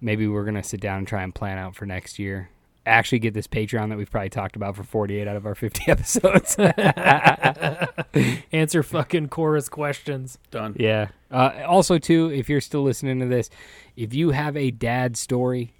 Maybe 0.00 0.28
we're 0.28 0.44
gonna 0.44 0.62
sit 0.62 0.80
down 0.80 0.98
and 0.98 1.08
try 1.08 1.22
and 1.22 1.34
plan 1.34 1.58
out 1.58 1.74
for 1.74 1.86
next 1.86 2.18
year. 2.18 2.50
Actually, 2.84 3.18
get 3.18 3.34
this 3.34 3.48
Patreon 3.48 3.88
that 3.88 3.98
we've 3.98 4.10
probably 4.10 4.30
talked 4.30 4.54
about 4.54 4.76
for 4.76 4.84
48 4.84 5.26
out 5.26 5.34
of 5.34 5.44
our 5.44 5.56
50 5.56 5.84
episodes. 5.90 6.56
Answer 8.52 8.82
fucking 8.84 9.28
chorus 9.28 9.68
questions. 9.68 10.38
Done. 10.52 10.76
Yeah. 10.78 11.08
Uh, 11.28 11.64
also, 11.66 11.98
too, 11.98 12.30
if 12.32 12.48
you're 12.48 12.60
still 12.60 12.84
listening 12.84 13.18
to 13.18 13.26
this, 13.26 13.50
if 13.96 14.14
you 14.14 14.30
have 14.30 14.56
a 14.56 14.70
dad 14.70 15.16
story, 15.16 15.72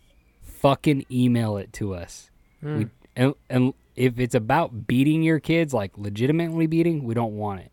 fucking 0.43 1.07
email 1.09 1.59
it 1.59 1.73
to 1.75 1.95
us. 1.95 2.29
We, 2.61 2.89
and, 3.15 3.35
and 3.49 3.73
if 3.97 4.19
it's 4.21 4.35
about 4.35 4.87
beating 4.87 5.23
your 5.23 5.41
kids, 5.41 5.73
like 5.75 5.97
legitimately 5.97 6.67
beating, 6.67 7.05
we 7.05 7.15
don't 7.15 7.37
want 7.37 7.61
it. 7.61 7.73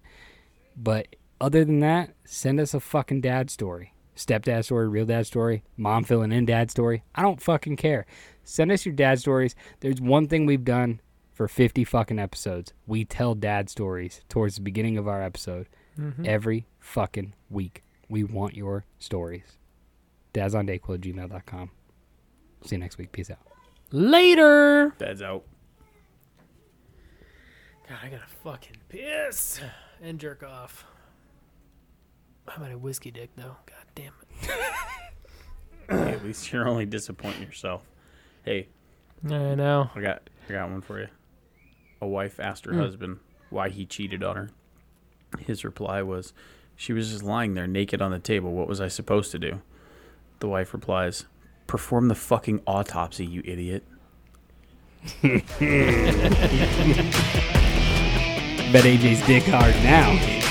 But 0.76 1.15
other 1.39 1.65
than 1.65 1.80
that, 1.82 2.15
send 2.26 2.59
us 2.59 2.74
a 2.74 2.80
fucking 2.80 3.21
dad 3.21 3.49
story. 3.49 3.93
Stepdad 4.15 4.63
story, 4.63 4.88
real 4.88 5.05
dad 5.05 5.26
story, 5.28 5.63
mom 5.76 6.03
filling 6.03 6.32
in 6.32 6.45
dad 6.45 6.71
story. 6.71 7.03
I 7.15 7.21
don't 7.21 7.41
fucking 7.41 7.78
care. 7.78 8.05
Send 8.43 8.71
us 8.71 8.86
your 8.86 8.95
dad 8.95 9.19
stories. 9.19 9.55
There's 9.80 9.99
one 9.99 10.28
thing 10.28 10.45
we've 10.45 10.63
done 10.63 11.01
for 11.34 11.47
50 11.47 11.84
fucking 11.84 12.19
episodes. 12.19 12.74
We 12.86 13.05
tell 13.05 13.36
dad 13.36 13.69
stories 13.69 14.21
towards 14.30 14.55
the 14.55 14.61
beginning 14.61 14.97
of 14.97 15.07
our 15.07 15.21
episode 15.21 15.67
mm-hmm. 15.99 16.24
every 16.26 16.67
fucking 16.80 17.34
week. 17.49 17.84
We 18.07 18.24
want 18.24 18.55
your 18.55 18.86
stories. 18.99 19.57
Dads 20.32 20.55
on 20.55 20.67
Dayquil 20.67 20.95
at 20.95 21.01
gmail.com. 21.01 21.71
See 22.63 22.76
you 22.76 22.80
next 22.80 22.97
week. 22.97 23.11
Peace 23.11 23.32
out. 23.32 23.39
Later. 23.91 24.93
Dad's 24.97 25.21
out. 25.21 25.43
God, 27.93 28.07
I 28.07 28.09
gotta 28.09 28.27
fucking 28.43 28.77
piss 28.89 29.61
and 30.01 30.17
jerk 30.19 30.41
off. 30.41 30.83
How 32.47 32.55
about 32.57 32.71
a 32.71 32.77
whiskey 32.77 33.11
dick 33.11 33.29
though? 33.35 33.57
God 33.67 33.85
damn 33.93 34.13
it. 34.31 34.49
Hey, 35.89 36.13
at 36.13 36.23
least 36.23 36.51
you're 36.51 36.67
only 36.67 36.87
disappointing 36.87 37.43
yourself. 37.43 37.83
Hey, 38.43 38.69
I 39.23 39.53
know. 39.53 39.91
I 39.93 40.01
got 40.01 40.27
I 40.49 40.53
got 40.53 40.71
one 40.71 40.81
for 40.81 41.01
you. 41.01 41.07
A 42.01 42.07
wife 42.07 42.39
asked 42.39 42.65
her 42.65 42.71
hmm. 42.71 42.79
husband 42.79 43.19
why 43.51 43.69
he 43.69 43.85
cheated 43.85 44.23
on 44.23 44.37
her. 44.37 44.49
His 45.39 45.63
reply 45.63 46.01
was, 46.01 46.33
"She 46.75 46.93
was 46.93 47.11
just 47.11 47.21
lying 47.21 47.53
there 47.53 47.67
naked 47.67 48.01
on 48.01 48.09
the 48.09 48.17
table. 48.17 48.53
What 48.53 48.67
was 48.67 48.81
I 48.81 48.87
supposed 48.87 49.29
to 49.33 49.39
do?" 49.39 49.61
The 50.39 50.47
wife 50.47 50.73
replies, 50.73 51.25
"Perform 51.67 52.07
the 52.07 52.15
fucking 52.15 52.61
autopsy, 52.65 53.25
you 53.25 53.43
idiot." 53.45 53.83
Bet 58.74 58.86
AJ's 58.86 59.21
dick 59.28 59.43
hard 59.43 59.76
now. 59.84 60.42